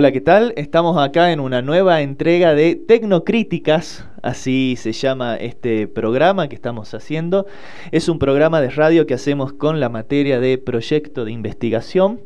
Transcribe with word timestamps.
Hola, 0.00 0.12
¿qué 0.12 0.22
tal? 0.22 0.54
Estamos 0.56 0.96
acá 0.96 1.30
en 1.30 1.40
una 1.40 1.60
nueva 1.60 2.00
entrega 2.00 2.54
de 2.54 2.74
Tecnocríticas, 2.74 4.08
así 4.22 4.76
se 4.78 4.92
llama 4.92 5.36
este 5.36 5.88
programa 5.88 6.48
que 6.48 6.54
estamos 6.54 6.94
haciendo. 6.94 7.44
Es 7.92 8.08
un 8.08 8.18
programa 8.18 8.62
de 8.62 8.70
radio 8.70 9.06
que 9.06 9.12
hacemos 9.12 9.52
con 9.52 9.78
la 9.78 9.90
materia 9.90 10.40
de 10.40 10.56
proyecto 10.56 11.26
de 11.26 11.32
investigación 11.32 12.22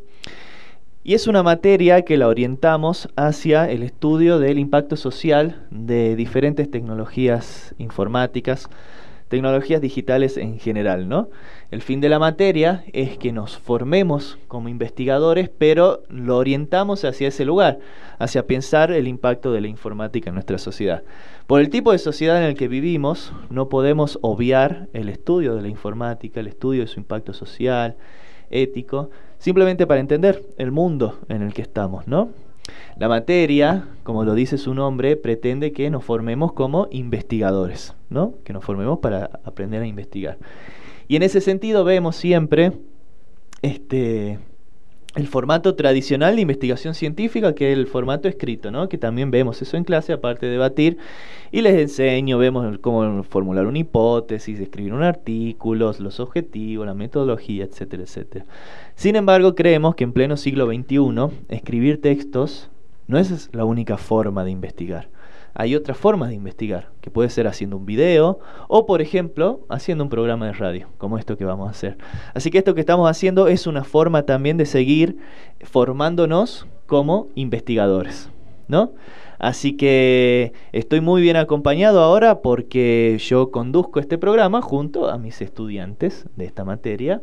y 1.03 1.15
es 1.15 1.27
una 1.27 1.43
materia 1.43 2.03
que 2.03 2.17
la 2.17 2.29
orientamos 2.29 3.09
hacia 3.17 3.69
el 3.69 3.83
estudio 3.83 4.39
del 4.39 4.61
impacto 4.61 4.95
social 4.95 5.67
de 5.73 6.15
diferentes 6.15 6.71
tecnologías 6.71 7.75
informáticas, 7.79 8.69
tecnologías 9.29 9.81
digitales 9.81 10.37
en 10.37 10.59
general, 10.59 11.09
¿no? 11.09 11.29
El 11.71 11.83
fin 11.83 12.01
de 12.01 12.09
la 12.09 12.19
materia 12.19 12.85
es 12.93 13.19
que 13.19 13.33
nos 13.33 13.59
formemos 13.59 14.39
como 14.49 14.69
investigadores, 14.69 15.49
pero 15.49 16.03
lo 16.09 16.37
orientamos 16.37 17.05
hacia 17.05 17.29
ese 17.29 17.45
lugar, 17.45 17.79
hacia 18.19 18.47
pensar 18.47 18.93
el 18.93 19.09
impacto 19.09 19.53
de 19.53 19.61
la 19.61 19.69
informática 19.69 20.31
en 20.31 20.35
nuestra 20.35 20.59
sociedad. 20.59 21.03
Por 21.47 21.61
el 21.61 21.71
tipo 21.71 21.93
de 21.93 21.99
sociedad 21.99 22.39
en 22.39 22.45
el 22.45 22.55
que 22.55 22.69
vivimos, 22.69 23.33
no 23.51 23.69
podemos 23.69 24.19
obviar 24.23 24.89
el 24.93 25.09
estudio 25.09 25.57
de 25.57 25.63
la 25.63 25.69
informática, 25.69 26.41
el 26.41 26.47
estudio 26.47 26.83
de 26.83 26.89
su 26.89 27.01
impacto 27.01 27.33
social, 27.33 27.97
ético, 28.51 29.11
simplemente 29.39 29.87
para 29.87 30.01
entender 30.01 30.43
el 30.59 30.71
mundo 30.71 31.19
en 31.29 31.43
el 31.43 31.53
que 31.53 31.63
estamos, 31.63 32.07
¿no? 32.07 32.31
La 32.97 33.09
materia, 33.09 33.89
como 34.03 34.25
lo 34.25 34.35
dice 34.35 34.59
su 34.59 34.75
nombre, 34.75 35.17
pretende 35.17 35.73
que 35.73 35.91
nos 35.91 36.05
formemos 36.05 36.53
como 36.53 36.89
investigadores, 36.91 37.95
¿no? 38.09 38.35
Que 38.45 38.53
nos 38.53 38.65
formemos 38.65 39.01
para 39.01 39.41
aprender 39.45 39.83
a 39.83 39.87
investigar. 39.87 40.39
Y 41.09 41.17
en 41.17 41.23
ese 41.23 41.41
sentido 41.41 41.85
vemos 41.85 42.17
siempre 42.17 42.73
este 43.63 44.39
el 45.15 45.29
formato 45.29 45.75
tradicional 45.77 46.35
de 46.35 46.43
investigación 46.43 46.95
científica, 46.95 47.55
que 47.55 47.71
es 47.71 47.79
el 47.79 47.87
formato 47.87 48.29
escrito, 48.29 48.71
¿no? 48.71 48.89
que 48.89 48.99
también 48.99 49.31
vemos 49.31 49.63
eso 49.63 49.77
en 49.77 49.85
clase, 49.85 50.13
aparte 50.13 50.47
de 50.47 50.53
debatir, 50.53 50.99
y 51.53 51.61
les 51.63 51.75
enseño, 51.75 52.37
vemos 52.39 52.79
cómo 52.79 53.23
formular 53.23 53.67
una 53.67 53.79
hipótesis, 53.79 54.59
escribir 54.59 54.93
un 54.93 55.05
artículo, 55.05 55.95
los 55.99 56.21
objetivos, 56.21 56.87
la 56.87 56.95
metodología, 56.95 57.65
etcétera, 57.65 58.03
etcétera. 58.03 58.45
Sin 58.97 59.15
embargo, 59.15 59.55
creemos 59.55 59.95
que 59.95 60.05
en 60.05 60.13
pleno 60.13 60.37
siglo 60.37 60.67
XXI, 60.67 61.45
escribir 61.49 62.01
textos 62.01 62.71
no 63.07 63.19
es 63.19 63.51
la 63.53 63.65
única 63.65 63.99
forma 63.99 64.45
de 64.45 64.51
investigar 64.51 65.14
hay 65.55 65.77
otras 65.77 65.97
formas 65.97 66.31
de 66.31 66.35
investigar, 66.35 66.91
que 67.01 67.11
puede 67.11 67.31
ser 67.31 67.47
haciendo 67.47 67.77
un 67.77 67.87
video 67.87 68.41
o, 68.69 68.87
por 68.87 69.01
ejemplo, 69.01 69.61
haciendo 69.69 70.05
un 70.05 70.11
programa 70.11 70.47
de 70.47 70.53
radio, 70.53 70.89
como 70.99 71.17
esto 71.17 71.37
que 71.37 71.45
vamos 71.45 71.69
a 71.69 71.71
hacer. 71.71 71.97
Así 72.35 72.51
que 72.51 72.59
esto 72.59 72.75
que 72.75 72.81
estamos 72.81 73.09
haciendo 73.09 73.47
es 73.47 73.67
una 73.67 73.85
forma 73.85 74.25
también 74.25 74.57
de 74.57 74.67
seguir 74.67 75.17
formándonos 75.63 76.67
como 76.87 77.29
investigadores, 77.37 78.31
¿no? 78.67 78.93
Así 79.39 79.77
que 79.77 80.53
estoy 80.73 81.01
muy 81.01 81.23
bien 81.23 81.37
acompañado 81.37 82.01
ahora 82.01 82.41
porque 82.41 83.19
yo 83.21 83.51
conduzco 83.51 84.01
este 84.01 84.19
programa 84.19 84.63
junto 84.63 85.09
a 85.09 85.19
mis 85.19 85.41
estudiantes 85.41 86.27
de 86.37 86.47
esta 86.47 86.65
materia 86.65 87.21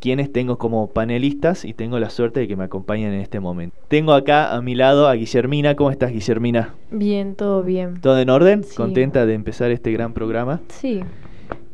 quienes 0.00 0.32
tengo 0.32 0.58
como 0.58 0.88
panelistas 0.88 1.64
y 1.64 1.72
tengo 1.74 1.98
la 1.98 2.10
suerte 2.10 2.40
de 2.40 2.48
que 2.48 2.56
me 2.56 2.64
acompañen 2.64 3.12
en 3.12 3.20
este 3.20 3.40
momento. 3.40 3.76
Tengo 3.88 4.12
acá 4.12 4.54
a 4.54 4.60
mi 4.62 4.74
lado 4.74 5.08
a 5.08 5.14
Guillermina. 5.14 5.74
¿Cómo 5.76 5.90
estás, 5.90 6.12
Guillermina? 6.12 6.74
Bien, 6.90 7.34
todo 7.34 7.62
bien. 7.62 8.00
¿Todo 8.00 8.18
en 8.18 8.30
orden? 8.30 8.64
¿Contenta 8.76 9.26
de 9.26 9.34
empezar 9.34 9.70
este 9.70 9.92
gran 9.92 10.12
programa? 10.12 10.60
Sí. 10.68 11.00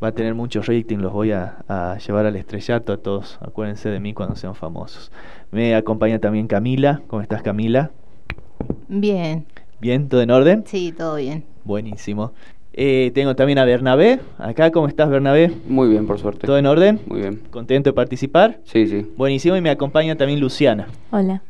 Va 0.03 0.09
a 0.09 0.13
tener 0.13 0.35
mucho 0.35 0.63
rating, 0.63 0.99
los 0.99 1.13
voy 1.13 1.31
a, 1.33 1.97
llevar 2.05 2.27
al 2.27 2.37
estrellato 2.37 2.93
a 2.93 2.97
todos. 2.97 3.39
Acuérdense 3.41 3.89
de 3.89 4.01
mí 4.01 4.15
cuando 4.15 4.37
sean 4.37 4.55
famosos. 4.55 5.13
Me 5.51 5.75
acompaña 5.75 6.19
también 6.19 6.49
Camila. 6.49 7.03
¿Cómo 7.07 7.23
estás, 7.23 7.43
Camila? 7.43 7.91
Bien. 8.89 9.47
¿Bien? 9.81 10.09
¿Todo 10.09 10.23
en 10.23 10.31
orden? 10.31 10.65
Sí, 10.67 10.93
todo 10.93 11.17
bien. 11.17 11.45
Buenísimo. 11.65 12.33
Eh, 12.75 13.11
tengo 13.15 13.37
también 13.37 13.59
a 13.59 13.65
Bernabé. 13.65 14.21
Acá, 14.39 14.71
¿cómo 14.71 14.89
estás, 14.89 15.11
Bernabé? 15.11 15.53
Muy 15.69 15.89
bien, 15.89 16.07
por 16.07 16.19
suerte. 16.19 16.47
¿Todo 16.47 16.59
en 16.59 16.67
orden? 16.67 17.01
Muy 17.07 17.21
bien. 17.21 17.41
¿Contento 17.51 17.91
de 17.91 17.95
participar? 17.95 18.61
Sí, 18.65 18.87
sí. 18.87 19.07
Buenísimo. 19.17 19.57
Y 19.57 19.61
me 19.61 19.71
acompaña 19.71 20.17
también 20.17 20.41
Luciana. 20.41 20.87
Hola. 21.11 21.43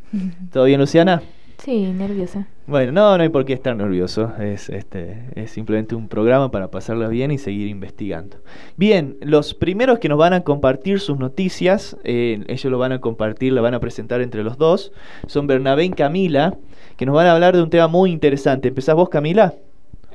¿Todo 0.52 0.64
bien, 0.64 0.80
Luciana? 0.80 1.22
Sí, 1.64 1.92
nerviosa. 1.92 2.48
Bueno, 2.66 2.90
no, 2.90 3.16
no 3.16 3.22
hay 3.22 3.28
por 3.28 3.44
qué 3.44 3.52
estar 3.52 3.76
nervioso. 3.76 4.32
Es, 4.40 4.68
este, 4.68 5.26
es 5.36 5.52
simplemente 5.52 5.94
un 5.94 6.08
programa 6.08 6.50
para 6.50 6.72
pasarla 6.72 7.06
bien 7.06 7.30
y 7.30 7.38
seguir 7.38 7.68
investigando. 7.68 8.38
Bien, 8.76 9.16
los 9.20 9.54
primeros 9.54 10.00
que 10.00 10.08
nos 10.08 10.18
van 10.18 10.32
a 10.32 10.40
compartir 10.40 10.98
sus 10.98 11.18
noticias, 11.18 11.96
eh, 12.02 12.42
ellos 12.48 12.70
lo 12.70 12.78
van 12.78 12.90
a 12.90 13.00
compartir, 13.00 13.52
lo 13.52 13.62
van 13.62 13.74
a 13.74 13.80
presentar 13.80 14.22
entre 14.22 14.42
los 14.42 14.58
dos, 14.58 14.92
son 15.28 15.46
Bernabé 15.46 15.84
y 15.84 15.90
Camila, 15.90 16.56
que 16.96 17.06
nos 17.06 17.14
van 17.14 17.28
a 17.28 17.34
hablar 17.34 17.54
de 17.54 17.62
un 17.62 17.70
tema 17.70 17.86
muy 17.86 18.10
interesante. 18.10 18.68
¿Empezás 18.68 18.96
vos, 18.96 19.08
Camila? 19.08 19.54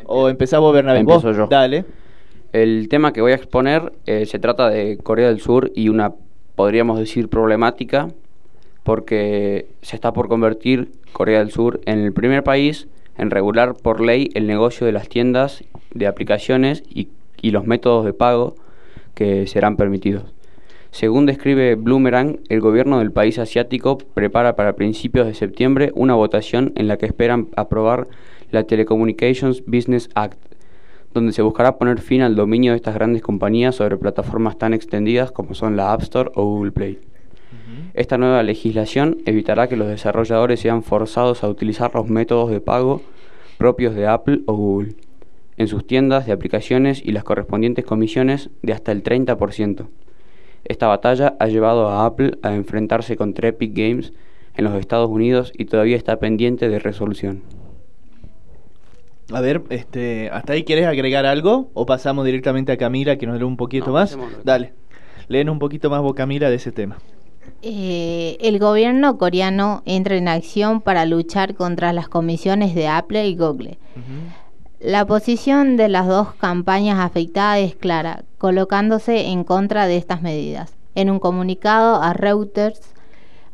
¿O 0.06 0.30
empezás 0.30 0.60
vos, 0.60 0.74
Bernabé? 0.74 1.00
Empiezo 1.00 1.32
yo. 1.32 1.48
Dale. 1.48 1.86
El 2.54 2.88
tema 2.90 3.14
que 3.14 3.22
voy 3.22 3.34
a 3.34 3.36
exponer 3.36 3.94
eh, 4.06 4.26
se 4.26 4.40
trata 4.40 4.70
de 4.70 4.98
Corea 4.98 5.28
del 5.28 5.42
Sur 5.42 5.72
y 5.76 5.90
una, 5.90 6.14
podríamos 6.56 6.98
decir, 6.98 7.30
problemática, 7.30 8.10
porque 8.84 9.68
se 9.82 9.96
está 9.96 10.14
por 10.14 10.28
convertir 10.30 10.92
Corea 11.12 11.40
del 11.40 11.52
Sur 11.52 11.82
en 11.86 12.00
el 12.00 12.14
primer 12.14 12.44
país 12.44 12.88
en 13.18 13.32
regular 13.32 13.74
por 13.74 14.00
ley 14.00 14.30
el 14.34 14.48
negocio 14.48 14.86
de 14.86 14.94
las 14.94 15.10
tiendas 15.10 15.64
de 15.94 16.08
aplicaciones 16.08 16.84
y, 16.90 17.10
y 17.42 17.52
los 17.52 17.66
métodos 17.66 18.06
de 18.06 18.14
pago 18.14 18.56
que 19.14 19.48
serán 19.48 19.76
permitidos. 19.76 20.24
Según 20.92 21.26
describe 21.26 21.76
Bloomerang, 21.76 22.40
el 22.50 22.62
gobierno 22.62 23.00
del 23.00 23.12
país 23.12 23.40
asiático 23.40 23.98
prepara 23.98 24.56
para 24.56 24.76
principios 24.76 25.28
de 25.28 25.34
septiembre 25.34 25.92
una 25.96 26.16
votación 26.16 26.72
en 26.76 26.88
la 26.88 26.98
que 26.98 27.06
esperan 27.06 27.50
aprobar 27.56 28.08
la 28.52 28.64
Telecommunications 28.64 29.64
Business 29.66 30.10
Act, 30.16 30.40
donde 31.14 31.34
se 31.34 31.42
buscará 31.42 31.78
poner 31.78 32.00
fin 32.00 32.22
al 32.22 32.36
dominio 32.36 32.72
de 32.72 32.78
estas 32.78 32.96
grandes 32.96 33.22
compañías 33.22 33.76
sobre 33.76 33.98
plataformas 33.98 34.58
tan 34.58 34.74
extendidas 34.74 35.32
como 35.32 35.54
son 35.54 35.76
la 35.76 35.94
App 35.94 36.02
Store 36.02 36.32
o 36.36 36.44
Google 36.46 36.72
Play. 36.72 37.00
Esta 37.94 38.18
nueva 38.18 38.44
legislación 38.44 39.18
evitará 39.26 39.68
que 39.68 39.76
los 39.76 39.88
desarrolladores 39.88 40.60
sean 40.60 40.84
forzados 40.84 41.44
a 41.44 41.50
utilizar 41.50 41.96
los 41.96 42.08
métodos 42.08 42.52
de 42.52 42.62
pago 42.62 43.02
propios 43.58 43.96
de 43.96 44.08
Apple 44.08 44.42
o 44.46 44.54
Google 44.54 44.96
en 45.58 45.68
sus 45.68 45.86
tiendas 45.86 46.28
de 46.28 46.32
aplicaciones 46.32 47.02
y 47.04 47.12
las 47.12 47.24
correspondientes 47.24 47.84
comisiones 47.84 48.52
de 48.62 48.74
hasta 48.74 48.92
el 48.92 49.04
30%. 49.04 49.88
Esta 50.64 50.88
batalla 50.88 51.36
ha 51.40 51.48
llevado 51.48 51.90
a 51.90 52.06
Apple 52.06 52.38
a 52.44 52.54
enfrentarse 52.54 53.18
contra 53.18 53.50
Epic 53.50 53.76
Games 53.76 54.14
en 54.56 54.66
los 54.66 54.76
Estados 54.76 55.10
Unidos 55.10 55.52
y 55.58 55.66
todavía 55.66 55.98
está 55.98 56.20
pendiente 56.20 56.70
de 56.70 56.80
resolución. 56.80 57.42
A 59.34 59.42
ver, 59.42 59.64
este, 59.70 60.30
¿hasta 60.32 60.54
ahí 60.54 60.64
quieres 60.64 60.86
agregar 60.86 61.26
algo? 61.26 61.70
¿O 61.74 61.86
pasamos 61.86 62.26
directamente 62.26 62.72
a 62.72 62.78
Camila 62.78 63.18
que 63.18 63.28
nos 63.28 63.38
lee 63.38 63.44
un 63.44 63.58
poquito 63.58 63.92
más? 63.92 64.18
Dale, 64.44 64.74
leen 65.28 65.50
un 65.50 65.60
poquito 65.60 65.90
más 65.90 66.02
vos, 66.02 66.14
Camila, 66.14 66.50
de 66.50 66.56
ese 66.56 66.72
tema. 66.72 66.98
Eh, 67.62 68.38
el 68.40 68.60
gobierno 68.60 69.18
coreano 69.18 69.82
entra 69.86 70.16
en 70.16 70.28
acción 70.28 70.80
para 70.80 71.06
luchar 71.06 71.56
contra 71.56 71.92
las 71.92 72.08
comisiones 72.08 72.74
de 72.76 72.88
Apple 72.88 73.28
y 73.28 73.36
Google. 73.36 73.78
La 74.80 75.06
posición 75.06 75.76
de 75.76 75.90
las 75.90 76.08
dos 76.08 76.34
campañas 76.36 77.00
afectadas 77.00 77.60
es 77.60 77.76
clara, 77.76 78.24
colocándose 78.38 79.28
en 79.28 79.44
contra 79.44 79.88
de 79.88 79.98
estas 79.98 80.22
medidas. 80.22 80.76
En 80.96 81.10
un 81.10 81.20
comunicado 81.20 82.02
a 82.02 82.14
Reuters, 82.14 82.80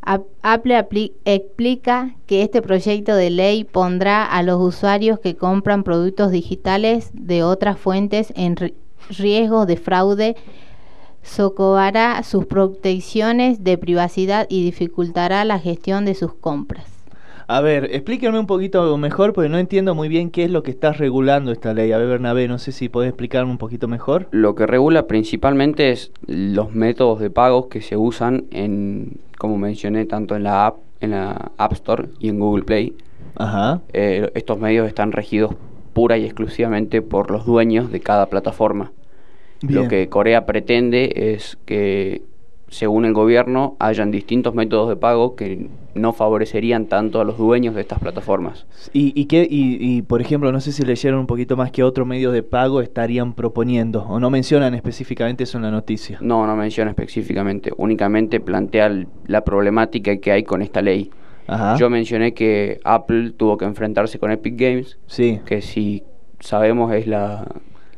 Apple 0.04 0.84
explica 1.24 2.14
que 2.26 2.42
este 2.42 2.60
proyecto 2.60 3.14
de 3.16 3.30
ley 3.30 3.64
pondrá 3.64 4.24
a 4.24 4.42
los 4.42 4.60
usuarios 4.60 5.18
que 5.18 5.36
compran 5.36 5.82
productos 5.82 6.30
digitales 6.30 7.10
de 7.12 7.42
otras 7.42 7.78
fuentes 7.78 8.32
en 8.36 8.56
riesgo 9.08 9.66
de 9.66 9.76
fraude, 9.76 10.36
socorrerá 11.22 12.22
sus 12.22 12.44
protecciones 12.46 13.64
de 13.64 13.78
privacidad 13.78 14.46
y 14.50 14.62
dificultará 14.62 15.44
la 15.44 15.58
gestión 15.58 16.04
de 16.04 16.14
sus 16.14 16.34
compras. 16.34 16.93
A 17.46 17.60
ver, 17.60 17.90
explíquenme 17.92 18.38
un 18.38 18.46
poquito 18.46 18.96
mejor 18.96 19.32
porque 19.32 19.48
no 19.48 19.58
entiendo 19.58 19.94
muy 19.94 20.08
bien 20.08 20.30
qué 20.30 20.44
es 20.44 20.50
lo 20.50 20.62
que 20.62 20.70
está 20.70 20.92
regulando 20.92 21.52
esta 21.52 21.74
ley. 21.74 21.92
A 21.92 21.98
ver, 21.98 22.08
Bernabé, 22.08 22.48
no 22.48 22.58
sé 22.58 22.72
si 22.72 22.88
podés 22.88 23.08
explicarme 23.08 23.50
un 23.50 23.58
poquito 23.58 23.86
mejor. 23.88 24.28
Lo 24.30 24.54
que 24.54 24.66
regula 24.66 25.06
principalmente 25.06 25.90
es 25.90 26.10
los 26.26 26.74
métodos 26.74 27.20
de 27.20 27.30
pagos 27.30 27.66
que 27.66 27.82
se 27.82 27.96
usan 27.96 28.44
en 28.50 29.18
como 29.38 29.58
mencioné, 29.58 30.06
tanto 30.06 30.36
en 30.36 30.42
la 30.42 30.66
App, 30.66 30.76
en 31.00 31.10
la 31.10 31.52
App 31.58 31.72
Store 31.72 32.08
y 32.18 32.28
en 32.28 32.38
Google 32.38 32.64
Play. 32.64 32.96
Ajá. 33.36 33.82
Eh, 33.92 34.30
estos 34.34 34.58
medios 34.58 34.86
están 34.86 35.12
regidos 35.12 35.54
pura 35.92 36.16
y 36.18 36.24
exclusivamente 36.24 37.02
por 37.02 37.30
los 37.30 37.44
dueños 37.44 37.90
de 37.92 38.00
cada 38.00 38.26
plataforma. 38.26 38.92
Lo 39.60 39.88
que 39.88 40.08
Corea 40.08 40.44
pretende 40.44 41.34
es 41.34 41.56
que 41.64 42.22
según 42.68 43.04
el 43.04 43.12
gobierno, 43.12 43.76
hayan 43.78 44.10
distintos 44.10 44.54
métodos 44.54 44.88
de 44.88 44.96
pago 44.96 45.36
que 45.36 45.68
no 45.94 46.12
favorecerían 46.12 46.86
tanto 46.86 47.20
a 47.20 47.24
los 47.24 47.38
dueños 47.38 47.74
de 47.74 47.82
estas 47.82 48.00
plataformas. 48.00 48.66
¿Y, 48.92 49.12
y, 49.20 49.26
qué, 49.26 49.46
y, 49.48 50.02
por 50.02 50.20
ejemplo, 50.20 50.50
no 50.50 50.60
sé 50.60 50.72
si 50.72 50.82
leyeron 50.84 51.20
un 51.20 51.26
poquito 51.26 51.56
más 51.56 51.70
qué 51.70 51.82
otro 51.84 52.04
medio 52.04 52.32
de 52.32 52.42
pago 52.42 52.80
estarían 52.80 53.32
proponiendo, 53.34 54.02
o 54.08 54.18
no 54.18 54.28
mencionan 54.30 54.74
específicamente 54.74 55.44
eso 55.44 55.58
en 55.58 55.62
la 55.64 55.70
noticia? 55.70 56.18
No, 56.20 56.46
no 56.46 56.56
menciona 56.56 56.90
específicamente, 56.90 57.70
únicamente 57.76 58.40
plantea 58.40 59.04
la 59.26 59.44
problemática 59.44 60.16
que 60.16 60.32
hay 60.32 60.42
con 60.42 60.62
esta 60.62 60.82
ley. 60.82 61.10
Ajá. 61.46 61.76
Yo 61.76 61.90
mencioné 61.90 62.34
que 62.34 62.80
Apple 62.84 63.32
tuvo 63.36 63.56
que 63.58 63.66
enfrentarse 63.66 64.18
con 64.18 64.32
Epic 64.32 64.58
Games, 64.58 64.98
Sí. 65.06 65.40
que 65.44 65.60
si 65.62 66.02
sabemos 66.40 66.92
es 66.92 67.06
la 67.06 67.46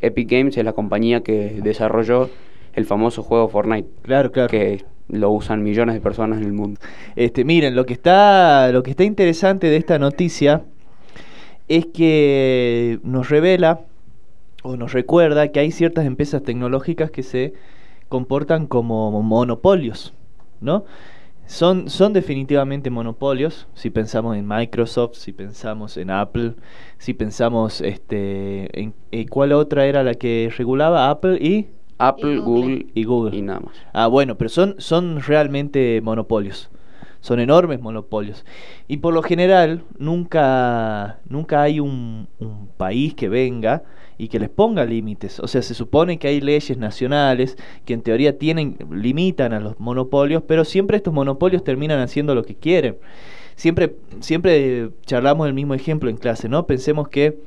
Epic 0.00 0.30
Games 0.30 0.56
es 0.56 0.64
la 0.64 0.72
compañía 0.72 1.22
que 1.22 1.60
desarrolló 1.62 2.28
el 2.76 2.84
famoso 2.84 3.22
juego 3.22 3.48
Fortnite, 3.48 3.88
Claro, 4.02 4.30
claro. 4.30 4.48
que 4.48 4.84
lo 5.08 5.30
usan 5.30 5.62
millones 5.62 5.94
de 5.94 6.00
personas 6.00 6.38
en 6.38 6.44
el 6.44 6.52
mundo. 6.52 6.80
Este, 7.16 7.44
miren, 7.44 7.74
lo 7.74 7.86
que 7.86 7.94
está, 7.94 8.70
lo 8.70 8.82
que 8.82 8.90
está 8.90 9.04
interesante 9.04 9.68
de 9.68 9.76
esta 9.76 9.98
noticia 9.98 10.62
es 11.68 11.86
que 11.86 13.00
nos 13.02 13.28
revela 13.28 13.80
o 14.62 14.76
nos 14.76 14.92
recuerda 14.92 15.48
que 15.48 15.60
hay 15.60 15.70
ciertas 15.70 16.06
empresas 16.06 16.42
tecnológicas 16.42 17.10
que 17.10 17.22
se 17.22 17.54
comportan 18.08 18.66
como 18.66 19.22
monopolios, 19.22 20.12
¿no? 20.60 20.84
Son, 21.46 21.88
son 21.88 22.12
definitivamente 22.12 22.90
monopolios, 22.90 23.68
si 23.74 23.90
pensamos 23.90 24.36
en 24.36 24.48
Microsoft, 24.48 25.14
si 25.14 25.30
pensamos 25.32 25.96
en 25.96 26.10
Apple, 26.10 26.54
si 26.98 27.14
pensamos 27.14 27.80
este, 27.80 28.80
en, 28.80 28.94
en 29.12 29.28
cuál 29.28 29.52
otra 29.52 29.86
era 29.86 30.02
la 30.02 30.14
que 30.14 30.52
regulaba 30.56 31.08
Apple 31.08 31.38
y, 31.40 31.68
Apple, 31.98 32.34
Y 32.34 32.38
Google. 32.38 32.62
Google 32.62 32.86
y 32.94 33.04
Google. 33.04 33.36
y 33.36 33.42
nada 33.42 33.60
más. 33.60 33.74
Ah, 33.92 34.06
bueno, 34.06 34.36
pero 34.36 34.48
son, 34.48 34.74
son 34.78 35.20
realmente 35.20 36.00
monopolios. 36.02 36.70
Son 37.20 37.40
enormes 37.40 37.80
monopolios. 37.80 38.44
Y 38.86 38.98
por 38.98 39.12
lo 39.12 39.22
general, 39.22 39.82
nunca, 39.98 41.18
nunca 41.28 41.62
hay 41.62 41.80
un, 41.80 42.28
un 42.38 42.68
país 42.76 43.14
que 43.14 43.28
venga 43.28 43.82
y 44.18 44.28
que 44.28 44.38
les 44.38 44.48
ponga 44.48 44.84
límites. 44.84 45.40
O 45.40 45.48
sea, 45.48 45.60
se 45.62 45.74
supone 45.74 46.18
que 46.18 46.28
hay 46.28 46.40
leyes 46.40 46.78
nacionales 46.78 47.56
que 47.84 47.94
en 47.94 48.02
teoría 48.02 48.38
tienen, 48.38 48.76
limitan 48.90 49.52
a 49.52 49.60
los 49.60 49.78
monopolios, 49.80 50.42
pero 50.46 50.64
siempre 50.64 50.98
estos 50.98 51.12
monopolios 51.12 51.64
terminan 51.64 52.00
haciendo 52.00 52.34
lo 52.34 52.44
que 52.44 52.54
quieren. 52.54 52.96
Siempre, 53.56 53.96
siempre 54.20 54.90
charlamos 55.06 55.46
el 55.48 55.54
mismo 55.54 55.74
ejemplo 55.74 56.10
en 56.10 56.18
clase, 56.18 56.48
¿no? 56.48 56.66
Pensemos 56.66 57.08
que 57.08 57.38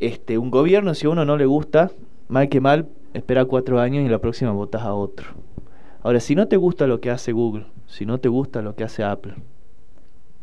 este, 0.00 0.38
un 0.38 0.50
gobierno, 0.50 0.94
si 0.94 1.06
a 1.06 1.10
uno 1.10 1.24
no 1.24 1.36
le 1.36 1.46
gusta, 1.46 1.90
mal 2.28 2.48
que 2.48 2.60
mal, 2.60 2.88
espera 3.14 3.44
cuatro 3.44 3.80
años 3.80 4.04
y 4.04 4.08
la 4.08 4.18
próxima 4.18 4.52
votas 4.52 4.82
a 4.82 4.94
otro. 4.94 5.28
Ahora, 6.02 6.20
si 6.20 6.34
no 6.34 6.48
te 6.48 6.56
gusta 6.56 6.86
lo 6.86 7.00
que 7.00 7.10
hace 7.10 7.32
Google, 7.32 7.66
si 7.86 8.06
no 8.06 8.18
te 8.18 8.28
gusta 8.28 8.62
lo 8.62 8.74
que 8.74 8.84
hace 8.84 9.04
Apple, 9.04 9.34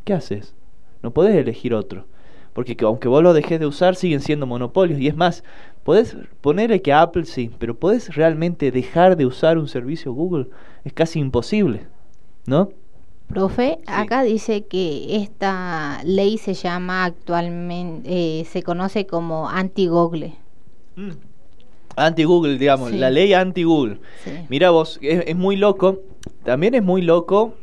¿qué 0.06 0.13
haces? 0.13 0.56
No 1.01 1.12
podés 1.12 1.36
elegir 1.36 1.74
otro. 1.74 2.06
Porque 2.54 2.75
que 2.75 2.86
aunque 2.86 3.07
vos 3.07 3.21
lo 3.24 3.33
dejes 3.33 3.60
de 3.60 3.68
usar, 3.68 3.95
siguen 3.95 4.21
siendo 4.21 4.45
monopolios. 4.45 5.00
Y 5.00 5.07
es 5.07 5.16
más, 5.16 5.44
podés 5.83 6.18
ponerle 6.42 6.81
que 6.81 6.94
Apple 6.94 7.25
sí, 7.25 7.51
pero 7.60 7.75
podés 7.77 8.16
realmente 8.16 8.72
dejar 8.72 9.15
de 9.15 9.25
usar 9.25 9.57
un 9.57 9.68
servicio 9.68 10.13
Google. 10.13 10.48
Es 10.83 10.94
casi 10.94 11.19
imposible, 11.19 11.88
¿no? 12.45 12.69
Profe, 13.27 13.77
acá 13.86 14.24
dice 14.24 14.65
que 14.65 15.18
esta 15.18 16.01
ley 16.04 16.39
se 16.39 16.56
llama 16.56 17.06
actualmente, 17.06 18.42
eh, 18.42 18.45
se 18.45 18.63
conoce 18.63 19.06
como 19.06 19.48
anti-Google. 19.48 20.33
Mm. 20.95 21.28
Anti-Google, 22.06 22.57
digamos, 22.57 22.90
Sí. 22.92 22.98
la 22.98 23.10
ley 23.10 23.34
anti-Google. 23.34 23.98
Sí. 24.24 24.31
Mira 24.50 24.69
vos, 24.72 25.00
es, 25.01 25.24
es 25.28 25.36
muy 25.36 25.56
loco. 25.56 26.00
También 26.44 26.75
es 26.75 26.84
muy 26.84 27.01
loco. 27.01 27.54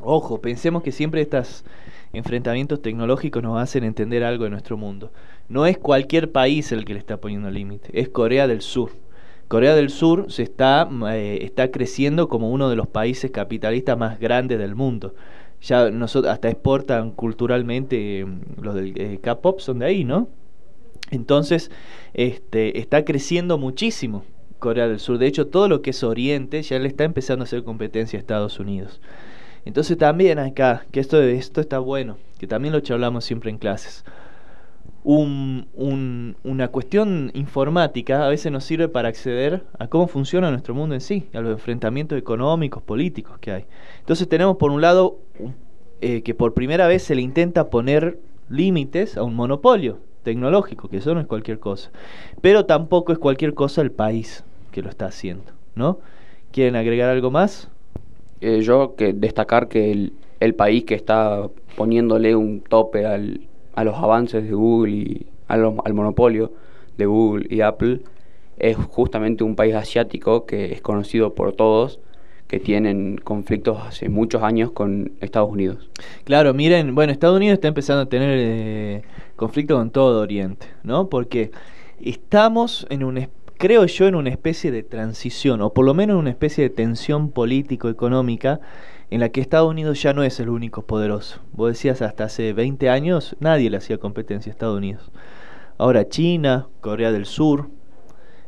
Ojo, 0.00 0.40
pensemos 0.40 0.82
que 0.82 0.92
siempre 0.92 1.20
estos 1.20 1.64
enfrentamientos 2.12 2.82
tecnológicos 2.82 3.42
nos 3.42 3.60
hacen 3.60 3.84
entender 3.84 4.24
algo 4.24 4.44
de 4.44 4.50
nuestro 4.50 4.76
mundo. 4.76 5.12
No 5.48 5.66
es 5.66 5.78
cualquier 5.78 6.32
país 6.32 6.72
el 6.72 6.84
que 6.84 6.94
le 6.94 6.98
está 6.98 7.18
poniendo 7.18 7.50
límite, 7.50 7.88
es 8.00 8.08
Corea 8.08 8.46
del 8.46 8.60
Sur. 8.62 8.90
Corea 9.48 9.74
del 9.74 9.90
Sur 9.90 10.30
se 10.30 10.42
está, 10.44 10.88
eh, 11.12 11.38
está 11.42 11.70
creciendo 11.70 12.28
como 12.28 12.50
uno 12.50 12.68
de 12.70 12.76
los 12.76 12.86
países 12.86 13.30
capitalistas 13.30 13.98
más 13.98 14.18
grandes 14.20 14.58
del 14.58 14.74
mundo. 14.74 15.14
Ya 15.62 15.90
nosotros 15.90 16.32
hasta 16.32 16.48
exportan 16.48 17.10
culturalmente 17.10 18.20
eh, 18.20 18.26
los 18.60 18.74
del 18.74 18.92
eh, 18.96 19.18
K-pop 19.22 19.60
son 19.60 19.80
de 19.80 19.86
ahí, 19.86 20.04
¿no? 20.04 20.28
Entonces, 21.10 21.70
este, 22.14 22.78
está 22.78 23.04
creciendo 23.04 23.58
muchísimo 23.58 24.24
Corea 24.58 24.88
del 24.88 25.00
Sur. 25.00 25.18
De 25.18 25.26
hecho, 25.26 25.46
todo 25.48 25.68
lo 25.68 25.82
que 25.82 25.90
es 25.90 26.02
Oriente 26.04 26.62
ya 26.62 26.78
le 26.78 26.88
está 26.88 27.04
empezando 27.04 27.42
a 27.42 27.44
hacer 27.44 27.64
competencia 27.64 28.18
a 28.18 28.20
Estados 28.20 28.60
Unidos. 28.60 29.00
Entonces 29.64 29.98
también 29.98 30.38
acá, 30.38 30.86
que 30.90 31.00
esto, 31.00 31.20
esto 31.22 31.60
está 31.60 31.78
bueno, 31.78 32.16
que 32.38 32.46
también 32.46 32.72
lo 32.72 32.80
charlamos 32.80 33.24
siempre 33.24 33.50
en 33.50 33.58
clases. 33.58 34.04
Un, 35.02 35.66
un- 35.74 36.36
una 36.44 36.68
cuestión 36.68 37.30
informática 37.34 38.26
a 38.26 38.28
veces 38.28 38.52
nos 38.52 38.64
sirve 38.64 38.88
para 38.88 39.08
acceder 39.08 39.64
a 39.78 39.86
cómo 39.88 40.06
funciona 40.08 40.50
nuestro 40.50 40.74
mundo 40.74 40.94
en 40.94 41.00
sí, 41.00 41.26
a 41.32 41.40
los 41.40 41.52
enfrentamientos 41.52 42.18
económicos, 42.18 42.82
políticos 42.82 43.38
que 43.40 43.50
hay. 43.50 43.64
Entonces 44.00 44.28
tenemos 44.28 44.56
por 44.58 44.70
un 44.70 44.82
lado 44.82 45.18
eh, 46.02 46.22
que 46.22 46.34
por 46.34 46.52
primera 46.52 46.86
vez 46.86 47.02
se 47.02 47.14
le 47.14 47.22
intenta 47.22 47.70
poner 47.70 48.18
límites 48.50 49.16
a 49.16 49.22
un 49.22 49.34
monopolio 49.34 49.98
tecnológico, 50.22 50.88
que 50.88 50.98
eso 50.98 51.14
no 51.14 51.20
es 51.20 51.26
cualquier 51.26 51.58
cosa. 51.58 51.90
Pero 52.40 52.66
tampoco 52.66 53.12
es 53.12 53.18
cualquier 53.18 53.54
cosa 53.54 53.82
el 53.82 53.90
país 53.90 54.44
que 54.72 54.82
lo 54.82 54.88
está 54.88 55.06
haciendo, 55.06 55.52
¿no? 55.74 55.98
¿Quieren 56.52 56.76
agregar 56.76 57.10
algo 57.10 57.30
más? 57.30 57.68
Eh, 58.40 58.60
yo 58.62 58.94
que 58.96 59.12
destacar 59.12 59.68
que 59.68 59.92
el, 59.92 60.12
el 60.40 60.54
país 60.54 60.84
que 60.84 60.94
está 60.94 61.48
poniéndole 61.76 62.34
un 62.34 62.60
tope 62.60 63.06
al, 63.06 63.42
a 63.74 63.84
los 63.84 63.96
avances 63.96 64.44
de 64.44 64.52
Google 64.52 64.92
y 64.92 65.26
al 65.48 65.94
monopolio 65.94 66.52
de 66.96 67.06
Google 67.06 67.46
y 67.50 67.60
Apple 67.60 68.00
es 68.58 68.76
justamente 68.76 69.42
un 69.42 69.56
país 69.56 69.74
asiático 69.74 70.46
que 70.46 70.72
es 70.72 70.80
conocido 70.80 71.34
por 71.34 71.52
todos 71.52 71.98
que 72.46 72.58
tienen 72.58 73.16
conflictos 73.16 73.78
hace 73.80 74.08
muchos 74.08 74.42
años 74.42 74.72
con 74.72 75.12
Estados 75.20 75.50
Unidos. 75.50 75.88
Claro, 76.24 76.52
miren, 76.52 76.96
bueno, 76.96 77.12
Estados 77.12 77.36
Unidos 77.36 77.54
está 77.54 77.68
empezando 77.68 78.02
a 78.02 78.06
tener 78.06 78.36
eh, 78.40 79.02
conflicto 79.40 79.76
con 79.76 79.90
todo 79.90 80.20
Oriente, 80.20 80.66
¿no? 80.82 81.08
Porque 81.08 81.50
estamos 81.98 82.86
en 82.90 83.02
un, 83.02 83.26
creo 83.56 83.86
yo, 83.86 84.06
en 84.06 84.14
una 84.14 84.28
especie 84.28 84.70
de 84.70 84.82
transición, 84.82 85.62
o 85.62 85.72
por 85.72 85.86
lo 85.86 85.94
menos 85.94 86.12
en 86.12 86.20
una 86.20 86.28
especie 86.28 86.64
de 86.64 86.68
tensión 86.68 87.30
político-económica 87.30 88.60
en 89.08 89.20
la 89.20 89.30
que 89.30 89.40
Estados 89.40 89.70
Unidos 89.70 90.02
ya 90.02 90.12
no 90.12 90.24
es 90.24 90.40
el 90.40 90.50
único 90.50 90.82
poderoso. 90.82 91.40
Vos 91.52 91.70
decías, 91.70 92.02
hasta 92.02 92.24
hace 92.24 92.52
20 92.52 92.90
años 92.90 93.34
nadie 93.40 93.70
le 93.70 93.78
hacía 93.78 93.96
competencia 93.96 94.50
a 94.50 94.52
Estados 94.52 94.76
Unidos. 94.76 95.10
Ahora 95.78 96.06
China, 96.06 96.68
Corea 96.82 97.10
del 97.10 97.24
Sur, 97.24 97.70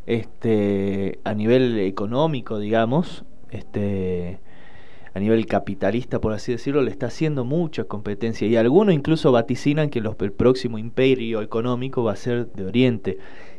este, 0.04 1.20
a 1.24 1.32
nivel 1.32 1.78
económico, 1.78 2.58
digamos, 2.58 3.24
este, 3.50 4.40
a 5.14 5.20
nivel 5.20 5.46
capitalista, 5.46 6.20
por 6.20 6.32
así 6.32 6.52
decirlo, 6.52 6.82
le 6.82 6.90
está 6.90 7.06
haciendo 7.06 7.44
mucha 7.44 7.84
competencia. 7.84 8.46
Y 8.46 8.56
algunos 8.56 8.94
incluso 8.94 9.32
vaticinan 9.32 9.90
que 9.90 10.00
los, 10.00 10.16
el 10.20 10.32
próximo 10.32 10.78
imperio 10.78 11.42
económico 11.42 12.02
va 12.02 12.12
a 12.12 12.16
ser 12.16 12.46
de 12.52 12.64
Oriente 12.64 13.18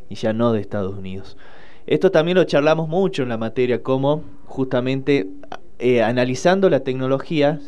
y 0.09 0.15
ya 0.15 0.33
no 0.33 0.51
de 0.51 0.61
Estados 0.61 0.97
Unidos. 0.97 1.37
Esto 1.85 2.11
también 2.11 2.37
lo 2.37 2.43
charlamos 2.45 2.87
mucho 2.87 3.23
en 3.23 3.29
la 3.29 3.37
materia, 3.37 3.83
como 3.83 4.23
justamente 4.45 5.27
eh, 5.79 6.01
analizando 6.01 6.69
la 6.69 6.79
tecnología 6.79 7.59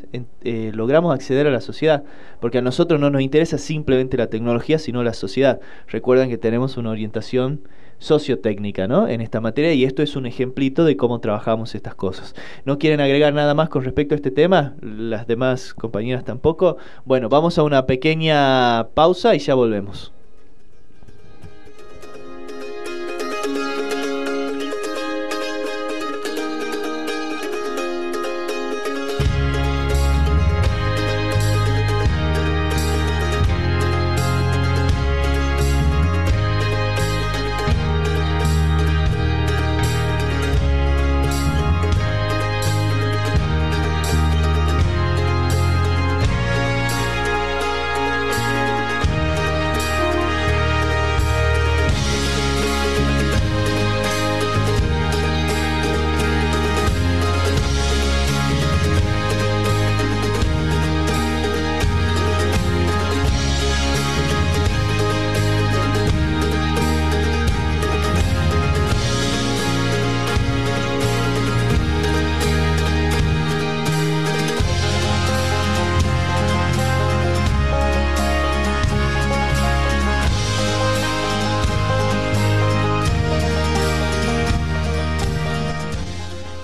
eh, 0.43 0.71
logramos 0.73 1.13
acceder 1.13 1.47
a 1.47 1.51
la 1.51 1.59
sociedad, 1.59 2.03
porque 2.39 2.59
a 2.59 2.61
nosotros 2.61 2.99
no 2.99 3.09
nos 3.09 3.21
interesa 3.21 3.57
simplemente 3.57 4.15
la 4.15 4.27
tecnología, 4.27 4.79
sino 4.79 5.03
la 5.03 5.13
sociedad. 5.13 5.59
Recuerdan 5.87 6.29
que 6.29 6.37
tenemos 6.37 6.77
una 6.77 6.91
orientación 6.91 7.61
sociotécnica 7.99 8.87
¿no? 8.87 9.07
en 9.07 9.21
esta 9.21 9.41
materia 9.41 9.73
y 9.73 9.83
esto 9.83 10.03
es 10.03 10.15
un 10.15 10.25
ejemplito 10.25 10.85
de 10.85 10.97
cómo 10.97 11.19
trabajamos 11.19 11.75
estas 11.75 11.95
cosas. 11.95 12.35
¿No 12.65 12.77
quieren 12.79 13.01
agregar 13.01 13.33
nada 13.33 13.53
más 13.53 13.69
con 13.69 13.83
respecto 13.83 14.15
a 14.15 14.17
este 14.17 14.31
tema? 14.31 14.75
Las 14.81 15.27
demás 15.27 15.73
compañeras 15.73 16.23
tampoco. 16.23 16.77
Bueno, 17.05 17.29
vamos 17.29 17.57
a 17.57 17.63
una 17.63 17.85
pequeña 17.85 18.87
pausa 18.93 19.35
y 19.35 19.39
ya 19.39 19.55
volvemos. 19.55 20.14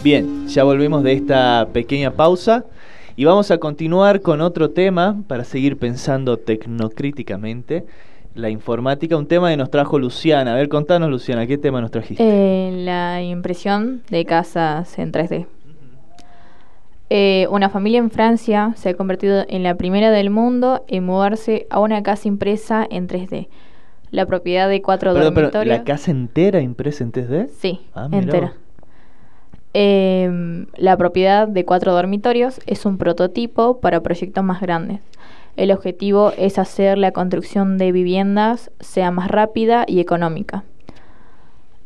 Bien, 0.04 0.48
ya 0.48 0.64
volvimos 0.64 1.04
de 1.04 1.14
esta 1.14 1.68
pequeña 1.72 2.12
pausa 2.12 2.66
y 3.16 3.26
vamos 3.26 3.52
a 3.52 3.60
continuar 3.60 4.22
con 4.22 4.42
otro 4.42 4.72
tema 4.72 5.22
para 5.28 5.44
seguir 5.44 5.78
pensando 5.78 6.38
tecnocríticamente. 6.38 7.86
La 8.34 8.50
informática, 8.50 9.18
un 9.18 9.28
tema 9.28 9.50
que 9.52 9.58
nos 9.58 9.70
trajo 9.70 10.00
Luciana. 10.00 10.54
A 10.54 10.56
ver, 10.56 10.70
contanos, 10.70 11.10
Luciana, 11.10 11.46
¿qué 11.46 11.58
tema 11.58 11.82
nos 11.82 11.92
trajiste? 11.92 12.24
Eh, 12.24 12.72
la 12.84 13.22
impresión 13.22 14.02
de 14.10 14.26
casas 14.26 14.98
en 14.98 15.12
3D. 15.12 15.46
Eh, 17.10 17.46
una 17.52 17.70
familia 17.70 18.00
en 18.00 18.10
Francia 18.10 18.74
se 18.78 18.90
ha 18.90 18.94
convertido 18.96 19.44
en 19.50 19.64
la 19.64 19.76
primera 19.76 20.12
del 20.12 20.30
mundo 20.30 20.86
en 20.88 21.04
mudarse 21.06 21.68
a 21.70 21.82
una 21.82 22.02
casa 22.02 22.28
impresa 22.30 22.88
en 22.90 23.08
3D. 23.08 23.50
La 24.12 24.26
propiedad 24.26 24.68
de 24.70 24.82
cuatro 24.82 25.14
Perdón, 25.14 25.34
pero 25.34 25.48
dormitorios. 25.48 25.78
¿La 25.78 25.84
casa 25.84 26.10
entera 26.12 26.62
impresa 26.62 27.04
en 27.04 27.12
3D? 27.12 27.50
Sí, 27.60 27.82
Ah, 27.94 28.08
entera. 28.12 28.54
Em, 29.74 30.66
la 30.76 30.98
propiedad 30.98 31.48
de 31.48 31.64
cuatro 31.64 31.94
dormitorios 31.94 32.60
es 32.66 32.86
un 32.86 32.98
prototipo 32.98 33.80
para 33.80 34.02
proyectos 34.02 34.44
más 34.44 34.60
grandes. 34.60 35.00
El 35.56 35.72
objetivo 35.72 36.34
es 36.38 36.60
hacer 36.60 36.98
la 36.98 37.12
construcción 37.12 37.78
de 37.78 37.92
viviendas 37.92 38.72
sea 38.80 39.12
más 39.12 39.30
rápida 39.30 39.86
y 39.88 40.00
económica. 40.00 40.64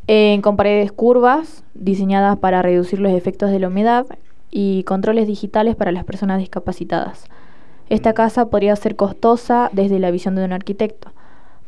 Eh, 0.08 0.40
con 0.42 0.56
paredes 0.56 0.92
curvas, 0.92 1.64
diseñadas 1.74 2.38
para 2.38 2.62
reducir 2.62 3.00
los 3.00 3.12
efectos 3.12 3.50
de 3.50 3.58
la 3.58 3.68
humedad 3.68 4.06
y 4.50 4.84
controles 4.84 5.26
digitales 5.26 5.74
para 5.74 5.92
las 5.92 6.04
personas 6.04 6.38
discapacitadas. 6.38 7.24
Esta 7.88 8.10
Mm. 8.10 8.14
casa 8.14 8.46
podría 8.50 8.74
ser 8.76 8.96
costosa 8.96 9.68
desde 9.72 9.98
la 9.98 10.10
visión 10.10 10.34
de 10.36 10.44
un 10.44 10.52
arquitecto, 10.52 11.12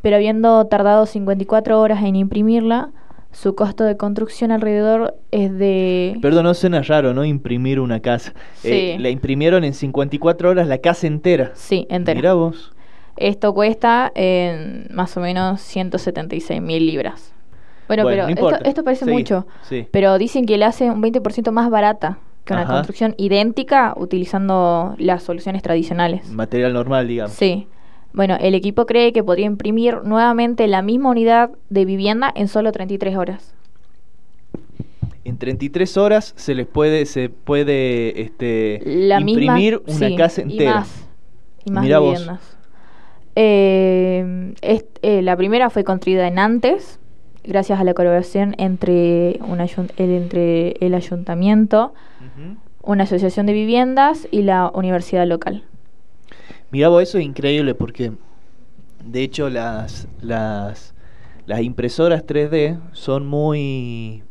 pero 0.01 0.15
habiendo 0.15 0.65
tardado 0.67 1.05
54 1.05 1.79
horas 1.79 2.03
en 2.03 2.15
imprimirla, 2.15 2.89
su 3.31 3.55
costo 3.55 3.83
de 3.83 3.95
construcción 3.97 4.51
alrededor 4.51 5.15
es 5.31 5.55
de... 5.57 6.17
Perdón, 6.21 6.43
no 6.45 6.53
suena 6.53 6.81
raro, 6.81 7.13
¿no? 7.13 7.23
Imprimir 7.23 7.79
una 7.79 7.99
casa. 8.01 8.33
Eh, 8.63 8.95
Sí. 8.97 9.01
la 9.01 9.09
imprimieron 9.09 9.63
en 9.63 9.73
54 9.73 10.49
horas 10.49 10.67
la 10.67 10.79
casa 10.79 11.07
entera. 11.07 11.51
Sí, 11.53 11.85
entera. 11.89 12.15
Mirá 12.17 12.33
vos. 12.33 12.73
Esto 13.17 13.53
cuesta 13.53 14.11
en 14.15 14.87
más 14.91 15.15
o 15.17 15.19
menos 15.19 15.61
176 15.61 16.61
mil 16.61 16.85
libras. 16.85 17.33
Bueno, 17.87 18.03
Bueno, 18.03 18.25
pero 18.27 18.41
no 18.41 18.53
esto, 18.53 18.65
esto 18.69 18.83
parece 18.83 19.05
mucho. 19.05 19.45
Sí. 19.63 19.87
Pero 19.91 20.17
dicen 20.17 20.45
que 20.45 20.57
le 20.57 20.65
hace 20.65 20.89
un 20.89 21.01
20% 21.01 21.51
más 21.51 21.69
barata 21.69 22.19
que 22.45 22.53
una 22.53 22.63
Ajá. 22.63 22.73
construcción 22.73 23.15
idéntica 23.17 23.93
utilizando 23.97 24.95
las 24.97 25.23
soluciones 25.23 25.61
tradicionales. 25.63 26.29
Material 26.29 26.73
normal, 26.73 27.07
digamos. 27.07 27.33
Sí. 27.35 27.67
Bueno, 28.13 28.37
el 28.39 28.55
equipo 28.55 28.85
cree 28.85 29.13
que 29.13 29.23
podría 29.23 29.45
imprimir 29.45 29.97
nuevamente 30.03 30.67
la 30.67 30.81
misma 30.81 31.09
unidad 31.11 31.51
de 31.69 31.85
vivienda 31.85 32.31
en 32.35 32.47
solo 32.47 32.71
33 32.71 33.15
horas. 33.15 33.53
En 35.23 35.37
33 35.37 35.97
horas 35.97 36.33
se 36.35 36.55
les 36.55 36.65
puede, 36.65 37.05
se 37.05 37.29
puede 37.29 38.21
este, 38.21 38.81
La 38.83 39.19
imprimir 39.19 39.81
misma, 39.85 39.97
una 39.97 40.07
sí, 40.09 40.15
casa 40.15 40.41
entera. 40.41 40.71
Y 40.71 40.73
más, 40.73 41.07
y 41.65 41.71
más 41.71 41.83
Mirá 41.83 41.99
vos. 41.99 42.11
viviendas. 42.13 42.57
Eh, 43.35 44.53
est- 44.61 44.97
eh, 45.01 45.21
la 45.21 45.37
primera 45.37 45.69
fue 45.69 45.83
construida 45.83 46.27
en 46.27 46.35
Nantes, 46.35 46.99
gracias 47.43 47.79
a 47.79 47.83
la 47.83 47.93
colaboración 47.93 48.55
entre, 48.57 49.39
un 49.47 49.59
ayun- 49.59 49.91
el, 49.97 50.09
entre 50.11 50.71
el 50.85 50.93
ayuntamiento, 50.95 51.93
una 52.81 53.03
asociación 53.03 53.45
de 53.45 53.53
viviendas 53.53 54.27
y 54.31 54.41
la 54.41 54.71
universidad 54.73 55.27
local. 55.27 55.63
Mirá 56.71 56.89
vos, 56.89 57.01
eso 57.01 57.17
es 57.17 57.25
increíble 57.25 57.73
porque 57.73 58.11
de 59.03 59.23
hecho 59.23 59.49
las, 59.49 60.07
las, 60.21 60.93
las 61.47 61.61
impresoras 61.61 62.27
3D 62.27 62.79
son 62.91 63.25
muy, 63.25 64.21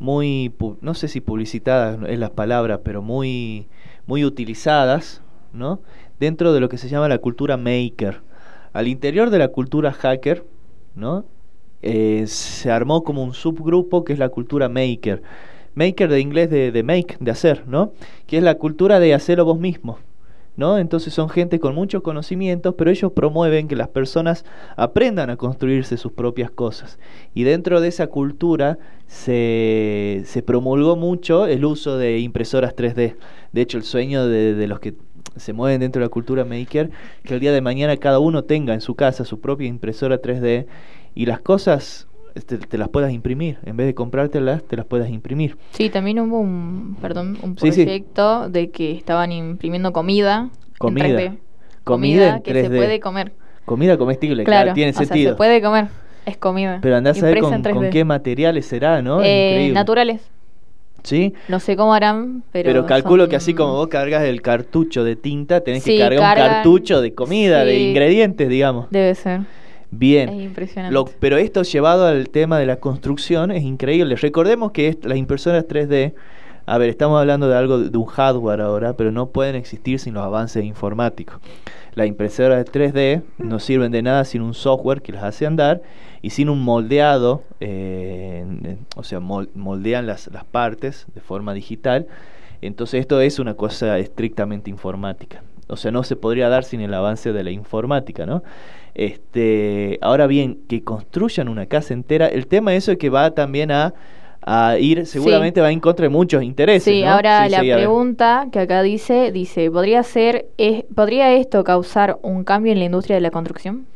muy, 0.00 0.52
no 0.80 0.94
sé 0.94 1.06
si 1.06 1.20
publicitadas 1.20 2.00
es 2.08 2.18
la 2.18 2.30
palabra, 2.30 2.80
pero 2.82 3.02
muy, 3.02 3.68
muy 4.06 4.24
utilizadas, 4.24 5.22
¿no? 5.52 5.80
Dentro 6.18 6.52
de 6.52 6.58
lo 6.58 6.68
que 6.68 6.76
se 6.76 6.88
llama 6.88 7.08
la 7.08 7.18
cultura 7.18 7.56
maker. 7.56 8.20
Al 8.72 8.88
interior 8.88 9.30
de 9.30 9.38
la 9.38 9.48
cultura 9.48 9.92
hacker, 9.92 10.44
¿no? 10.96 11.24
Eh, 11.82 12.24
se 12.26 12.70
armó 12.72 13.04
como 13.04 13.22
un 13.22 13.32
subgrupo 13.32 14.02
que 14.02 14.12
es 14.12 14.18
la 14.18 14.28
cultura 14.28 14.68
maker. 14.68 15.22
Maker 15.74 16.10
de 16.10 16.20
inglés 16.20 16.50
de, 16.50 16.72
de 16.72 16.82
make, 16.82 17.16
de 17.20 17.30
hacer, 17.30 17.68
¿no? 17.68 17.92
Que 18.26 18.38
es 18.38 18.42
la 18.42 18.56
cultura 18.56 18.98
de 18.98 19.14
hacerlo 19.14 19.44
vos 19.44 19.60
mismo. 19.60 19.98
¿No? 20.56 20.78
Entonces 20.78 21.14
son 21.14 21.28
gente 21.28 21.60
con 21.60 21.74
muchos 21.74 22.02
conocimientos, 22.02 22.74
pero 22.76 22.90
ellos 22.90 23.12
promueven 23.12 23.68
que 23.68 23.76
las 23.76 23.88
personas 23.88 24.44
aprendan 24.76 25.30
a 25.30 25.36
construirse 25.36 25.96
sus 25.96 26.12
propias 26.12 26.50
cosas. 26.50 26.98
Y 27.34 27.44
dentro 27.44 27.80
de 27.80 27.88
esa 27.88 28.08
cultura 28.08 28.78
se, 29.06 30.22
se 30.24 30.42
promulgó 30.42 30.96
mucho 30.96 31.46
el 31.46 31.64
uso 31.64 31.96
de 31.98 32.18
impresoras 32.18 32.76
3D. 32.76 33.16
De 33.52 33.60
hecho, 33.60 33.78
el 33.78 33.84
sueño 33.84 34.26
de, 34.26 34.54
de 34.54 34.66
los 34.66 34.80
que 34.80 34.94
se 35.36 35.52
mueven 35.52 35.80
dentro 35.80 36.00
de 36.00 36.06
la 36.06 36.10
cultura 36.10 36.44
maker, 36.44 36.90
que 37.22 37.34
el 37.34 37.40
día 37.40 37.52
de 37.52 37.60
mañana 37.60 37.96
cada 37.96 38.18
uno 38.18 38.44
tenga 38.44 38.74
en 38.74 38.80
su 38.80 38.94
casa 38.94 39.24
su 39.24 39.40
propia 39.40 39.68
impresora 39.68 40.20
3D 40.20 40.66
y 41.14 41.26
las 41.26 41.40
cosas 41.40 42.08
este, 42.34 42.58
te 42.58 42.78
las 42.78 42.88
puedas 42.88 43.12
imprimir. 43.12 43.58
En 43.64 43.76
vez 43.76 43.86
de 43.86 43.94
comprártelas, 43.94 44.62
te 44.64 44.76
las 44.76 44.86
puedas 44.86 45.10
imprimir. 45.10 45.56
Sí, 45.72 45.90
también 45.90 46.18
hubo 46.20 46.38
un, 46.40 46.96
perdón, 47.00 47.38
un 47.42 47.56
Sí, 47.58 47.72
sí. 47.72 47.84
proyecto 47.84 48.48
de 48.48 48.70
que 48.70 48.92
estaban 48.92 49.32
imprimiendo 49.32 49.92
comida, 49.92 50.50
Comida. 50.78 51.06
en 51.08 51.16
3D. 51.16 51.38
Comida 51.84 52.36
en 52.36 52.42
que 52.42 52.52
se 52.52 52.68
3D. 52.70 52.76
puede 52.76 53.00
comer. 53.00 53.32
Comida 53.64 53.96
comestible, 53.98 54.44
Claro, 54.44 54.62
claro, 54.64 54.74
tiene 54.74 54.90
o 54.90 54.94
sea, 54.94 55.06
sentido. 55.06 55.30
se 55.32 55.36
puede 55.36 55.60
comer, 55.62 55.88
es 56.26 56.36
comida. 56.36 56.78
Pero 56.82 56.96
andás 56.96 57.22
a 57.22 57.26
ver 57.26 57.38
con, 57.40 57.54
en 57.54 57.62
con 57.62 57.72
3D. 57.84 57.90
qué 57.90 58.04
materiales 58.04 58.66
será, 58.66 59.00
¿no? 59.02 59.20
Eh, 59.22 59.70
naturales. 59.72 60.22
¿Sí? 61.02 61.32
No 61.48 61.60
sé 61.60 61.76
cómo 61.76 61.94
harán, 61.94 62.42
pero. 62.52 62.68
Pero, 62.68 62.84
calculo 62.86 63.22
son- 63.24 63.30
que 63.30 63.36
así 63.36 63.54
como 63.54 63.72
vos 63.72 63.88
cargas 63.88 64.22
el 64.24 64.42
cartucho 64.42 65.02
de 65.02 65.16
tinta, 65.16 65.62
tenés 65.62 65.82
Sí, 65.82 65.92
que 65.92 65.98
cargar 65.98 66.36
cargan- 66.36 66.48
un 66.48 66.54
cartucho 66.56 67.00
de 67.00 67.14
comida, 67.14 67.64
de 67.64 67.78
ingredientes, 67.78 68.48
digamos. 68.50 68.86
Debe 68.90 69.14
ser. 69.14 69.40
Bien. 69.90 70.28
Es 70.28 70.42
impresionante. 70.42 70.94
Lo- 70.94 71.04
pero 71.04 71.36
esto 71.36 71.62
llevado 71.62 72.06
al 72.06 72.28
tema 72.28 72.58
de 72.58 72.66
la 72.66 72.76
construcción 72.76 73.50
es 73.50 73.62
increíble. 73.62 74.14
Recordemos 74.16 74.72
que 74.72 74.96
las 75.02 75.18
impresoras 75.18 75.66
3D, 75.66 76.14
a 76.66 76.78
ver, 76.78 76.90
estamos 76.90 77.18
hablando 77.20 77.48
de 77.48 77.56
algo 77.56 77.78
de 77.78 77.98
un 77.98 78.06
hardware 78.06 78.60
ahora, 78.60 78.92
pero 78.96 79.10
no 79.10 79.26
pueden 79.30 79.56
existir 79.56 79.98
sin 79.98 80.14
los 80.14 80.22
avances 80.24 80.64
informáticos. 80.64 81.36
Las 81.94 82.06
impresoras 82.06 82.64
3D 82.66 83.22
no 83.38 83.58
sirven 83.58 83.90
de 83.90 84.02
nada 84.02 84.24
sin 84.24 84.42
un 84.42 84.54
software 84.54 85.02
que 85.02 85.10
las 85.12 85.24
hace 85.24 85.44
andar 85.46 85.82
y 86.22 86.30
sin 86.30 86.48
un 86.48 86.62
moldeado, 86.62 87.42
eh, 87.58 88.76
o 88.94 89.02
sea, 89.02 89.18
mol- 89.20 89.48
moldean 89.54 90.06
las, 90.06 90.28
las 90.32 90.44
partes 90.44 91.06
de 91.14 91.20
forma 91.20 91.52
digital. 91.52 92.06
Entonces 92.62 93.00
esto 93.00 93.20
es 93.20 93.38
una 93.40 93.54
cosa 93.54 93.98
estrictamente 93.98 94.70
informática. 94.70 95.42
O 95.68 95.76
sea, 95.76 95.90
no 95.90 96.02
se 96.04 96.14
podría 96.16 96.48
dar 96.48 96.62
sin 96.64 96.80
el 96.80 96.92
avance 96.94 97.32
de 97.32 97.42
la 97.42 97.50
informática, 97.50 98.26
¿no? 98.26 98.42
Este, 98.94 99.98
ahora 100.02 100.26
bien, 100.26 100.58
que 100.68 100.82
construyan 100.82 101.48
una 101.48 101.66
casa 101.66 101.94
entera, 101.94 102.26
el 102.28 102.46
tema 102.46 102.74
eso 102.74 102.92
es 102.92 102.98
que 102.98 103.08
va 103.10 103.30
también 103.32 103.70
a, 103.70 103.94
a 104.42 104.78
ir, 104.78 105.06
seguramente 105.06 105.60
va 105.60 105.70
en 105.70 105.80
contra 105.80 106.04
de 106.04 106.08
muchos 106.10 106.42
intereses. 106.42 106.84
Sí, 106.84 107.02
¿no? 107.02 107.10
ahora 107.12 107.44
Sí, 107.46 107.50
la 107.52 107.60
sí, 107.60 107.72
pregunta 107.72 108.48
que 108.52 108.58
acá 108.60 108.82
dice, 108.82 109.32
dice, 109.32 109.70
¿podría 109.70 110.02
ser, 110.02 110.46
es- 110.58 110.84
¿podría 110.94 111.32
esto 111.34 111.62
causar 111.64 112.18
un 112.22 112.44
cambio 112.44 112.72
en 112.72 112.78
la 112.78 112.84
industria 112.86 113.16
de 113.16 113.22
la 113.22 113.30
construcción? 113.30 113.86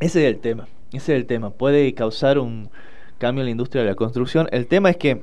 Ese 0.00 0.26
es 0.26 0.34
el 0.34 0.40
tema, 0.40 0.68
ese 0.92 1.12
es 1.14 1.20
el 1.20 1.26
tema. 1.26 1.50
Puede 1.50 1.92
causar 1.94 2.38
un 2.38 2.70
cambio 3.18 3.42
en 3.42 3.46
la 3.46 3.50
industria 3.50 3.82
de 3.82 3.88
la 3.88 3.94
construcción. 3.96 4.48
El 4.52 4.66
tema 4.66 4.90
es 4.90 4.96
que 4.96 5.22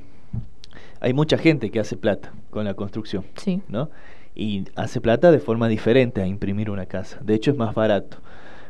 hay 0.99 1.13
mucha 1.13 1.37
gente 1.37 1.69
que 1.71 1.79
hace 1.79 1.95
plata 1.97 2.33
con 2.49 2.65
la 2.65 2.73
construcción. 2.73 3.23
¿no? 3.69 3.89
Y 4.35 4.65
hace 4.75 4.99
plata 4.99 5.31
de 5.31 5.39
forma 5.39 5.67
diferente 5.69 6.21
a 6.21 6.27
imprimir 6.27 6.69
una 6.69 6.85
casa. 6.85 7.19
De 7.23 7.33
hecho, 7.33 7.51
es 7.51 7.57
más 7.57 7.73
barato. 7.73 8.17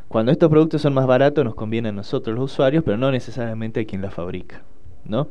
Cuando 0.08 0.30
estos 0.30 0.48
productos 0.48 0.82
son 0.82 0.94
más 0.94 1.06
baratos, 1.06 1.44
nos 1.44 1.56
conviene 1.56 1.88
a 1.88 1.92
nosotros 1.92 2.36
los 2.36 2.52
usuarios, 2.52 2.84
pero 2.84 2.96
no 2.96 3.10
necesariamente 3.10 3.80
a 3.80 3.84
quien 3.84 4.00
la 4.00 4.10
fabrica, 4.10 4.62
¿no? 5.04 5.28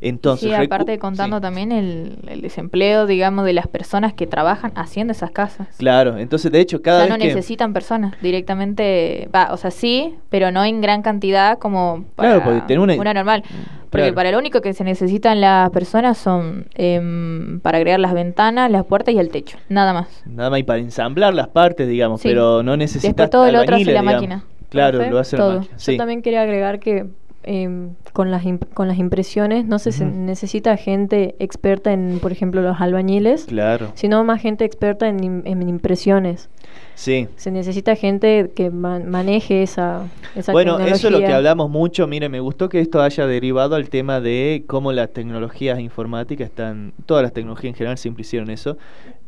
Entonces, 0.00 0.48
sí, 0.50 0.54
aparte 0.54 0.98
contando 0.98 1.36
sí. 1.38 1.42
también 1.42 1.72
el, 1.72 2.18
el 2.28 2.40
desempleo, 2.40 3.06
digamos, 3.06 3.44
de 3.44 3.52
las 3.52 3.66
personas 3.66 4.12
que 4.12 4.26
trabajan 4.26 4.72
haciendo 4.74 5.12
esas 5.12 5.30
casas. 5.30 5.68
Claro, 5.78 6.18
entonces 6.18 6.50
de 6.52 6.60
hecho 6.60 6.78
O 6.78 6.82
cada 6.82 7.06
no 7.06 7.14
vez 7.14 7.18
que 7.18 7.28
necesitan 7.34 7.72
personas 7.72 8.14
directamente, 8.22 9.28
va, 9.34 9.48
o 9.52 9.56
sea, 9.56 9.70
sí, 9.70 10.14
pero 10.28 10.50
no 10.50 10.64
en 10.64 10.80
gran 10.80 11.02
cantidad 11.02 11.58
como 11.58 12.04
para 12.16 12.36
Claro, 12.40 12.44
porque 12.44 12.78
una- 12.78 12.96
normal. 12.96 13.42
Porque 13.90 14.04
Claro. 14.04 14.14
para 14.14 14.30
lo 14.32 14.38
único 14.38 14.62
que 14.62 14.72
se 14.72 14.84
necesitan 14.84 15.40
las 15.42 15.68
personas 15.70 16.16
son 16.16 16.66
em, 16.74 17.60
para 17.60 17.76
agregar 17.76 18.00
las 18.00 18.14
ventanas, 18.14 18.70
las 18.70 18.86
puertas 18.86 19.14
y 19.14 19.18
el 19.18 19.28
techo, 19.28 19.58
nada 19.68 19.92
más. 19.92 20.22
nada 20.24 20.48
más 20.48 20.60
y 20.60 20.62
para 20.62 20.78
ensamblar 20.78 21.34
las 21.34 21.48
partes, 21.48 21.86
digamos, 21.88 22.20
Sí. 22.22 22.28
pero 22.28 22.62
no 22.62 22.76
necesitas 22.76 23.08
Después 23.14 23.28
todo 23.30 23.50
lo 23.52 23.60
otro 23.60 23.76
hace 23.76 23.84
la 23.84 23.90
digamos. 23.90 24.14
máquina. 24.14 24.44
Claro, 24.70 25.06
lo 25.10 25.18
hace 25.18 25.36
todo. 25.36 25.52
la 25.52 25.58
máquina. 25.58 25.76
Yo 25.76 25.96
también 25.98 26.22
quería 26.22 26.40
agregar 26.40 26.80
que 26.80 27.04
em, 27.42 27.90
con, 28.12 28.30
las 28.30 28.44
con 28.74 28.88
las 28.88 28.98
impresiones 28.98 29.66
no 29.66 29.78
se, 29.78 30.04
necesita 30.04 30.76
gente 30.76 31.34
experta 31.38 31.92
en, 31.92 32.18
por 32.20 32.32
ejemplo, 32.32 32.62
los 32.62 32.80
albañiles, 32.80 33.46
claro. 33.46 33.92
sino 33.94 34.22
más 34.24 34.40
gente 34.40 34.64
experta 34.64 35.08
en, 35.08 35.42
en 35.44 35.68
impresiones. 35.68 36.48
Sí. 36.94 37.28
Se 37.36 37.50
necesita 37.50 37.96
gente 37.96 38.52
que 38.54 38.70
maneje 38.70 39.62
esa, 39.62 40.08
esa 40.36 40.52
bueno, 40.52 40.78
eso 40.78 41.08
es 41.08 41.12
lo 41.12 41.18
que 41.18 41.32
hablamos 41.32 41.70
mucho. 41.70 42.06
Mire, 42.06 42.28
me 42.28 42.40
gustó 42.40 42.68
que 42.68 42.80
esto 42.80 43.00
haya 43.02 43.26
derivado 43.26 43.74
al 43.74 43.88
tema 43.88 44.20
de 44.20 44.64
cómo 44.66 44.92
las 44.92 45.12
tecnologías 45.12 45.80
informáticas 45.80 46.48
están, 46.48 46.92
todas 47.06 47.22
las 47.22 47.32
tecnologías 47.32 47.72
en 47.72 47.74
general 47.76 47.98
siempre 47.98 48.22
hicieron 48.22 48.50
eso, 48.50 48.76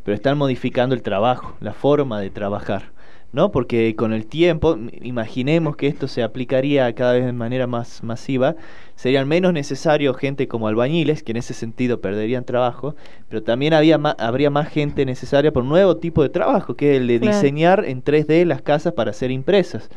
pero 0.05 0.15
están 0.15 0.37
modificando 0.39 0.95
el 0.95 1.03
trabajo, 1.03 1.57
la 1.61 1.73
forma 1.73 2.21
de 2.21 2.31
trabajar. 2.31 2.93
¿No? 3.35 3.51
Porque 3.51 3.97
con 3.97 4.13
el 4.13 4.27
tiempo, 4.27 4.79
imaginemos 5.03 5.77
que 5.77 5.89
esto 5.89 6.07
se 6.07 6.23
aplicaría 6.23 6.95
cada 6.95 7.15
vez 7.15 7.27
de 7.27 7.33
manera 7.33 7.67
más 7.67 8.05
masiva, 8.05 8.55
serían 8.95 9.27
menos 9.27 9.53
necesarios 9.53 10.17
gente 10.17 10.47
como 10.47 10.69
albañiles, 10.69 11.25
que 11.25 11.33
en 11.33 11.39
ese 11.39 11.53
sentido 11.53 12.01
perderían 12.01 12.45
trabajo, 12.45 12.95
pero 13.29 13.43
también 13.43 13.75
había 13.75 13.97
habría 13.97 14.51
más 14.51 14.69
gente 14.69 15.05
necesaria 15.05 15.53
por 15.53 15.65
un 15.65 15.69
nuevo 15.69 15.97
tipo 15.97 16.23
de 16.23 16.29
trabajo, 16.29 16.77
que 16.77 16.95
es 16.95 17.01
el 17.01 17.09
de 17.09 17.19
diseñar 17.19 17.85
en 17.85 18.05
3D 18.05 18.45
las 18.47 18.63
casas 18.63 18.93
para 18.93 19.13
ser 19.13 19.33
impresas. 19.33 19.91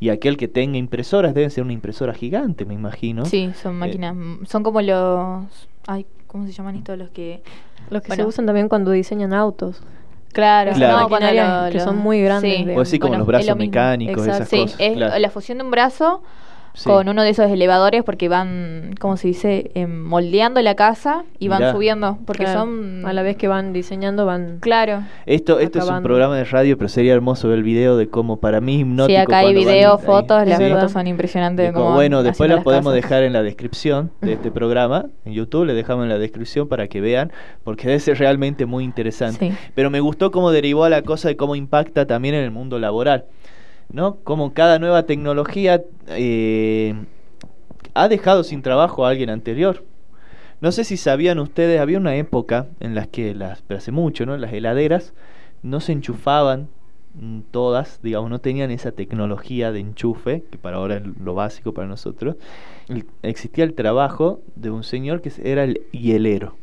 Y 0.00 0.08
aquel 0.08 0.36
que 0.36 0.48
tenga 0.48 0.76
impresoras 0.76 1.32
debe 1.32 1.48
ser 1.50 1.62
una 1.62 1.74
impresora 1.74 2.12
gigante, 2.12 2.64
me 2.64 2.74
imagino. 2.74 3.24
Sí, 3.24 3.52
son 3.62 3.76
eh, 3.76 3.78
máquinas, 3.78 4.16
son 4.48 4.64
como 4.64 4.82
los... 4.82 5.68
Ay, 5.86 6.06
¿cómo 6.26 6.46
se 6.46 6.52
llaman 6.52 6.76
estos? 6.76 6.98
Los 6.98 7.10
que... 7.10 7.42
Los 7.88 8.02
que 8.02 8.16
se 8.16 8.24
usan 8.24 8.46
también 8.46 8.68
cuando 8.68 8.90
diseñan 8.90 9.32
autos. 9.32 9.80
Claro, 10.32 10.72
claro. 10.72 11.08
No, 11.08 11.70
que 11.70 11.80
son 11.80 11.98
muy 11.98 12.22
grandes. 12.22 12.64
Sí. 12.64 12.70
O 12.76 12.80
así 12.80 12.98
como 12.98 13.16
los 13.16 13.26
brazos 13.26 13.56
mecánicos, 13.56 14.26
esas 14.26 14.48
sí, 14.48 14.62
cosas. 14.62 14.80
Es 14.80 14.96
la 14.96 15.30
fusión 15.30 15.58
de 15.58 15.64
un 15.64 15.70
brazo 15.70 16.22
con 16.84 17.08
uno 17.08 17.22
de 17.22 17.30
esos 17.30 17.50
elevadores 17.50 18.02
porque 18.04 18.28
van, 18.28 18.94
¿cómo 18.98 19.16
se 19.16 19.28
dice? 19.28 19.70
Eh, 19.74 19.86
moldeando 19.86 20.60
la 20.62 20.74
casa 20.74 21.24
y 21.38 21.48
van 21.48 21.72
subiendo. 21.72 22.18
Porque 22.26 22.46
son. 22.46 23.04
A 23.04 23.12
la 23.12 23.22
vez 23.22 23.36
que 23.36 23.48
van 23.48 23.72
diseñando, 23.72 24.26
van. 24.26 24.58
Claro. 24.60 25.02
Esto, 25.26 25.58
esto 25.58 25.78
es 25.78 25.88
un 25.88 26.02
programa 26.02 26.36
de 26.36 26.44
radio, 26.44 26.76
pero 26.76 26.88
sería 26.88 27.14
hermoso 27.14 27.48
ver 27.48 27.58
el 27.58 27.64
video 27.64 27.96
de 27.96 28.08
cómo 28.08 28.38
para 28.38 28.60
mí 28.60 28.80
hipnótico. 28.80 29.16
Sí, 29.16 29.16
acá 29.16 29.38
hay 29.38 29.54
video, 29.54 29.98
fotos, 29.98 30.46
las 30.46 30.58
fotos 30.58 30.92
son 30.92 31.06
impresionantes. 31.06 31.72
bueno, 31.72 32.22
después 32.22 32.50
las 32.50 32.62
podemos 32.62 32.94
dejar 32.94 33.22
en 33.22 33.32
la 33.32 33.42
descripción 33.42 34.10
de 34.20 34.32
este 34.34 34.50
programa. 34.50 35.06
En 35.24 35.32
YouTube 35.32 35.66
le 35.66 35.74
dejamos 35.74 36.04
en 36.04 36.08
la 36.08 36.18
descripción 36.18 36.68
para 36.68 36.88
que 36.88 37.00
vean, 37.00 37.32
porque 37.64 37.86
debe 37.86 38.00
ser 38.00 38.18
realmente 38.18 38.66
muy 38.66 38.84
interesante. 38.84 39.52
Pero 39.74 39.90
me 39.90 40.00
gustó 40.00 40.30
cómo 40.30 40.50
derivó 40.50 40.84
a 40.84 40.90
la 40.90 41.02
cosa 41.02 41.28
de 41.28 41.36
cómo 41.36 41.56
impacta 41.56 42.06
también 42.06 42.34
en 42.34 42.44
el 42.44 42.50
mundo 42.50 42.78
laboral. 42.78 43.24
¿No? 43.92 44.16
Como 44.16 44.52
cada 44.52 44.78
nueva 44.78 45.04
tecnología 45.04 45.82
eh, 46.08 46.94
ha 47.94 48.08
dejado 48.08 48.44
sin 48.44 48.62
trabajo 48.62 49.04
a 49.04 49.10
alguien 49.10 49.30
anterior. 49.30 49.84
No 50.60 50.72
sé 50.72 50.84
si 50.84 50.96
sabían 50.96 51.38
ustedes, 51.38 51.80
había 51.80 51.98
una 51.98 52.16
época 52.16 52.66
en 52.80 52.94
la 52.94 53.06
que, 53.06 53.34
las, 53.34 53.62
hace 53.70 53.92
mucho, 53.92 54.26
¿no? 54.26 54.36
Las 54.36 54.52
heladeras 54.52 55.14
no 55.62 55.80
se 55.80 55.92
enchufaban 55.92 56.68
mm, 57.14 57.40
todas, 57.50 58.00
digamos, 58.02 58.30
no 58.30 58.40
tenían 58.40 58.70
esa 58.70 58.92
tecnología 58.92 59.72
de 59.72 59.80
enchufe, 59.80 60.44
que 60.50 60.58
para 60.58 60.76
ahora 60.76 60.96
es 60.96 61.02
lo 61.18 61.34
básico 61.34 61.72
para 61.72 61.88
nosotros. 61.88 62.36
existía 63.22 63.64
el 63.64 63.74
trabajo 63.74 64.40
de 64.54 64.70
un 64.70 64.84
señor 64.84 65.22
que 65.22 65.32
era 65.42 65.64
el 65.64 65.80
hielero. 65.92 66.56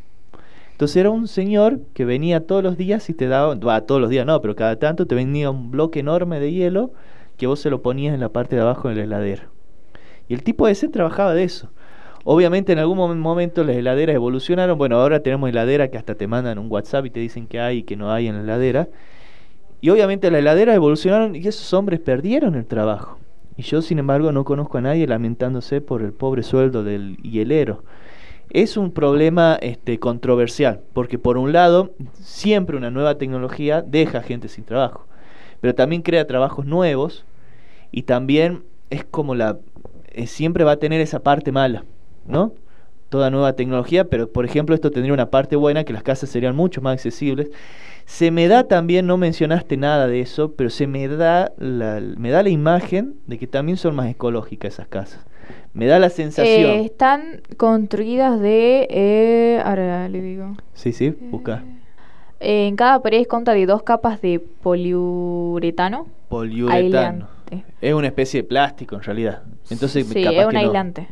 Entonces 0.73 0.97
era 0.97 1.09
un 1.09 1.27
señor 1.27 1.79
que 1.95 2.05
venía 2.05 2.45
todos 2.45 2.63
los 2.63 2.77
días 2.77 3.09
y 3.09 3.15
te 3.15 3.27
daba, 3.27 3.55
va, 3.55 3.81
todos 3.81 3.99
los 3.99 4.11
días 4.11 4.27
no, 4.27 4.39
pero 4.41 4.55
cada 4.55 4.77
tanto 4.77 5.07
te 5.07 5.15
venía 5.15 5.49
un 5.49 5.71
bloque 5.71 6.01
enorme 6.01 6.39
de 6.39 6.51
hielo 6.51 6.91
que 7.37 7.47
vos 7.47 7.59
se 7.59 7.69
lo 7.69 7.81
ponías 7.81 8.13
en 8.13 8.19
la 8.19 8.29
parte 8.29 8.55
de 8.55 8.63
abajo 8.63 8.89
de 8.89 8.95
la 8.95 9.03
heladera. 9.03 9.49
Y 10.27 10.33
el 10.33 10.43
tipo 10.43 10.67
ese 10.67 10.89
trabajaba 10.89 11.33
de 11.33 11.43
eso. 11.43 11.69
Obviamente 12.23 12.73
en 12.73 12.79
algún 12.79 12.97
momento 13.19 13.63
las 13.63 13.77
heladeras 13.77 14.15
evolucionaron. 14.15 14.77
Bueno, 14.77 14.99
ahora 14.99 15.21
tenemos 15.21 15.49
heladeras 15.49 15.89
que 15.89 15.97
hasta 15.97 16.15
te 16.15 16.27
mandan 16.27 16.57
un 16.57 16.69
WhatsApp 16.69 17.05
y 17.05 17.09
te 17.09 17.19
dicen 17.21 17.47
que 17.47 17.59
hay 17.59 17.77
y 17.77 17.83
que 17.83 17.95
no 17.95 18.11
hay 18.11 18.27
en 18.27 18.35
la 18.35 18.41
heladera. 18.41 18.89
Y 19.79 19.91
obviamente 19.91 20.29
las 20.29 20.39
heladeras 20.39 20.75
evolucionaron 20.75 21.35
y 21.35 21.47
esos 21.47 21.71
hombres 21.73 21.99
perdieron 21.99 22.55
el 22.55 22.65
trabajo. 22.65 23.19
Y 23.55 23.61
yo, 23.61 23.81
sin 23.81 23.99
embargo, 23.99 24.31
no 24.31 24.43
conozco 24.43 24.77
a 24.77 24.81
nadie 24.81 25.07
lamentándose 25.07 25.79
por 25.79 26.01
el 26.01 26.11
pobre 26.11 26.43
sueldo 26.43 26.83
del 26.83 27.17
hielero. 27.17 27.83
Es 28.49 28.77
un 28.77 28.91
problema 28.91 29.57
este, 29.61 29.99
controversial, 29.99 30.81
porque 30.93 31.17
por 31.17 31.37
un 31.37 31.53
lado, 31.53 31.91
siempre 32.13 32.77
una 32.77 32.91
nueva 32.91 33.17
tecnología 33.17 33.81
deja 33.81 34.21
gente 34.21 34.47
sin 34.47 34.63
trabajo 34.63 35.07
pero 35.61 35.75
también 35.75 36.01
crea 36.01 36.27
trabajos 36.27 36.65
nuevos 36.65 37.25
y 37.91 38.03
también 38.03 38.63
es 38.89 39.03
como 39.03 39.35
la 39.35 39.57
eh, 40.17 40.27
siempre 40.27 40.63
va 40.63 40.73
a 40.73 40.77
tener 40.77 40.99
esa 41.01 41.19
parte 41.19 41.51
mala, 41.51 41.85
¿no? 42.25 42.53
Toda 43.09 43.29
nueva 43.29 43.53
tecnología, 43.53 44.05
pero 44.05 44.31
por 44.31 44.45
ejemplo 44.45 44.75
esto 44.75 44.91
tendría 44.91 45.13
una 45.13 45.29
parte 45.29 45.55
buena 45.55 45.83
que 45.83 45.93
las 45.93 46.03
casas 46.03 46.29
serían 46.29 46.55
mucho 46.55 46.81
más 46.81 46.93
accesibles. 46.93 47.49
Se 48.05 48.31
me 48.31 48.47
da 48.47 48.63
también, 48.63 49.05
no 49.05 49.17
mencionaste 49.17 49.77
nada 49.77 50.07
de 50.07 50.21
eso, 50.21 50.53
pero 50.53 50.69
se 50.69 50.87
me 50.87 51.07
da 51.07 51.51
la, 51.57 52.01
me 52.17 52.31
da 52.31 52.41
la 52.41 52.49
imagen 52.49 53.15
de 53.27 53.37
que 53.37 53.47
también 53.47 53.77
son 53.77 53.95
más 53.95 54.09
ecológicas 54.09 54.73
esas 54.73 54.87
casas. 54.87 55.25
Me 55.73 55.85
da 55.85 55.99
la 55.99 56.09
sensación. 56.09 56.71
Eh, 56.71 56.85
están 56.85 57.41
construidas 57.57 58.39
de, 58.39 58.87
eh, 58.89 59.61
ahora 59.63 60.09
le 60.09 60.21
digo. 60.21 60.57
Sí, 60.73 60.93
sí, 60.93 61.11
busca. 61.11 61.63
En 62.39 62.75
cada 62.75 63.01
pared 63.01 63.25
consta 63.25 63.53
de 63.53 63.65
dos 63.65 63.83
capas 63.83 64.21
de 64.21 64.39
poliuretano. 64.39 66.07
Poliuretano. 66.29 67.27
Es 67.81 67.93
una 67.93 68.07
especie 68.07 68.41
de 68.41 68.47
plástico 68.47 68.95
en 68.95 69.03
realidad. 69.03 69.43
Entonces, 69.69 70.05
sí, 70.07 70.23
es 70.23 70.45
un 70.45 70.55
aislante. 70.55 71.07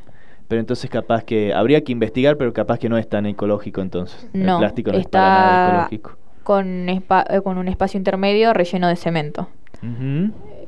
Pero 0.48 0.60
entonces 0.60 0.90
capaz 0.90 1.24
que 1.24 1.54
habría 1.54 1.84
que 1.84 1.92
investigar, 1.92 2.38
pero 2.38 2.54
capaz 2.54 2.78
que 2.78 2.90
no 2.90 2.98
es 2.98 3.10
tan 3.10 3.26
ecológico 3.26 3.82
entonces. 3.82 4.30
No, 4.34 4.54
el 4.54 4.60
plástico 4.60 4.92
no 4.92 4.98
está 4.98 5.20
es 5.20 5.24
para 5.24 5.30
nada 5.30 5.70
ecológico. 5.70 6.18
Con, 6.44 6.90
eh, 6.90 7.02
con 7.44 7.58
un 7.58 7.68
espacio 7.68 7.98
intermedio 7.98 8.54
relleno 8.54 8.88
de 8.88 8.96
cemento. 8.96 9.50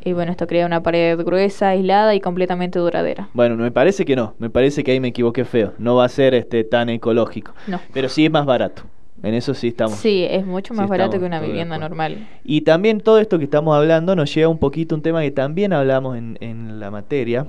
Y 0.04 0.13
bueno, 0.13 0.32
esto 0.32 0.48
crea 0.48 0.65
una 0.65 0.84
pared 0.84 1.17
gruesa, 1.24 1.70
aislada 1.70 2.13
y 2.15 2.20
completamente 2.20 2.80
duradera. 2.80 3.30
Bueno, 3.34 3.56
me 3.56 3.72
parece 3.72 4.06
que 4.06 4.15
no, 4.15 4.36
me 4.38 4.50
parece 4.50 4.84
que 4.84 4.91
ahí 4.91 5.00
me 5.00 5.10
equivoqué 5.10 5.43
feo. 5.43 5.74
No 5.80 5.96
va 5.96 6.06
a 6.06 6.10
ser 6.10 6.34
este 6.34 6.63
tan 6.63 6.89
ecológico. 6.89 7.54
No. 7.67 7.80
Pero 7.93 8.10
sí 8.10 8.26
es 8.26 8.32
más 8.32 8.46
barato. 8.46 8.84
En 9.23 9.34
eso 9.34 9.53
sí 9.53 9.69
estamos. 9.69 9.95
Sí, 9.97 10.25
es 10.30 10.45
mucho 10.45 10.73
más 10.73 10.88
barato 10.88 11.19
que 11.19 11.25
una 11.25 11.39
vivienda 11.39 11.77
normal. 11.77 12.27
Y 12.43 12.62
también 12.62 13.01
todo 13.01 13.19
esto 13.19 13.39
que 13.39 13.45
estamos 13.45 13.75
hablando 13.75 14.15
nos 14.15 14.34
lleva 14.34 14.49
un 14.49 14.60
poquito 14.60 14.93
a 14.93 14.97
un 14.97 15.01
tema 15.01 15.21
que 15.21 15.32
también 15.32 15.73
hablamos 15.73 16.17
en, 16.17 16.38
en 16.39 16.80
la 16.80 16.91
materia, 16.91 17.47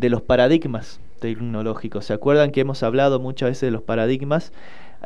de 0.00 0.08
los 0.08 0.22
paradigmas 0.22 0.98
tecnológicos. 1.20 2.06
¿Se 2.06 2.12
acuerdan 2.12 2.50
que 2.50 2.60
hemos 2.62 2.82
hablado 2.82 3.20
muchas 3.20 3.50
veces 3.50 3.62
de 3.62 3.70
los 3.70 3.82
paradigmas? 3.82 4.52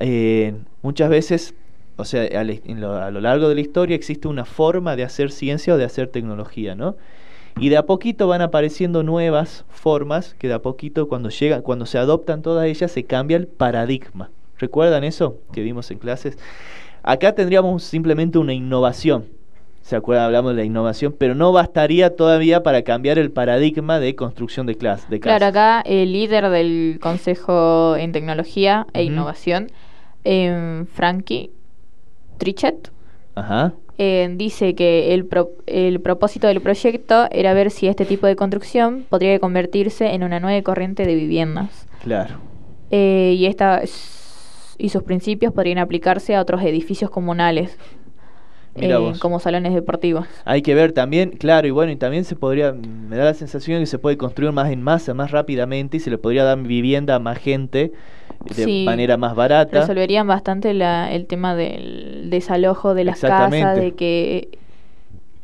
Eh, 0.01 0.55
muchas 0.83 1.11
veces, 1.11 1.55
o 1.97 2.05
sea, 2.05 2.23
a 2.40 2.44
lo, 2.44 2.94
a 2.94 3.11
lo 3.11 3.20
largo 3.20 3.49
de 3.49 3.57
la 3.57 3.61
historia 3.61 3.97
existe 3.97 4.29
una 4.29 4.44
forma 4.44 4.97
de 4.97 5.03
hacer 5.03 5.31
ciencia 5.31 5.75
o 5.75 5.77
de 5.77 5.85
hacer 5.85 6.09
tecnología, 6.09 6.75
¿no? 6.75 6.97
Y 7.59 7.68
de 7.68 7.77
a 7.77 7.87
poquito 7.87 8.27
van 8.27 8.40
apareciendo 8.40 9.03
nuevas 9.03 9.64
formas 9.68 10.35
que 10.38 10.49
de 10.49 10.55
a 10.55 10.62
poquito 10.62 11.09
cuando 11.09 11.29
llegan, 11.29 11.62
cuando 11.62 11.87
se 11.87 11.99
adoptan 11.99 12.42
todas 12.42 12.66
ellas 12.66 12.90
se 12.90 13.05
cambia 13.05 13.37
el 13.37 13.47
paradigma. 13.47 14.31
¿Recuerdan 14.59 15.05
eso 15.05 15.38
que 15.53 15.62
vimos 15.62 15.90
en 15.90 15.99
clases? 15.99 16.38
Acá 17.03 17.35
tendríamos 17.35 17.83
simplemente 17.83 18.38
una 18.38 18.53
innovación. 18.53 19.27
¿Se 19.83 19.97
acuerdan? 19.97 20.25
Hablamos 20.25 20.53
de 20.53 20.57
la 20.57 20.64
innovación, 20.64 21.14
pero 21.19 21.35
no 21.35 21.53
bastaría 21.53 22.17
todavía 22.17 22.62
para 22.62 22.83
cambiar 22.83 23.19
el 23.19 23.31
paradigma 23.31 24.01
de 24.01 24.14
construcción 24.14 24.67
de, 24.67 24.77
clases. 24.77 25.07
Claro, 25.21 25.45
acá 25.45 25.83
el 25.83 26.12
líder 26.12 26.49
del 26.49 26.99
Consejo 27.03 27.95
en 27.97 28.12
Tecnología 28.12 28.87
e 28.95 29.03
Innovación, 29.03 29.71
eh, 30.25 30.85
Frankie 30.95 31.51
Trichet, 32.38 32.90
eh, 33.99 34.29
dice 34.37 34.75
que 34.75 35.12
el, 35.12 35.29
el 35.67 36.01
propósito 36.01 36.47
del 36.47 36.61
proyecto 36.61 37.29
era 37.31 37.53
ver 37.53 37.71
si 37.71 37.87
este 37.87 38.05
tipo 38.05 38.27
de 38.27 38.37
construcción 38.37 39.05
podría 39.09 39.38
convertirse 39.38 40.14
en 40.14 40.25
una 40.25 40.40
nueva 40.40 40.61
corriente 40.62 41.05
de 41.05 41.14
viviendas. 41.14 41.87
Claro. 42.03 42.37
Eh, 42.90 43.35
y 43.37 43.47
esta 43.47 43.83
y 44.79 44.89
sus 44.89 45.03
principios 45.03 45.53
podrían 45.53 45.79
aplicarse 45.79 46.35
a 46.35 46.41
otros 46.41 46.63
edificios 46.63 47.11
comunales. 47.11 47.79
Eh, 48.77 49.13
como 49.21 49.39
salones 49.39 49.73
deportivos. 49.73 50.27
Hay 50.45 50.61
que 50.63 50.75
ver 50.75 50.91
también, 50.91 51.31
claro, 51.31 51.69
y 51.69 51.71
bueno, 51.71 51.93
y 51.93 51.97
también 51.97 52.25
se 52.25 52.35
podría, 52.35 52.73
me 52.73 53.17
da 53.17 53.25
la 53.25 53.35
sensación 53.35 53.79
que 53.79 53.87
se 53.87 54.01
puede 54.01 54.17
construir 54.17 54.51
más 54.51 54.71
en 54.73 54.83
masa, 54.83 55.15
más 55.15 55.31
rápidamente, 55.31 55.99
y 55.99 56.01
se 56.01 56.11
le 56.11 56.19
podría 56.19 56.43
dar 56.43 56.59
vivienda 56.59 57.15
a 57.15 57.19
más 57.21 57.39
gente 57.39 57.93
de 58.57 58.85
manera 58.85 59.17
más 59.17 59.37
barata. 59.37 59.81
Resolverían 59.81 60.27
bastante 60.27 60.73
el 60.73 61.27
tema 61.27 61.55
del 61.55 62.31
desalojo 62.31 62.95
de 62.95 63.05
las 63.05 63.21
casas, 63.21 63.77
de 63.77 63.93
que 63.93 64.59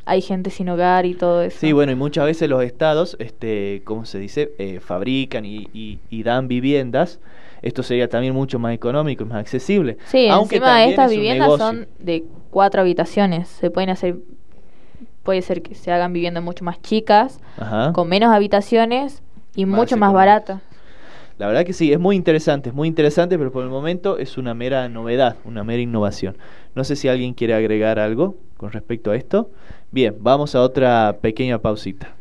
hay 0.03 0.21
gente 0.21 0.49
sin 0.49 0.67
hogar 0.67 1.05
y 1.05 1.13
todo 1.13 1.41
eso. 1.41 1.57
Sí, 1.57 1.71
bueno, 1.71 1.93
y 1.93 1.95
muchas 1.95 2.25
veces 2.25 2.49
los 2.49 2.61
estados, 2.63 3.15
este, 3.19 3.81
¿cómo 3.85 4.03
se 4.03 4.19
dice? 4.19 4.51
Eh, 4.57 4.81
fabrican 4.81 5.45
y, 5.45 5.69
y 5.73 6.23
dan 6.23 6.49
viviendas 6.49 7.21
esto 7.61 7.83
sería 7.83 8.07
también 8.07 8.33
mucho 8.33 8.59
más 8.59 8.73
económico 8.73 9.23
y 9.23 9.27
más 9.27 9.39
accesible. 9.39 9.97
Sí, 10.05 10.27
Aunque 10.29 10.55
encima 10.55 10.83
estas 10.83 11.11
viviendas 11.11 11.57
son 11.57 11.87
de 11.99 12.23
cuatro 12.49 12.81
habitaciones, 12.81 13.47
se 13.47 13.69
pueden 13.69 13.89
hacer, 13.89 14.17
puede 15.23 15.41
ser 15.41 15.61
que 15.61 15.75
se 15.75 15.91
hagan 15.91 16.13
viviendas 16.13 16.43
mucho 16.43 16.63
más 16.65 16.81
chicas, 16.81 17.39
con 17.93 18.09
menos 18.09 18.33
habitaciones 18.33 19.21
Y 19.55 19.65
mucho 19.65 19.97
más 19.97 20.13
barata. 20.13 20.61
La 21.37 21.47
verdad 21.47 21.65
que 21.65 21.73
sí, 21.73 21.91
es 21.91 21.99
muy 21.99 22.15
interesante, 22.15 22.69
es 22.69 22.75
muy 22.75 22.87
interesante, 22.87 23.35
pero 23.37 23.51
por 23.51 23.63
el 23.63 23.69
momento 23.69 24.19
es 24.19 24.37
una 24.37 24.53
mera 24.53 24.87
novedad, 24.89 25.37
una 25.43 25.63
mera 25.63 25.81
innovación. 25.81 26.37
No 26.75 26.83
sé 26.83 26.95
si 26.95 27.07
alguien 27.07 27.33
quiere 27.33 27.55
agregar 27.55 27.97
algo 27.97 28.35
con 28.57 28.71
respecto 28.71 29.09
a 29.09 29.15
esto. 29.15 29.49
Bien, 29.89 30.15
vamos 30.19 30.53
a 30.53 30.61
otra 30.61 31.17
pequeña 31.19 31.57
pausita. 31.57 32.13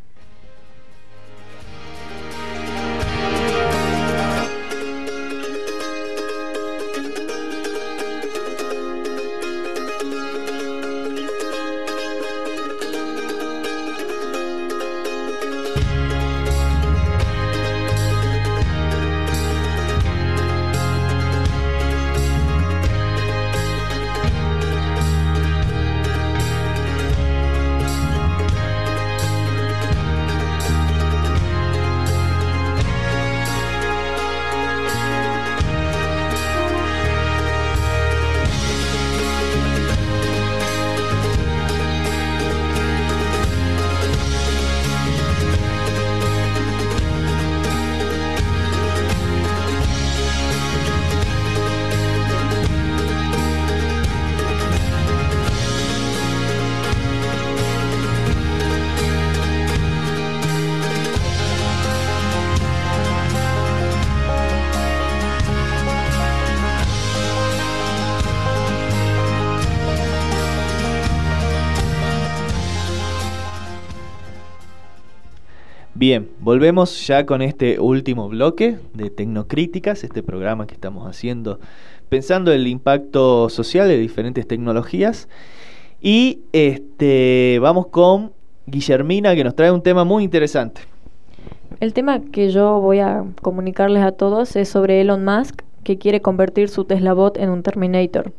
Volvemos 76.51 77.07
ya 77.07 77.27
con 77.27 77.43
este 77.43 77.79
último 77.79 78.29
bloque 78.29 78.77
de 78.93 79.09
Tecnocríticas, 79.09 80.03
este 80.03 80.21
programa 80.21 80.67
que 80.67 80.75
estamos 80.75 81.07
haciendo 81.07 81.61
pensando 82.09 82.51
el 82.51 82.67
impacto 82.67 83.49
social 83.49 83.87
de 83.87 83.97
diferentes 83.97 84.49
tecnologías. 84.49 85.29
Y 86.01 86.41
este 86.53 87.61
vamos 87.63 87.87
con 87.87 88.33
Guillermina 88.67 89.37
que 89.37 89.45
nos 89.45 89.55
trae 89.55 89.71
un 89.71 89.81
tema 89.81 90.03
muy 90.03 90.25
interesante. 90.25 90.81
El 91.79 91.93
tema 91.93 92.21
que 92.21 92.51
yo 92.51 92.81
voy 92.81 92.99
a 92.99 93.25
comunicarles 93.43 94.03
a 94.03 94.11
todos 94.11 94.57
es 94.57 94.69
sobre 94.69 95.01
Elon 95.03 95.25
Musk 95.25 95.63
que 95.85 95.99
quiere 95.99 96.21
convertir 96.21 96.69
su 96.69 96.85
Tesla 96.85 97.13
Bot 97.13 97.37
en 97.37 97.51
un 97.51 97.63
Terminator. 97.63 98.33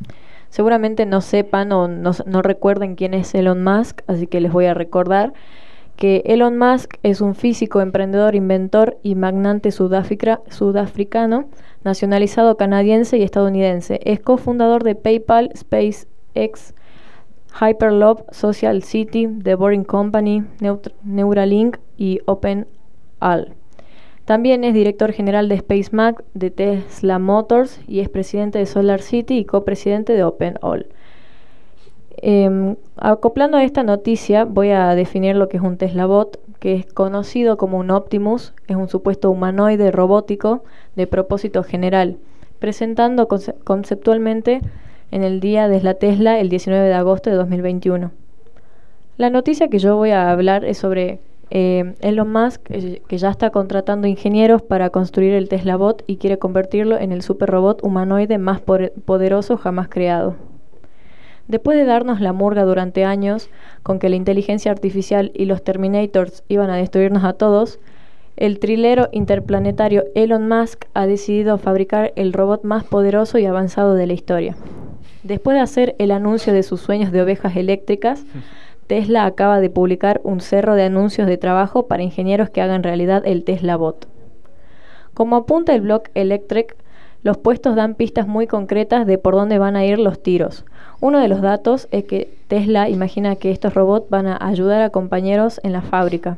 Seguramente 0.49 1.05
no 1.05 1.21
sepan 1.21 1.71
o 1.71 1.87
no, 1.87 2.11
no 2.25 2.41
recuerden 2.41 2.95
quién 2.95 3.13
es 3.13 3.33
Elon 3.33 3.63
Musk, 3.63 4.01
así 4.07 4.27
que 4.27 4.41
les 4.41 4.51
voy 4.51 4.65
a 4.65 4.73
recordar 4.73 5.31
que 6.01 6.23
Elon 6.25 6.57
Musk 6.57 6.95
es 7.03 7.21
un 7.21 7.35
físico, 7.35 7.79
emprendedor, 7.79 8.33
inventor 8.33 8.97
y 9.03 9.13
magnate 9.13 9.69
sudafricano, 9.69 11.45
nacionalizado 11.83 12.57
canadiense 12.57 13.19
y 13.19 13.21
estadounidense. 13.21 13.99
Es 14.03 14.19
cofundador 14.19 14.83
de 14.83 14.95
PayPal, 14.95 15.51
SpaceX, 15.55 16.73
Hyperloop, 17.53 18.33
Social 18.33 18.81
City, 18.81 19.27
The 19.43 19.53
Boring 19.53 19.83
Company, 19.83 20.43
Neuralink 21.03 21.77
y 21.97 22.19
OpenAL. 22.25 23.53
También 24.25 24.63
es 24.63 24.73
director 24.73 25.11
general 25.11 25.49
de 25.49 25.59
SpaceMac, 25.59 26.23
de 26.33 26.49
Tesla 26.49 27.19
Motors 27.19 27.79
y 27.87 27.99
es 27.99 28.09
presidente 28.09 28.57
de 28.57 28.65
Solar 28.65 29.03
City 29.03 29.37
y 29.37 29.45
copresidente 29.45 30.13
de 30.13 30.23
OpenAL. 30.23 30.87
Em, 32.17 32.75
acoplando 32.97 33.57
a 33.57 33.63
esta 33.63 33.83
noticia, 33.83 34.45
voy 34.45 34.69
a 34.69 34.93
definir 34.95 35.35
lo 35.35 35.49
que 35.49 35.57
es 35.57 35.63
un 35.63 35.77
Tesla 35.77 36.05
Bot, 36.05 36.39
que 36.59 36.75
es 36.75 36.85
conocido 36.85 37.57
como 37.57 37.77
un 37.77 37.89
Optimus, 37.89 38.53
es 38.67 38.75
un 38.75 38.89
supuesto 38.89 39.31
humanoide 39.31 39.91
robótico 39.91 40.63
de 40.95 41.07
propósito 41.07 41.63
general, 41.63 42.17
presentando 42.59 43.27
conceptualmente 43.27 44.61
en 45.09 45.23
el 45.23 45.39
día 45.39 45.67
de 45.67 45.81
la 45.81 45.95
Tesla 45.95 46.39
el 46.39 46.49
19 46.49 46.87
de 46.87 46.93
agosto 46.93 47.29
de 47.29 47.35
2021. 47.37 48.11
La 49.17 49.29
noticia 49.29 49.69
que 49.69 49.79
yo 49.79 49.95
voy 49.95 50.11
a 50.11 50.31
hablar 50.31 50.63
es 50.65 50.77
sobre 50.77 51.19
eh, 51.49 51.95
Elon 51.99 52.31
Musk, 52.31 52.61
eh, 52.69 53.01
que 53.07 53.17
ya 53.17 53.29
está 53.29 53.49
contratando 53.49 54.07
ingenieros 54.07 54.61
para 54.61 54.89
construir 54.89 55.33
el 55.33 55.49
Tesla 55.49 55.75
Bot 55.75 56.03
y 56.07 56.17
quiere 56.17 56.39
convertirlo 56.39 56.97
en 56.97 57.11
el 57.11 57.21
super 57.21 57.49
robot 57.49 57.83
humanoide 57.83 58.37
más 58.37 58.61
poderoso 58.61 59.57
jamás 59.57 59.89
creado. 59.89 60.50
Después 61.47 61.77
de 61.77 61.85
darnos 61.85 62.21
la 62.21 62.33
murga 62.33 62.63
durante 62.63 63.03
años 63.03 63.49
con 63.83 63.99
que 63.99 64.09
la 64.09 64.15
inteligencia 64.15 64.71
artificial 64.71 65.31
y 65.33 65.45
los 65.45 65.63
Terminators 65.63 66.43
iban 66.47 66.69
a 66.69 66.77
destruirnos 66.77 67.23
a 67.23 67.33
todos, 67.33 67.79
el 68.37 68.59
trilero 68.59 69.09
interplanetario 69.11 70.05
Elon 70.15 70.47
Musk 70.47 70.85
ha 70.93 71.05
decidido 71.05 71.57
fabricar 71.57 72.13
el 72.15 72.33
robot 72.33 72.63
más 72.63 72.83
poderoso 72.83 73.37
y 73.37 73.45
avanzado 73.45 73.93
de 73.95 74.07
la 74.07 74.13
historia. 74.13 74.55
Después 75.23 75.55
de 75.55 75.61
hacer 75.61 75.95
el 75.99 76.11
anuncio 76.11 76.51
de 76.53 76.63
sus 76.63 76.81
sueños 76.81 77.11
de 77.11 77.21
ovejas 77.21 77.55
eléctricas, 77.55 78.25
Tesla 78.87 79.25
acaba 79.25 79.59
de 79.59 79.69
publicar 79.69 80.21
un 80.23 80.41
cerro 80.41 80.75
de 80.75 80.83
anuncios 80.83 81.27
de 81.27 81.37
trabajo 81.37 81.87
para 81.87 82.03
ingenieros 82.03 82.49
que 82.49 82.61
hagan 82.61 82.83
realidad 82.83 83.23
el 83.25 83.43
Tesla 83.43 83.77
Bot. 83.77 84.07
Como 85.13 85.35
apunta 85.35 85.73
el 85.75 85.81
blog 85.81 86.03
Electric, 86.13 86.75
los 87.23 87.37
puestos 87.37 87.75
dan 87.75 87.95
pistas 87.95 88.27
muy 88.27 88.47
concretas 88.47 89.05
de 89.05 89.17
por 89.17 89.35
dónde 89.35 89.59
van 89.59 89.75
a 89.75 89.85
ir 89.85 89.99
los 89.99 90.23
tiros. 90.23 90.65
Uno 91.01 91.19
de 91.19 91.27
los 91.27 91.41
datos 91.41 91.87
es 91.89 92.03
que 92.03 92.31
Tesla 92.47 92.87
imagina 92.87 93.35
que 93.35 93.49
estos 93.49 93.73
robots 93.73 94.07
van 94.11 94.27
a 94.27 94.37
ayudar 94.39 94.83
a 94.83 94.91
compañeros 94.91 95.59
en 95.63 95.73
la 95.73 95.81
fábrica. 95.81 96.37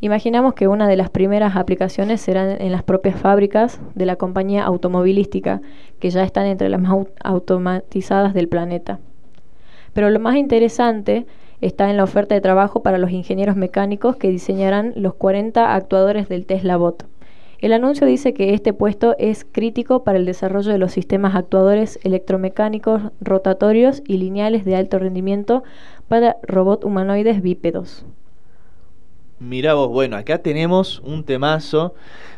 Imaginamos 0.00 0.54
que 0.54 0.66
una 0.66 0.88
de 0.88 0.96
las 0.96 1.08
primeras 1.08 1.54
aplicaciones 1.54 2.20
serán 2.20 2.60
en 2.60 2.72
las 2.72 2.82
propias 2.82 3.14
fábricas 3.14 3.80
de 3.94 4.04
la 4.04 4.16
compañía 4.16 4.64
automovilística, 4.64 5.62
que 6.00 6.10
ya 6.10 6.24
están 6.24 6.46
entre 6.46 6.68
las 6.68 6.80
más 6.80 7.06
automatizadas 7.22 8.34
del 8.34 8.48
planeta. 8.48 8.98
Pero 9.92 10.10
lo 10.10 10.18
más 10.18 10.34
interesante 10.34 11.24
está 11.60 11.88
en 11.88 11.96
la 11.96 12.02
oferta 12.02 12.34
de 12.34 12.40
trabajo 12.40 12.82
para 12.82 12.98
los 12.98 13.12
ingenieros 13.12 13.54
mecánicos 13.54 14.16
que 14.16 14.30
diseñarán 14.30 14.94
los 14.96 15.14
40 15.14 15.76
actuadores 15.76 16.28
del 16.28 16.44
Tesla 16.44 16.76
Bot. 16.76 17.11
El 17.62 17.72
anuncio 17.72 18.08
dice 18.08 18.34
que 18.34 18.54
este 18.54 18.72
puesto 18.72 19.14
es 19.20 19.46
crítico 19.50 20.02
para 20.02 20.18
el 20.18 20.26
desarrollo 20.26 20.72
de 20.72 20.78
los 20.78 20.90
sistemas 20.90 21.36
actuadores 21.36 22.00
electromecánicos 22.02 23.02
rotatorios 23.20 24.02
y 24.04 24.16
lineales 24.16 24.64
de 24.64 24.74
alto 24.74 24.98
rendimiento 24.98 25.62
para 26.08 26.38
robot 26.42 26.84
humanoides 26.84 27.40
bípedos. 27.40 28.04
Mira 29.38 29.74
vos, 29.74 29.90
bueno, 29.90 30.16
acá 30.16 30.38
tenemos 30.38 30.98
un 31.04 31.22
temazo, 31.22 31.94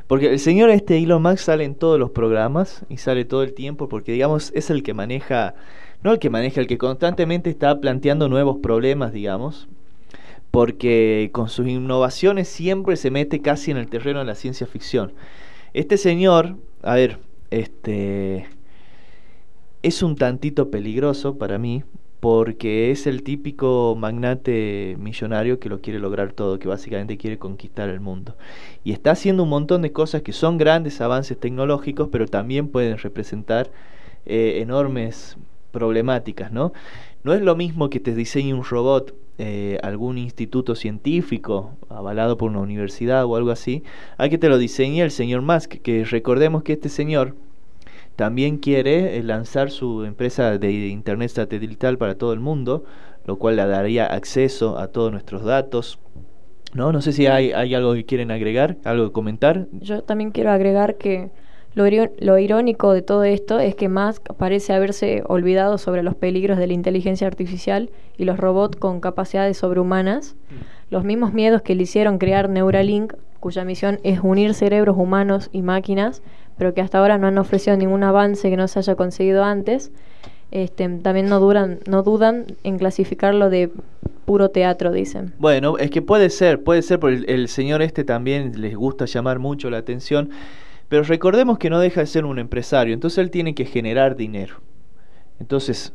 porque 0.08 0.30
el 0.30 0.38
señor 0.38 0.68
este 0.68 0.98
Elon 0.98 1.22
Musk 1.22 1.38
sale 1.38 1.64
en 1.64 1.74
todos 1.74 1.98
los 1.98 2.10
programas 2.10 2.84
y 2.90 2.98
sale 2.98 3.24
todo 3.24 3.42
el 3.42 3.54
tiempo, 3.54 3.88
porque 3.88 4.12
digamos 4.12 4.52
es 4.54 4.68
el 4.68 4.82
que 4.82 4.92
maneja, 4.92 5.54
no 6.02 6.12
el 6.12 6.18
que 6.18 6.28
maneja, 6.28 6.60
el 6.60 6.66
que 6.66 6.76
constantemente 6.76 7.48
está 7.48 7.80
planteando 7.80 8.28
nuevos 8.28 8.58
problemas, 8.58 9.14
digamos, 9.14 9.68
porque 10.54 11.30
con 11.32 11.48
sus 11.48 11.66
innovaciones 11.66 12.46
siempre 12.46 12.94
se 12.94 13.10
mete 13.10 13.42
casi 13.42 13.72
en 13.72 13.76
el 13.76 13.88
terreno 13.88 14.20
de 14.20 14.24
la 14.24 14.36
ciencia 14.36 14.68
ficción. 14.68 15.12
Este 15.72 15.96
señor, 15.96 16.54
a 16.80 16.94
ver, 16.94 17.18
este 17.50 18.46
es 19.82 20.00
un 20.04 20.14
tantito 20.14 20.70
peligroso 20.70 21.38
para 21.38 21.58
mí 21.58 21.82
porque 22.20 22.92
es 22.92 23.08
el 23.08 23.24
típico 23.24 23.96
magnate 23.98 24.96
millonario 25.00 25.58
que 25.58 25.68
lo 25.68 25.80
quiere 25.80 25.98
lograr 25.98 26.30
todo, 26.30 26.60
que 26.60 26.68
básicamente 26.68 27.18
quiere 27.18 27.36
conquistar 27.36 27.88
el 27.88 27.98
mundo. 27.98 28.36
Y 28.84 28.92
está 28.92 29.10
haciendo 29.10 29.42
un 29.42 29.48
montón 29.48 29.82
de 29.82 29.90
cosas 29.90 30.22
que 30.22 30.32
son 30.32 30.56
grandes 30.56 31.00
avances 31.00 31.36
tecnológicos, 31.36 32.10
pero 32.12 32.28
también 32.28 32.68
pueden 32.68 32.96
representar 32.98 33.72
eh, 34.24 34.60
enormes 34.60 35.36
problemáticas, 35.72 36.52
¿no? 36.52 36.72
No 37.24 37.32
es 37.32 37.40
lo 37.42 37.56
mismo 37.56 37.90
que 37.90 38.00
te 38.00 38.14
diseñe 38.14 38.52
un 38.52 38.64
robot 38.64 39.14
eh, 39.38 39.78
algún 39.82 40.18
instituto 40.18 40.76
científico 40.76 41.72
avalado 41.88 42.37
por 42.37 42.50
una 42.50 42.60
universidad 42.60 43.24
o 43.24 43.34
algo 43.34 43.50
así, 43.50 43.82
a 44.18 44.28
que 44.28 44.38
te 44.38 44.48
lo 44.48 44.58
diseñe 44.58 45.00
el 45.00 45.10
señor 45.10 45.42
Musk, 45.42 45.76
que 45.82 46.04
recordemos 46.04 46.62
que 46.62 46.74
este 46.74 46.88
señor 46.88 47.34
también 48.14 48.58
quiere 48.58 49.16
eh, 49.16 49.22
lanzar 49.22 49.70
su 49.70 50.04
empresa 50.04 50.58
de 50.58 50.70
internet 50.70 51.30
satelital 51.30 51.98
para 51.98 52.16
todo 52.16 52.32
el 52.32 52.40
mundo, 52.40 52.84
lo 53.24 53.37
cual 53.37 53.56
le 53.56 53.66
daría 53.66 54.06
acceso 54.06 54.78
a 54.78 54.88
todos 54.88 55.10
nuestros 55.10 55.42
datos, 55.42 55.98
¿No? 56.74 56.90
No 56.90 57.00
sé 57.00 57.12
si 57.12 57.26
hay, 57.28 57.52
algo 57.52 57.94
que 57.94 58.04
quieren 58.04 58.32
agregar, 58.32 58.76
algo 58.84 59.06
que 59.06 59.12
comentar. 59.12 59.68
Yo 59.72 60.02
también 60.02 60.32
quiero 60.32 60.50
agregar 60.50 60.96
que 60.96 61.30
lo, 61.74 62.38
irónico 62.38 62.92
de 62.92 63.02
todo 63.02 63.24
esto 63.24 63.58
es 63.58 63.74
que 63.74 63.88
Musk 63.88 64.32
parece 64.34 64.72
haberse 64.72 65.24
olvidado 65.26 65.76
sobre 65.76 66.02
los 66.02 66.14
peligros 66.14 66.56
de 66.56 66.68
la 66.68 66.72
inteligencia 66.72 67.26
artificial 67.26 67.90
y 68.16 68.24
los 68.24 68.38
robots 68.38 68.76
con 68.76 69.00
capacidades 69.00 69.58
sobrehumanas, 69.58 70.37
los 70.90 71.04
mismos 71.04 71.32
miedos 71.32 71.62
que 71.62 71.74
le 71.74 71.82
hicieron 71.82 72.18
crear 72.18 72.48
Neuralink, 72.48 73.14
cuya 73.40 73.64
misión 73.64 73.98
es 74.04 74.20
unir 74.22 74.54
cerebros 74.54 74.96
humanos 74.96 75.50
y 75.52 75.62
máquinas, 75.62 76.22
pero 76.56 76.74
que 76.74 76.80
hasta 76.80 76.98
ahora 76.98 77.18
no 77.18 77.26
han 77.26 77.38
ofrecido 77.38 77.76
ningún 77.76 78.04
avance 78.04 78.48
que 78.48 78.56
no 78.56 78.68
se 78.68 78.78
haya 78.78 78.94
conseguido 78.94 79.42
antes. 79.42 79.90
Este, 80.52 80.88
también 80.88 81.28
no, 81.28 81.40
duran, 81.40 81.80
no 81.88 82.04
dudan 82.04 82.46
en 82.62 82.78
clasificarlo 82.78 83.50
de 83.50 83.70
puro 84.24 84.50
teatro, 84.50 84.92
dicen. 84.92 85.32
Bueno, 85.38 85.78
es 85.78 85.90
que 85.90 86.00
puede 86.00 86.30
ser, 86.30 86.62
puede 86.62 86.82
ser, 86.82 87.00
porque 87.00 87.16
el, 87.16 87.28
el 87.28 87.48
señor 87.48 87.82
este 87.82 88.04
también 88.04 88.60
les 88.60 88.76
gusta 88.76 89.06
llamar 89.06 89.40
mucho 89.40 89.68
la 89.68 89.78
atención, 89.78 90.30
pero 90.94 91.02
recordemos 91.02 91.59
que 91.59 91.70
no 91.70 91.80
deja 91.80 92.02
de 92.02 92.07
ser 92.07 92.24
un 92.24 92.38
empresario, 92.38 92.94
entonces 92.94 93.18
él 93.18 93.28
tiene 93.33 93.52
que 93.57 93.64
generar 93.64 94.14
dinero. 94.14 94.61
Entonces, 95.40 95.92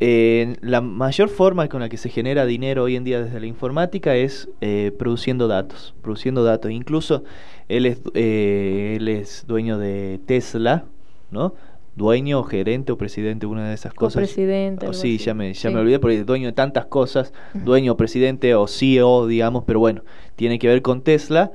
eh, 0.00 0.54
la 0.60 0.82
mayor 0.82 1.30
forma 1.30 1.66
con 1.70 1.80
la 1.80 1.88
que 1.88 1.96
se 1.96 2.10
genera 2.10 2.44
dinero 2.44 2.82
hoy 2.82 2.96
en 2.96 3.04
día 3.04 3.22
desde 3.24 3.40
la 3.40 3.46
informática 3.46 4.14
es 4.16 4.50
eh, 4.60 4.92
produciendo 4.98 5.48
datos, 5.48 5.94
produciendo 6.02 6.44
datos. 6.44 6.70
Incluso 6.70 7.24
él 7.70 7.86
es, 7.86 8.02
eh, 8.12 8.96
él 9.00 9.08
es 9.08 9.46
dueño 9.46 9.78
de 9.78 10.20
Tesla, 10.26 10.84
¿no? 11.30 11.54
Dueño, 11.96 12.42
gerente 12.42 12.92
o 12.92 12.98
presidente, 12.98 13.46
una 13.46 13.66
de 13.66 13.74
esas 13.76 13.94
cosas. 13.94 14.16
Copresidente, 14.20 14.88
Oh, 14.88 14.92
sí, 14.92 15.16
ya 15.16 15.32
me, 15.32 15.54
ya 15.54 15.70
Sí. 15.70 15.74
me 15.74 15.80
olvidé 15.80 16.00
porque 16.00 16.18
es 16.18 16.26
dueño 16.26 16.48
de 16.48 16.52
tantas 16.52 16.84
cosas, 16.84 17.32
dueño, 17.54 17.96
presidente 17.96 18.54
o 18.54 18.66
CEO, 18.66 19.26
digamos, 19.26 19.64
pero 19.66 19.80
bueno, 19.80 20.02
tiene 20.36 20.58
que 20.58 20.68
ver 20.68 20.82
con 20.82 21.00
Tesla. 21.00 21.50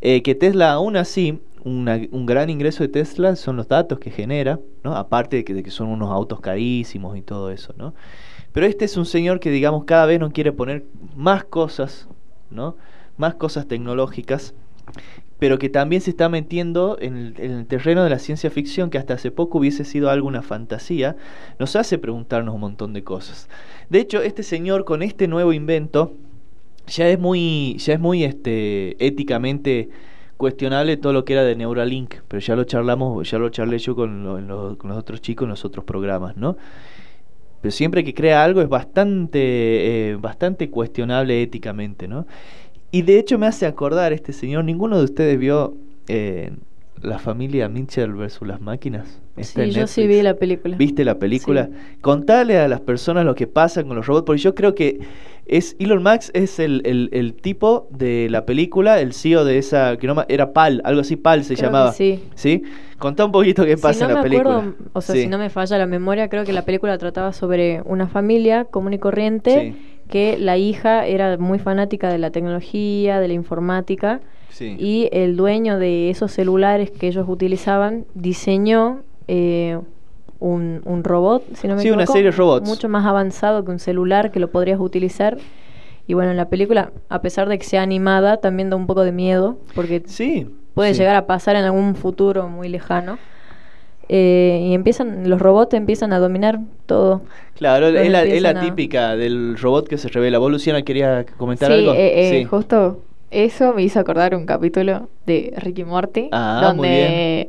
Que 0.00 0.36
Tesla 0.38 0.72
aún 0.72 0.96
así, 0.96 1.40
un 1.66 2.26
gran 2.26 2.48
ingreso 2.48 2.84
de 2.84 2.88
Tesla 2.88 3.34
son 3.34 3.56
los 3.56 3.66
datos 3.66 3.98
que 3.98 4.10
genera, 4.10 4.60
¿no? 4.84 4.94
Aparte 4.96 5.42
de 5.42 5.62
que, 5.62 5.70
son 5.70 5.88
unos 5.88 6.10
autos 6.10 6.40
carísimos 6.40 7.16
y 7.16 7.22
todo 7.22 7.50
eso, 7.50 7.74
¿no? 7.76 7.92
Pero 8.52 8.66
este 8.66 8.84
es 8.84 8.96
un 8.96 9.04
señor 9.04 9.40
que, 9.40 9.50
digamos, 9.50 9.84
cada 9.84 10.06
vez 10.06 10.20
nos 10.20 10.32
quiere 10.32 10.52
poner 10.52 10.84
más 11.16 11.44
cosas, 11.44 12.08
¿no? 12.50 12.76
Más 13.16 13.34
cosas 13.34 13.66
tecnológicas, 13.66 14.54
pero 15.40 15.58
que 15.58 15.68
también 15.68 16.00
se 16.02 16.10
está 16.10 16.28
metiendo 16.28 16.98
en 17.00 17.16
el, 17.16 17.34
en 17.38 17.50
el 17.50 17.66
terreno 17.66 18.04
de 18.04 18.10
la 18.10 18.20
ciencia 18.20 18.48
ficción, 18.48 18.88
que 18.88 18.98
hasta 18.98 19.14
hace 19.14 19.32
poco 19.32 19.58
hubiese 19.58 19.84
sido 19.84 20.08
alguna 20.08 20.42
fantasía, 20.42 21.16
nos 21.58 21.74
hace 21.74 21.98
preguntarnos 21.98 22.54
un 22.54 22.60
montón 22.60 22.92
de 22.92 23.02
cosas. 23.02 23.48
De 23.90 23.98
hecho, 23.98 24.22
este 24.22 24.44
señor 24.44 24.84
con 24.84 25.02
este 25.02 25.26
nuevo 25.26 25.52
invento 25.52 26.14
ya 26.86 27.08
es 27.08 27.18
muy, 27.18 27.76
ya 27.78 27.94
es 27.94 28.00
muy 28.00 28.22
este, 28.22 29.04
éticamente 29.04 29.90
cuestionable 30.36 30.96
todo 30.96 31.12
lo 31.12 31.24
que 31.24 31.32
era 31.34 31.44
de 31.44 31.56
Neuralink, 31.56 32.16
pero 32.28 32.40
ya 32.40 32.56
lo 32.56 32.64
charlamos, 32.64 33.30
ya 33.30 33.38
lo 33.38 33.48
charlé 33.48 33.78
yo 33.78 33.94
con, 33.96 34.46
lo- 34.48 34.78
con 34.78 34.90
los 34.90 34.98
otros 34.98 35.20
chicos 35.20 35.44
en 35.46 35.50
los 35.50 35.64
otros 35.64 35.84
programas, 35.84 36.36
¿no? 36.36 36.56
Pero 37.60 37.72
siempre 37.72 38.04
que 38.04 38.14
crea 38.14 38.44
algo 38.44 38.60
es 38.60 38.68
bastante, 38.68 40.10
eh, 40.10 40.16
bastante 40.16 40.70
cuestionable 40.70 41.42
éticamente, 41.42 42.06
¿no? 42.06 42.26
Y 42.92 43.02
de 43.02 43.18
hecho 43.18 43.38
me 43.38 43.46
hace 43.46 43.66
acordar 43.66 44.12
este 44.12 44.32
señor, 44.32 44.64
ninguno 44.64 44.98
de 44.98 45.04
ustedes 45.04 45.38
vio 45.38 45.76
eh, 46.08 46.52
la 47.02 47.18
familia 47.18 47.68
Mitchell 47.68 48.12
versus 48.14 48.46
las 48.48 48.60
máquinas. 48.60 49.20
Está 49.36 49.62
Sí, 49.64 49.68
en 49.68 49.74
yo 49.74 49.86
sí 49.86 50.06
vi 50.06 50.22
la 50.22 50.34
película. 50.34 50.76
¿Viste 50.76 51.04
la 51.04 51.18
película? 51.18 51.66
Sí. 51.66 51.98
Contale 52.00 52.58
a 52.58 52.68
las 52.68 52.80
personas 52.80 53.24
lo 53.24 53.34
que 53.34 53.46
pasa 53.46 53.84
con 53.84 53.96
los 53.96 54.06
robots, 54.06 54.24
porque 54.24 54.40
yo 54.40 54.54
creo 54.54 54.74
que 54.74 55.00
es 55.46 55.76
Elon 55.78 56.02
Musk 56.02 56.30
es 56.34 56.58
el, 56.58 56.82
el, 56.86 57.08
el 57.12 57.34
tipo 57.34 57.86
de 57.90 58.28
la 58.30 58.46
película, 58.46 58.98
el 59.00 59.12
CEO 59.12 59.44
de 59.44 59.58
esa, 59.58 59.96
que 59.98 60.06
no 60.06 60.24
era 60.28 60.52
PAL, 60.52 60.80
algo 60.84 61.02
así 61.02 61.16
PAL 61.16 61.44
se 61.44 61.54
Creo 61.54 61.66
llamaba. 61.68 61.92
sí. 61.92 62.24
¿Sí? 62.34 62.62
Contá 62.98 63.26
un 63.26 63.32
poquito 63.32 63.64
qué 63.66 63.76
pasa 63.76 63.92
si 63.92 64.00
no 64.04 64.08
en 64.08 64.14
la 64.14 64.22
me 64.22 64.28
película. 64.30 64.56
acuerdo, 64.56 64.74
o 64.94 65.00
sea, 65.02 65.14
Sí. 65.14 65.22
si 65.22 65.26
no 65.28 65.36
me 65.38 65.50
falla 65.50 65.76
la 65.78 65.86
memoria, 65.86 66.28
creo 66.30 66.44
que 66.44 66.52
la 66.54 66.62
película 66.64 66.96
trataba 66.96 67.32
sobre 67.34 67.82
una 67.84 68.08
familia 68.08 68.64
común 68.64 68.94
y 68.94 68.98
corriente, 68.98 69.74
que 70.08 70.38
la 70.38 70.56
hija 70.56 71.06
era 71.06 71.36
muy 71.36 71.58
fanática 71.58 72.08
de 72.10 72.16
la 72.18 72.30
tecnología, 72.30 73.20
de 73.20 73.28
la 73.28 73.34
informática, 73.34 74.20
Sí. 74.56 74.74
y 74.78 75.08
el 75.12 75.36
dueño 75.36 75.78
de 75.78 76.08
esos 76.08 76.32
celulares 76.32 76.90
que 76.90 77.08
ellos 77.08 77.26
utilizaban 77.28 78.06
diseñó 78.14 79.02
eh, 79.28 79.78
un, 80.40 80.80
un 80.86 81.04
robot, 81.04 81.44
si 81.54 81.68
no 81.68 81.74
me 81.76 81.82
Sí, 81.82 81.90
una 81.90 82.06
serie 82.06 82.30
de 82.30 82.30
robots. 82.30 82.66
mucho 82.66 82.88
más 82.88 83.04
avanzado 83.04 83.64
que 83.66 83.70
un 83.70 83.78
celular 83.78 84.30
que 84.30 84.40
lo 84.40 84.48
podrías 84.50 84.80
utilizar. 84.80 85.36
Y 86.06 86.14
bueno, 86.14 86.30
en 86.30 86.36
la 86.38 86.48
película, 86.48 86.90
a 87.10 87.20
pesar 87.20 87.48
de 87.50 87.58
que 87.58 87.64
sea 87.64 87.82
animada, 87.82 88.38
también 88.38 88.70
da 88.70 88.76
un 88.76 88.86
poco 88.86 89.02
de 89.04 89.12
miedo, 89.12 89.58
porque 89.74 90.02
Sí. 90.06 90.46
puede 90.72 90.94
sí. 90.94 91.00
llegar 91.00 91.16
a 91.16 91.26
pasar 91.26 91.56
en 91.56 91.64
algún 91.64 91.94
futuro 91.94 92.48
muy 92.48 92.68
lejano. 92.70 93.18
Eh, 94.08 94.68
y 94.70 94.74
empiezan, 94.74 95.28
los 95.28 95.40
robots 95.40 95.74
empiezan 95.74 96.12
a 96.12 96.18
dominar 96.20 96.60
todo. 96.86 97.22
Claro, 97.56 97.88
es 97.88 97.94
la, 98.10 98.22
es 98.22 98.40
la 98.40 98.50
empiezan 98.50 98.56
a- 98.56 98.60
típica 98.60 99.16
del 99.16 99.56
robot 99.58 99.88
que 99.88 99.98
se 99.98 100.08
revela. 100.08 100.38
¿Vos, 100.38 100.50
Luciana, 100.52 100.82
querías 100.82 101.26
comentar 101.36 101.72
sí, 101.72 101.78
algo? 101.80 101.92
eh, 101.92 102.28
eh, 102.28 102.38
Sí. 102.38 102.44
justo 102.44 103.00
eso 103.44 103.74
me 103.74 103.82
hizo 103.82 104.00
acordar 104.00 104.34
un 104.34 104.46
capítulo 104.46 105.08
de 105.26 105.52
Ricky 105.58 105.84
Morty, 105.84 106.28
Ah, 106.32 106.72
muy 106.74 106.88
donde 106.88 107.48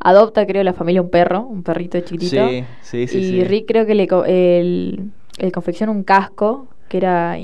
adopta, 0.00 0.46
creo, 0.46 0.62
la 0.64 0.72
familia 0.74 1.02
un 1.02 1.10
perro, 1.10 1.40
un 1.42 1.62
perrito 1.62 1.98
chiquitito. 2.00 2.48
Sí, 2.48 2.64
sí, 2.82 3.06
sí, 3.08 3.18
y 3.18 3.30
sí. 3.30 3.44
Rick 3.44 3.66
creo 3.68 3.86
que 3.86 3.94
le, 3.94 4.06
co- 4.06 4.24
el, 4.24 5.10
el 5.38 5.52
confecciona 5.52 5.92
un 5.92 6.04
casco 6.04 6.68
que 6.88 6.98
era 6.98 7.36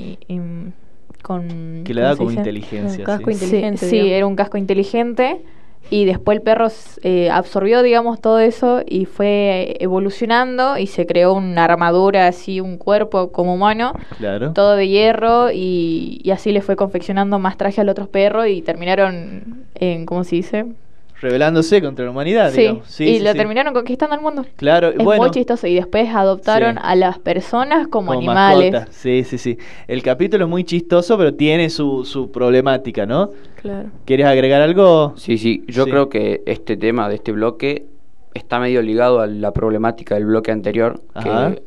con... 1.23 1.83
Que 1.85 1.93
le 1.93 2.01
¿cómo 2.01 2.13
da 2.13 2.15
como 2.15 2.31
inteligencia. 2.31 2.99
Un 2.99 3.05
casco 3.05 3.29
sí. 3.29 3.33
inteligente, 3.33 3.77
Sí, 3.77 3.89
sí, 3.89 4.11
era 4.11 4.25
un 4.25 4.35
casco 4.35 4.57
inteligente. 4.57 5.41
Y 5.89 6.05
después 6.05 6.37
el 6.37 6.41
perro 6.41 6.67
eh, 7.03 7.29
absorbió, 7.29 7.81
digamos, 7.83 8.21
todo 8.21 8.39
eso 8.39 8.81
y 8.87 9.03
fue 9.05 9.75
evolucionando 9.81 10.77
y 10.77 10.87
se 10.87 11.05
creó 11.05 11.33
una 11.33 11.65
armadura 11.65 12.27
así, 12.27 12.61
un 12.61 12.77
cuerpo 12.77 13.31
como 13.33 13.55
humano, 13.55 13.93
Claro. 14.17 14.53
todo 14.53 14.77
de 14.77 14.87
hierro 14.87 15.51
y, 15.51 16.21
y 16.23 16.31
así 16.31 16.53
le 16.53 16.61
fue 16.61 16.77
confeccionando 16.77 17.39
más 17.39 17.57
traje 17.57 17.81
al 17.81 17.89
otro 17.89 18.07
perro 18.07 18.45
y 18.45 18.61
terminaron 18.61 19.65
en, 19.75 20.05
¿cómo 20.05 20.23
se 20.23 20.37
dice? 20.37 20.65
Revelándose 21.21 21.81
contra 21.81 22.05
la 22.05 22.11
humanidad, 22.11 22.51
Sí. 22.51 22.79
Sí, 22.85 23.03
y 23.05 23.17
sí, 23.17 23.23
lo 23.23 23.31
sí. 23.31 23.37
terminaron 23.37 23.73
conquistando 23.73 24.15
al 24.15 24.21
mundo. 24.21 24.45
Claro, 24.55 24.89
Es 24.89 24.97
bueno. 25.03 25.21
muy 25.21 25.31
chistoso 25.31 25.67
y 25.67 25.75
después 25.75 26.09
adoptaron 26.13 26.75
Sí. 26.75 26.81
a 26.83 26.95
las 26.95 27.19
personas 27.19 27.87
como, 27.87 28.07
como 28.07 28.19
animales. 28.19 28.71
mascota. 28.71 28.91
Sí, 28.91 29.23
sí, 29.23 29.37
sí. 29.37 29.57
El 29.87 30.01
capítulo 30.03 30.45
es 30.45 30.49
muy 30.49 30.63
chistoso, 30.63 31.17
pero 31.17 31.33
tiene 31.35 31.69
su, 31.69 32.05
su 32.05 32.31
problemática, 32.31 33.05
¿no? 33.05 33.29
Claro. 33.61 33.89
¿Quieres 34.05 34.25
agregar 34.25 34.61
algo? 34.61 35.13
Sí, 35.15 35.37
sí, 35.37 35.63
yo 35.67 35.85
Sí. 35.85 35.91
creo 35.91 36.09
que 36.09 36.41
este 36.45 36.75
tema 36.77 37.07
de 37.07 37.15
este 37.15 37.31
bloque 37.31 37.85
está 38.33 38.59
medio 38.59 38.81
ligado 38.81 39.19
a 39.19 39.27
la 39.27 39.51
problemática 39.51 40.15
del 40.15 40.25
bloque 40.25 40.51
anterior, 40.51 40.99
Ajá. 41.13 41.53
que 41.53 41.61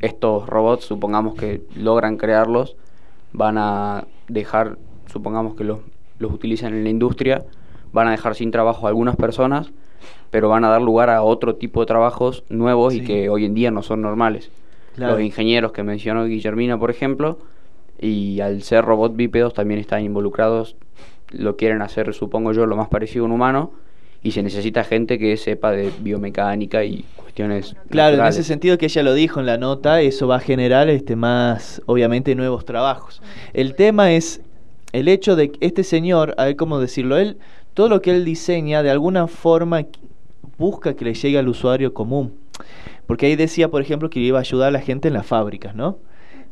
estos 0.00 0.46
robots, 0.48 0.84
supongamos 0.84 1.34
que 1.36 1.60
logran 1.76 2.16
crearlos, 2.16 2.76
van 3.32 3.58
a 3.58 4.06
dejar, 4.28 4.78
supongamos 5.12 5.54
que 5.54 5.64
los, 5.64 5.78
los 6.18 6.32
utilizan 6.32 6.74
en 6.74 6.82
la 6.84 6.90
industria, 6.90 7.44
van 7.92 8.08
a 8.08 8.10
dejar 8.12 8.34
sin 8.34 8.50
trabajo 8.50 8.86
a 8.86 8.88
algunas 8.90 9.16
personas, 9.16 9.70
pero 10.30 10.48
van 10.48 10.64
a 10.64 10.68
dar 10.68 10.82
lugar 10.82 11.10
a 11.10 11.22
otro 11.22 11.54
tipo 11.56 11.80
de 11.80 11.86
trabajos 11.86 12.44
nuevos 12.48 12.92
Sí. 12.92 13.00
y 13.00 13.04
que 13.04 13.28
hoy 13.28 13.44
en 13.44 13.54
día 13.54 13.70
no 13.70 13.82
son 13.82 14.02
normales. 14.02 14.50
Claro. 14.96 15.12
Los 15.14 15.22
ingenieros 15.22 15.72
que 15.72 15.82
mencionó 15.82 16.24
Guillermina, 16.24 16.78
por 16.78 16.90
ejemplo, 16.90 17.38
y 18.00 18.40
al 18.40 18.62
ser 18.62 18.84
robot 18.84 19.14
bípedos 19.16 19.54
también 19.54 19.80
están 19.80 20.02
involucrados, 20.02 20.76
lo 21.30 21.56
quieren 21.56 21.82
hacer, 21.82 22.12
supongo 22.14 22.52
yo, 22.52 22.66
lo 22.66 22.76
más 22.76 22.88
parecido 22.88 23.24
a 23.24 23.26
un 23.26 23.32
humano, 23.32 23.72
y 24.22 24.32
se 24.32 24.42
necesita 24.42 24.84
gente 24.84 25.18
que 25.18 25.36
sepa 25.36 25.70
de 25.70 25.92
biomecánica 26.00 26.84
y 26.84 27.04
cuestiones. 27.16 27.76
Claro, 27.90 28.16
en 28.16 28.24
ese 28.26 28.42
sentido 28.42 28.78
que 28.78 28.86
ella 28.86 29.02
lo 29.02 29.14
dijo 29.14 29.40
en 29.40 29.46
la 29.46 29.58
nota, 29.58 30.00
eso 30.00 30.26
va 30.26 30.36
a 30.36 30.40
generar 30.40 30.88
este 30.88 31.14
más, 31.16 31.82
obviamente, 31.86 32.34
nuevos 32.34 32.64
trabajos. 32.64 33.22
El 33.52 33.74
tema 33.74 34.12
es 34.12 34.40
el 34.92 35.08
hecho 35.08 35.36
de 35.36 35.52
que 35.52 35.66
este 35.66 35.84
señor, 35.84 36.34
a 36.38 36.46
ver 36.46 36.56
cómo 36.56 36.80
decirlo, 36.80 37.18
él, 37.18 37.36
todo 37.76 37.90
lo 37.90 38.00
que 38.00 38.10
él 38.10 38.24
diseña, 38.24 38.82
de 38.82 38.88
alguna 38.88 39.26
forma 39.26 39.84
busca 40.56 40.96
que 40.96 41.04
le 41.04 41.12
llegue 41.12 41.38
al 41.38 41.46
usuario 41.46 41.92
común. 41.92 42.32
Porque 43.06 43.26
ahí 43.26 43.36
decía, 43.36 43.70
por 43.70 43.82
ejemplo, 43.82 44.08
que 44.08 44.18
iba 44.18 44.38
a 44.38 44.40
ayudar 44.40 44.68
a 44.68 44.70
la 44.70 44.80
gente 44.80 45.08
en 45.08 45.14
las 45.14 45.26
fábricas, 45.26 45.74
¿no? 45.74 45.98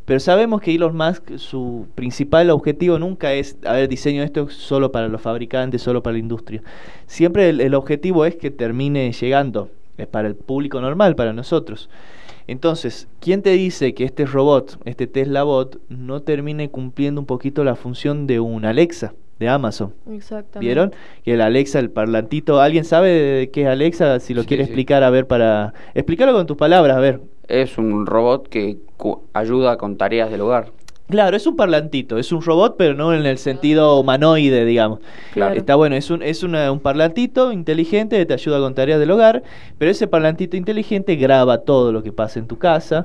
Pero 0.05 0.21
sabemos 0.21 0.61
que 0.61 0.75
Elon 0.75 0.95
Musk, 0.95 1.39
su 1.39 1.87
principal 1.95 2.51
objetivo 2.51 2.99
nunca 2.99 3.33
es, 3.33 3.57
a 3.65 3.73
ver, 3.73 3.89
diseño 3.89 4.23
esto 4.23 4.51
solo 4.51 4.93
para 4.93 5.09
los 5.09 5.23
fabricantes, 5.23 5.81
solo 5.81 6.03
para 6.03 6.13
la 6.13 6.19
industria. 6.19 6.63
Siempre 7.07 7.49
el, 7.49 7.63
el 7.63 7.73
objetivo 7.73 8.27
es 8.27 8.37
que 8.37 8.51
termine 8.51 9.11
llegando 9.11 9.71
eh, 9.97 10.07
para 10.07 10.29
el 10.29 10.35
público 10.35 10.79
normal, 10.83 11.17
para 11.17 11.33
nosotros. 11.33 11.89
Entonces, 12.47 13.09
¿quién 13.21 13.41
te 13.41 13.53
dice 13.53 13.95
que 13.95 14.05
este 14.05 14.27
robot, 14.27 14.79
este 14.85 15.07
Tesla 15.07 15.43
bot, 15.43 15.81
no 15.89 16.21
termine 16.21 16.69
cumpliendo 16.69 17.19
un 17.19 17.27
poquito 17.27 17.65
la 17.65 17.77
función 17.77 18.27
de 18.27 18.41
un 18.41 18.67
Alexa 18.67 19.15
de 19.39 19.49
Amazon? 19.49 19.93
Exactamente. 20.11 20.61
¿Vieron? 20.61 20.93
Que 21.25 21.35
el 21.35 21.41
Alexa, 21.41 21.79
el 21.79 21.91
parlantito, 21.91 22.61
¿alguien 22.61 22.85
sabe 22.85 23.11
de 23.11 23.51
qué 23.51 23.63
es 23.63 23.69
Alexa? 23.69 24.21
Si 24.21 24.35
lo 24.35 24.43
Sí, 24.43 24.49
quiere 24.49 24.65
sí. 24.65 24.71
explicar, 24.71 25.03
a 25.03 25.11
ver, 25.11 25.27
para... 25.27 25.75
Explícalo 25.95 26.33
con 26.33 26.47
tus 26.47 26.57
palabras, 26.57 26.97
a 26.97 27.01
ver. 27.01 27.21
Es 27.49 27.77
un 27.79 28.07
robot 28.07 28.49
que 28.49 28.79
ayuda 29.33 29.77
con 29.77 29.97
tareas 29.97 30.31
del 30.31 30.41
hogar. 30.41 30.71
Claro, 31.11 31.37
es 31.37 31.47
un 31.47 31.55
parlantito, 31.55 32.17
es 32.17 32.33
un 32.33 32.41
robot, 32.41 32.77
pero 32.79 32.95
no 32.95 33.13
en 33.13 33.27
el 33.27 33.37
sentido 33.37 34.01
humanoide, 34.01 34.65
digamos. 34.65 35.01
Claro. 35.35 35.55
Está 35.55 35.75
bueno, 35.75 35.97
es 35.97 36.11
un, 36.11 36.23
es 36.23 36.43
una- 36.43 36.73
un 36.73 36.81
parlantito 36.81 37.53
inteligente 37.53 38.17
que 38.17 38.25
te 38.25 38.33
ayuda 38.33 38.59
con 38.59 38.75
tareas 38.75 38.99
del 38.99 39.11
hogar, 39.11 39.43
pero 39.77 39.91
ese 39.91 40.07
parlantito 40.07 40.57
inteligente 40.57 41.17
graba 41.17 41.59
todo 41.59 41.93
lo 41.93 42.03
que 42.03 42.11
pasa 42.13 42.39
en 42.39 42.47
tu 42.47 42.57
casa, 42.57 43.05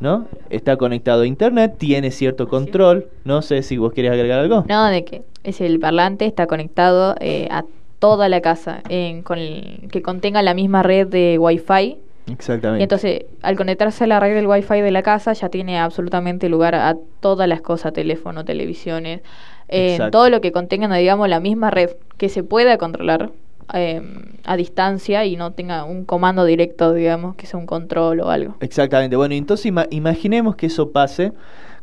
¿no? 0.00 0.26
Está 0.48 0.78
conectado 0.78 1.20
a 1.22 1.26
internet, 1.26 1.74
tiene 1.76 2.10
cierto 2.12 2.48
control. 2.48 3.08
No 3.24 3.42
sé 3.42 3.62
si 3.62 3.76
vos 3.76 3.92
querés 3.92 4.12
agregar 4.12 4.40
algo. 4.40 4.64
No, 4.66 4.86
de 4.86 5.04
que 5.04 5.22
es 5.44 5.60
el 5.60 5.78
parlante, 5.78 6.26
está 6.26 6.46
conectado 6.46 7.14
eh, 7.20 7.46
a 7.50 7.64
toda 8.00 8.28
la 8.28 8.40
casa, 8.40 8.82
en- 8.88 9.22
con 9.22 9.38
el- 9.38 9.88
que 9.90 10.02
contenga 10.02 10.42
la 10.42 10.54
misma 10.54 10.82
red 10.82 11.06
de 11.06 11.38
Wi-Fi. 11.38 11.98
Exactamente. 12.30 12.80
Y 12.80 12.82
entonces, 12.84 13.24
al 13.42 13.56
conectarse 13.56 14.04
a 14.04 14.06
la 14.06 14.18
red 14.20 14.34
del 14.34 14.46
Wi-Fi 14.46 14.80
de 14.80 14.90
la 14.90 15.02
casa, 15.02 15.32
ya 15.34 15.48
tiene 15.50 15.78
absolutamente 15.78 16.48
lugar 16.48 16.74
a 16.74 16.96
todas 17.20 17.46
las 17.48 17.60
cosas, 17.60 17.92
teléfono, 17.92 18.44
televisiones, 18.44 19.20
eh, 19.68 19.98
todo 20.10 20.28
lo 20.30 20.40
que 20.40 20.50
contengan, 20.52 20.92
digamos, 20.94 21.28
la 21.28 21.40
misma 21.40 21.70
red, 21.70 21.90
que 22.18 22.28
se 22.28 22.42
pueda 22.42 22.76
controlar 22.78 23.30
eh, 23.72 24.02
a 24.44 24.56
distancia 24.58 25.24
y 25.24 25.36
no 25.36 25.52
tenga 25.52 25.84
un 25.84 26.04
comando 26.04 26.44
directo, 26.44 26.92
digamos, 26.92 27.34
que 27.36 27.46
sea 27.46 27.58
un 27.58 27.64
control 27.66 28.20
o 28.20 28.30
algo. 28.30 28.56
Exactamente. 28.60 29.16
Bueno, 29.16 29.34
entonces 29.34 29.64
ima- 29.66 29.86
imaginemos 29.90 30.54
que 30.56 30.66
eso 30.66 30.90
pase 30.92 31.32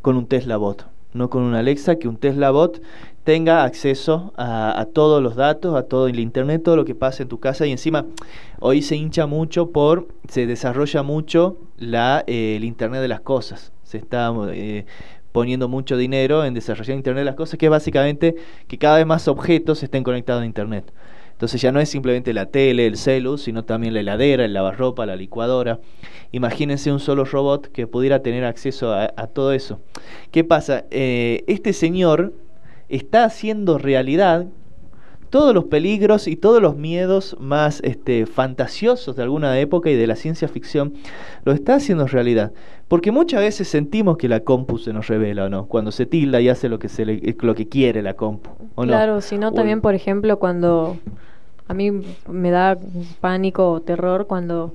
con 0.00 0.16
un 0.16 0.26
Tesla 0.26 0.56
Bot, 0.58 0.86
no 1.12 1.28
con 1.28 1.42
un 1.42 1.54
Alexa, 1.54 1.96
que 1.96 2.06
un 2.06 2.16
Tesla 2.16 2.50
Bot 2.52 2.80
tenga 3.24 3.64
acceso 3.64 4.32
a, 4.36 4.86
todos 4.92 5.22
los 5.22 5.36
datos, 5.36 5.76
a 5.76 5.84
todo 5.84 6.08
el 6.08 6.18
internet, 6.18 6.62
todo 6.64 6.76
lo 6.76 6.84
que 6.84 6.94
pasa 6.94 7.22
en 7.22 7.28
tu 7.28 7.38
casa 7.38 7.66
y 7.66 7.70
encima 7.70 8.06
hoy 8.58 8.82
se 8.82 8.96
hincha 8.96 9.26
mucho 9.26 9.70
por, 9.70 10.08
se 10.28 10.46
desarrolla 10.46 11.02
mucho 11.02 11.56
la, 11.78 12.24
eh, 12.26 12.56
el 12.56 12.64
internet 12.64 13.00
de 13.00 13.08
las 13.08 13.20
cosas. 13.20 13.72
Se 13.84 13.98
está 13.98 14.32
eh, 14.52 14.86
poniendo 15.30 15.68
mucho 15.68 15.96
dinero 15.96 16.44
en 16.44 16.54
desarrollar 16.54 16.96
internet 16.96 17.20
de 17.20 17.26
las 17.26 17.36
cosas, 17.36 17.58
que 17.58 17.66
es 17.66 17.70
básicamente 17.70 18.34
que 18.66 18.78
cada 18.78 18.96
vez 18.96 19.06
más 19.06 19.28
objetos 19.28 19.82
estén 19.82 20.02
conectados 20.02 20.42
a 20.42 20.46
internet. 20.46 20.92
Entonces 21.32 21.60
ya 21.60 21.72
no 21.72 21.80
es 21.80 21.88
simplemente 21.88 22.32
la 22.32 22.46
tele, 22.46 22.86
el 22.86 22.96
celu, 22.96 23.36
sino 23.36 23.64
también 23.64 23.94
la 23.94 24.00
heladera, 24.00 24.44
el 24.44 24.52
lavarropa, 24.52 25.06
la 25.06 25.16
licuadora. 25.16 25.80
Imagínense 26.30 26.92
un 26.92 27.00
solo 27.00 27.24
robot 27.24 27.66
que 27.66 27.88
pudiera 27.88 28.22
tener 28.22 28.44
acceso 28.44 28.92
a, 28.92 29.12
a 29.16 29.26
todo 29.26 29.52
eso. 29.52 29.80
¿Qué 30.30 30.44
pasa? 30.44 30.84
Eh, 30.90 31.42
este 31.48 31.72
señor 31.72 32.32
está 32.94 33.24
haciendo 33.24 33.78
realidad 33.78 34.46
todos 35.30 35.54
los 35.54 35.64
peligros 35.64 36.28
y 36.28 36.36
todos 36.36 36.60
los 36.60 36.76
miedos 36.76 37.36
más 37.40 37.80
este, 37.84 38.26
fantasiosos 38.26 39.16
de 39.16 39.22
alguna 39.22 39.58
época 39.58 39.88
y 39.88 39.94
de 39.96 40.06
la 40.06 40.14
ciencia 40.14 40.46
ficción, 40.46 40.92
lo 41.44 41.52
está 41.52 41.76
haciendo 41.76 42.06
realidad. 42.06 42.52
Porque 42.86 43.10
muchas 43.12 43.40
veces 43.40 43.66
sentimos 43.68 44.18
que 44.18 44.28
la 44.28 44.40
compu 44.40 44.76
se 44.76 44.92
nos 44.92 45.06
revela, 45.06 45.44
¿o 45.44 45.48
no? 45.48 45.64
Cuando 45.64 45.90
se 45.90 46.04
tilda 46.04 46.42
y 46.42 46.50
hace 46.50 46.68
lo 46.68 46.78
que, 46.78 46.90
se 46.90 47.06
le- 47.06 47.34
lo 47.40 47.54
que 47.54 47.66
quiere 47.66 48.02
la 48.02 48.12
compu, 48.12 48.50
¿o 48.74 48.84
no? 48.84 48.92
Claro, 48.92 49.22
sino 49.22 49.52
también, 49.52 49.80
por 49.80 49.94
ejemplo, 49.94 50.38
cuando 50.38 50.98
a 51.66 51.72
mí 51.72 51.90
me 52.28 52.50
da 52.50 52.76
pánico 53.22 53.70
o 53.70 53.80
terror 53.80 54.26
cuando, 54.26 54.74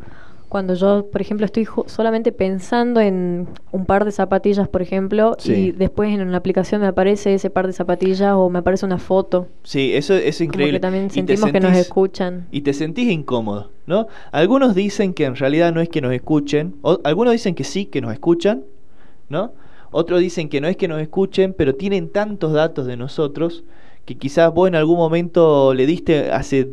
cuando 0.50 0.74
yo, 0.76 1.08
por 1.12 1.20
ejemplo, 1.22 1.46
estoy 1.46 1.68
solamente 1.88 2.32
pensando 2.32 3.00
en 3.02 3.48
un 3.72 3.86
par 3.86 4.06
de 4.06 4.12
zapatillas, 4.12 4.68
por 4.70 4.82
ejemplo, 4.82 5.36
Sí. 5.40 5.54
y 5.54 5.72
después 5.72 6.10
en 6.14 6.22
una 6.28 6.38
aplicación 6.38 6.82
me 6.82 6.88
aparece 6.88 7.34
ese 7.34 7.50
par 7.50 7.68
de 7.68 7.74
zapatillas 7.74 8.34
o 8.36 8.50
me 8.50 8.60
aparece 8.60 8.86
una 8.86 8.98
foto. 8.98 9.48
Sí, 9.64 9.94
eso 9.94 10.14
es 10.14 10.38
Como 10.38 10.46
increíble. 10.48 10.74
que 10.78 10.80
también 10.82 11.10
sentimos 11.10 11.52
que 11.52 11.60
nos 11.60 11.76
escuchan. 11.76 12.48
y 12.52 12.62
te 12.62 12.74
sentís 12.74 13.10
incómodo, 13.12 13.72
¿no? 13.86 14.08
Algunos 14.32 14.74
dicen 14.74 15.14
que 15.14 15.26
en 15.26 15.36
realidad 15.36 15.74
no 15.74 15.82
es 15.82 15.90
que 15.90 16.02
nos 16.02 16.14
escuchen, 16.14 16.76
o, 16.82 17.00
algunos 17.04 17.34
dicen 17.34 17.54
que 17.54 17.64
sí, 17.64 17.86
que 17.86 18.00
nos 18.02 18.14
escuchan, 18.14 18.64
¿no? 19.30 19.52
Otros 19.92 20.20
dicen 20.20 20.50
que 20.50 20.62
no 20.62 20.68
es 20.68 20.78
que 20.78 20.88
nos 20.88 21.02
escuchen, 21.02 21.54
pero 21.58 21.76
tienen 21.76 22.10
tantos 22.10 22.54
datos 22.54 22.86
de 22.86 22.98
nosotros 22.98 23.64
que 24.06 24.16
quizás 24.16 24.54
vos 24.54 24.68
en 24.68 24.76
algún 24.76 24.98
momento 24.98 25.74
le 25.74 25.86
diste, 25.86 26.32
hace 26.32 26.70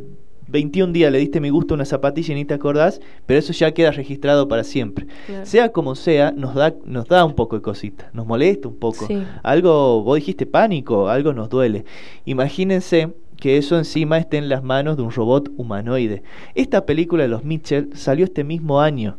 21 0.48 0.92
días 0.92 1.10
le 1.10 1.18
diste 1.18 1.40
me 1.40 1.50
gusta 1.50 1.74
a 1.74 1.76
una 1.76 1.84
zapatilla 1.84 2.32
y 2.32 2.36
ni 2.36 2.44
te 2.44 2.54
acordás, 2.54 3.00
pero 3.26 3.38
eso 3.38 3.52
ya 3.52 3.72
queda 3.72 3.90
registrado 3.90 4.48
para 4.48 4.64
siempre. 4.64 5.06
Claro. 5.26 5.46
Sea 5.46 5.72
como 5.72 5.94
sea, 5.94 6.32
nos 6.32 6.54
da, 6.54 6.74
nos 6.84 7.06
da 7.08 7.24
un 7.24 7.34
poco 7.34 7.56
de 7.56 7.62
cosita, 7.62 8.10
nos 8.12 8.26
molesta 8.26 8.68
un 8.68 8.76
poco. 8.76 9.06
Sí. 9.06 9.22
Algo, 9.42 10.02
vos 10.02 10.16
dijiste 10.16 10.46
pánico, 10.46 11.08
algo 11.08 11.32
nos 11.32 11.48
duele. 11.48 11.84
Imagínense 12.24 13.12
que 13.36 13.56
eso 13.56 13.76
encima 13.76 14.18
esté 14.18 14.38
en 14.38 14.48
las 14.48 14.62
manos 14.62 14.96
de 14.96 15.02
un 15.02 15.10
robot 15.10 15.50
humanoide. 15.56 16.22
Esta 16.54 16.86
película 16.86 17.24
de 17.24 17.28
los 17.28 17.44
Mitchell 17.44 17.90
salió 17.94 18.24
este 18.24 18.44
mismo 18.44 18.80
año 18.80 19.18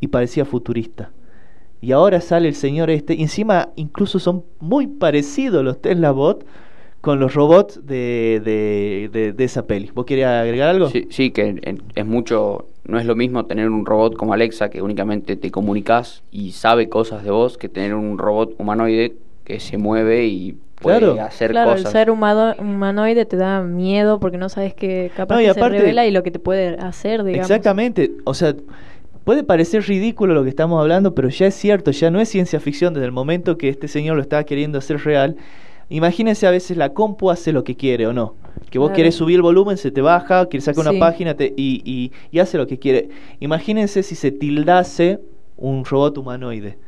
y 0.00 0.08
parecía 0.08 0.44
futurista. 0.44 1.10
Y 1.80 1.92
ahora 1.92 2.20
sale 2.20 2.48
el 2.48 2.54
señor 2.54 2.90
este, 2.90 3.14
y 3.14 3.22
encima 3.22 3.70
incluso 3.76 4.18
son 4.18 4.44
muy 4.58 4.86
parecidos 4.86 5.64
los 5.64 5.80
Tesla 5.80 6.10
Bot 6.10 6.44
con 7.08 7.20
los 7.20 7.32
robots 7.32 7.80
de, 7.86 8.42
de, 8.44 9.08
de- 9.10 9.32
de 9.32 9.44
esa 9.44 9.66
peli. 9.66 9.90
¿Vos 9.94 10.04
querías 10.04 10.42
agregar 10.42 10.68
algo? 10.68 10.90
Sí, 10.90 11.06
sí, 11.08 11.30
que 11.30 11.56
en- 11.62 11.82
es 11.94 12.04
mucho, 12.04 12.66
no 12.84 12.98
es 12.98 13.06
lo 13.06 13.16
mismo 13.16 13.46
tener 13.46 13.70
un 13.70 13.86
robot 13.86 14.14
como 14.14 14.34
Alexa 14.34 14.68
que 14.68 14.82
únicamente 14.82 15.34
te 15.36 15.50
comunicas 15.50 16.22
y 16.30 16.52
sabe 16.52 16.90
cosas 16.90 17.24
de 17.24 17.30
vos 17.30 17.56
que 17.56 17.70
tener 17.70 17.94
un 17.94 18.18
robot 18.18 18.54
humanoide 18.58 19.14
que 19.44 19.58
se 19.58 19.78
mueve 19.78 20.26
y 20.26 20.54
puede 20.82 20.98
Claro. 20.98 21.22
hacer 21.22 21.52
Claro, 21.52 21.70
cosas. 21.70 21.86
el 21.86 21.92
ser 21.92 22.10
humano, 22.10 22.52
humanoide 22.58 23.24
te 23.24 23.38
da 23.38 23.62
miedo 23.62 24.20
porque 24.20 24.36
no 24.36 24.50
sabes 24.50 24.74
qué 24.74 25.10
capaz 25.16 25.36
No, 25.36 25.40
y 25.40 25.44
que 25.44 25.50
aparte- 25.52 25.78
se 25.78 25.82
revela 25.84 26.06
y 26.06 26.10
lo 26.10 26.22
que 26.22 26.30
te 26.30 26.38
puede 26.38 26.76
hacer, 26.76 27.24
digamos. 27.24 27.48
Exactamente, 27.50 28.12
o 28.24 28.34
sea, 28.34 28.54
puede 29.24 29.44
parecer 29.44 29.82
ridículo 29.84 30.34
lo 30.34 30.42
que 30.42 30.50
estamos 30.50 30.78
hablando, 30.78 31.14
pero 31.14 31.30
ya 31.30 31.46
es 31.46 31.54
cierto, 31.54 31.90
ya 31.90 32.10
no 32.10 32.20
es 32.20 32.28
ciencia 32.28 32.60
ficción 32.60 32.92
desde 32.92 33.06
el 33.06 33.12
momento 33.12 33.56
que 33.56 33.70
este 33.70 33.88
señor 33.88 34.16
lo 34.16 34.20
está 34.22 34.44
queriendo 34.44 34.76
hacer 34.76 34.98
real. 35.02 35.36
Imagínense 35.90 36.46
a 36.46 36.50
veces 36.50 36.76
la 36.76 36.92
compu 36.92 37.30
hace 37.30 37.52
lo 37.52 37.64
que 37.64 37.76
quiere 37.76 38.06
o 38.06 38.12
no. 38.12 38.34
Que 38.70 38.78
vos 38.78 38.88
Claro. 38.88 38.96
querés 38.96 39.14
subir 39.14 39.36
el 39.36 39.42
volumen, 39.42 39.76
se 39.78 39.90
te 39.90 40.00
baja, 40.02 40.46
quieres 40.46 40.64
sacar 40.64 40.84
Sí. 40.84 40.90
una 40.90 40.98
página 41.00 41.34
te- 41.34 41.54
y, 41.56 41.80
y- 41.84 42.12
y 42.30 42.38
hace 42.40 42.58
lo 42.58 42.66
que 42.66 42.78
quiere. 42.78 43.08
Imagínense 43.40 44.02
si 44.02 44.14
se 44.14 44.30
tildase 44.30 45.20
un 45.56 45.84
robot 45.84 46.18
humanoide 46.18 46.78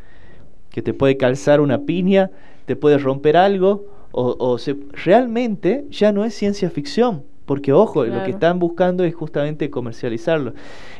que 0.70 0.82
te 0.82 0.92
puede 0.94 1.16
calzar 1.16 1.60
una 1.60 1.80
piña, 1.80 2.30
te 2.66 2.76
puede 2.76 2.98
romper 2.98 3.36
algo, 3.36 3.86
o, 4.12 4.36
o 4.38 4.58
se, 4.58 4.76
realmente 5.04 5.84
ya 5.90 6.12
no 6.12 6.24
es 6.24 6.34
ciencia 6.34 6.68
ficción, 6.70 7.22
porque 7.46 7.72
ojo, 7.72 8.04
lo 8.04 8.22
que 8.24 8.30
están 8.30 8.58
buscando 8.58 9.02
es 9.04 9.14
justamente 9.14 9.70
comercializarlo. 9.70 10.52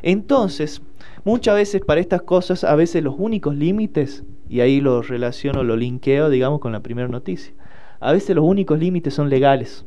Entonces, 0.03 0.81
muchas 1.25 1.55
veces 1.57 1.83
para 1.85 2.01
estas 2.01 2.23
cosas, 2.23 2.65
a 2.65 2.75
veces 2.75 3.05
los 3.05 3.15
únicos 3.19 3.55
límites, 3.57 4.25
y 4.49 4.61
ahí 4.61 4.81
lo 4.81 5.03
relaciono, 5.03 5.63
lo 5.63 5.77
linkeo, 5.77 6.31
digamos, 6.31 6.59
con 6.61 6.73
la 6.73 6.81
primera 6.81 7.07
noticia, 7.09 7.53
a 8.01 8.13
veces 8.13 8.35
los 8.35 8.45
únicos 8.45 8.79
límites 8.79 9.15
son 9.15 9.31
legales 9.31 9.85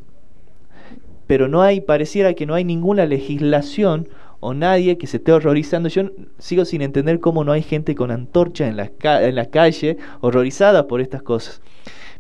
pero 1.28 1.47
no 1.47 1.62
hay, 1.62 1.82
pareciera 1.82 2.34
que 2.34 2.45
no 2.45 2.54
hay 2.54 2.63
ninguna 2.63 3.06
legislación 3.06 4.08
o 4.39 4.54
nadie 4.54 4.97
que 4.97 5.08
se 5.08 5.17
esté 5.17 5.32
horrorizando. 5.32 5.89
Yo 5.89 6.12
sigo 6.38 6.65
sin 6.65 6.82
entender 6.82 7.19
cómo 7.19 7.43
no 7.43 7.54
hay 7.54 7.62
gente 7.62 7.95
con 7.95 8.12
antorcha 8.12 8.67
en 8.67 8.78
la, 8.78 9.45
calle 9.45 9.97
horrorizada 10.21 10.88
por 10.88 11.02
estas 11.02 11.23
cosas. 11.23 11.62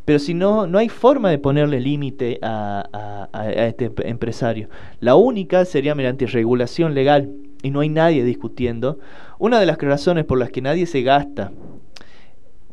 Pero 0.05 0.19
si 0.19 0.33
no, 0.33 0.67
no 0.67 0.79
hay 0.79 0.89
forma 0.89 1.29
de 1.29 1.37
ponerle 1.37 1.79
límite 1.79 2.39
a, 2.41 3.29
este 3.55 3.85
em- 3.85 3.93
empresario. 4.03 4.69
La 4.99 5.15
única 5.15 5.63
sería 5.65 5.95
mediante 5.95 6.25
regulación 6.25 6.93
legal 6.93 7.29
y 7.61 7.71
no 7.71 7.81
hay 7.81 7.89
nadie 7.89 8.23
discutiendo. 8.23 8.99
Una 9.39 9.59
de 9.59 9.65
las 9.65 9.77
razones 9.77 10.25
por 10.25 10.39
las 10.39 10.49
que 10.49 10.61
nadie 10.61 10.85
se 10.85 11.01
gasta 11.03 11.51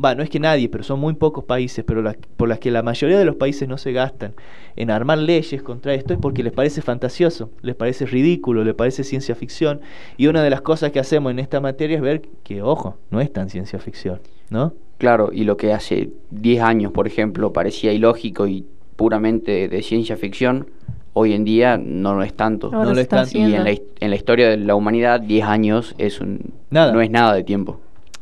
va, 0.03 0.15
no 0.15 0.23
es 0.23 0.31
que 0.31 0.41
nadie, 0.41 0.69
pero 0.69 0.83
son 0.85 0.99
muy 1.01 1.15
pocos 1.15 1.45
países, 1.45 1.85
pero 1.87 2.03
las, 2.03 2.17
por 2.37 2.49
las 2.49 2.59
que 2.59 2.71
la 2.71 2.83
mayoría 2.83 3.19
de 3.19 3.25
los 3.25 3.37
países 3.37 3.69
no 3.69 3.79
se 3.79 3.93
gastan 3.93 4.33
en 4.77 4.91
armar 4.91 5.19
leyes 5.19 5.63
contra 5.63 5.95
esto 5.95 6.15
es 6.15 6.19
porque 6.21 6.43
les 6.43 6.53
parece 6.53 6.81
fantasioso, 6.83 7.51
les 7.63 7.75
parece 7.75 8.07
ridículo, 8.07 8.65
les 8.65 8.75
parece 8.75 9.05
ciencia 9.05 9.35
ficción. 9.35 9.81
Y 10.17 10.27
una 10.29 10.43
de 10.43 10.51
las 10.51 10.61
cosas 10.63 10.91
que 10.93 11.01
hacemos 11.01 11.31
en 11.33 11.39
esta 11.39 11.61
materia 11.61 11.97
es 11.97 12.03
ver 12.03 12.23
que, 12.45 12.63
ojo, 12.63 12.97
no 13.11 13.21
es 13.21 13.33
tan 13.33 13.51
ciencia 13.51 13.79
ficción, 13.79 14.21
¿no? 14.49 14.73
Claro, 14.99 15.31
y 15.33 15.45
lo 15.45 15.57
que 15.57 15.73
hace 15.73 16.11
10 16.31 16.63
años, 16.63 16.93
por 16.93 17.07
ejemplo, 17.07 17.53
parecía 17.53 17.93
ilógico 17.93 18.47
y 18.47 18.67
puramente 18.97 19.69
de 19.69 19.83
ciencia 19.83 20.17
ficción, 20.17 20.67
hoy 21.15 21.33
en 21.33 21.45
día 21.45 21.79
no 21.83 22.15
lo 22.15 22.23
es 22.23 22.35
tanto. 22.35 22.71
No 22.71 22.85
lo 22.85 23.01
está 23.01 23.23
están- 23.23 23.41
Y 23.41 23.55
en 23.55 23.65
la, 23.65 23.71
en 23.71 24.11
la 24.11 24.17
historia 24.17 24.49
de 24.51 24.57
la 24.59 24.75
humanidad, 24.75 25.21
10 25.21 25.45
años 25.47 25.95
es 25.99 26.21
un, 26.21 26.53
Nada. 26.71 26.93
no 26.93 27.01
es 27.01 27.11
nada 27.11 27.35
de 27.35 27.45
tiempo. 27.45 27.81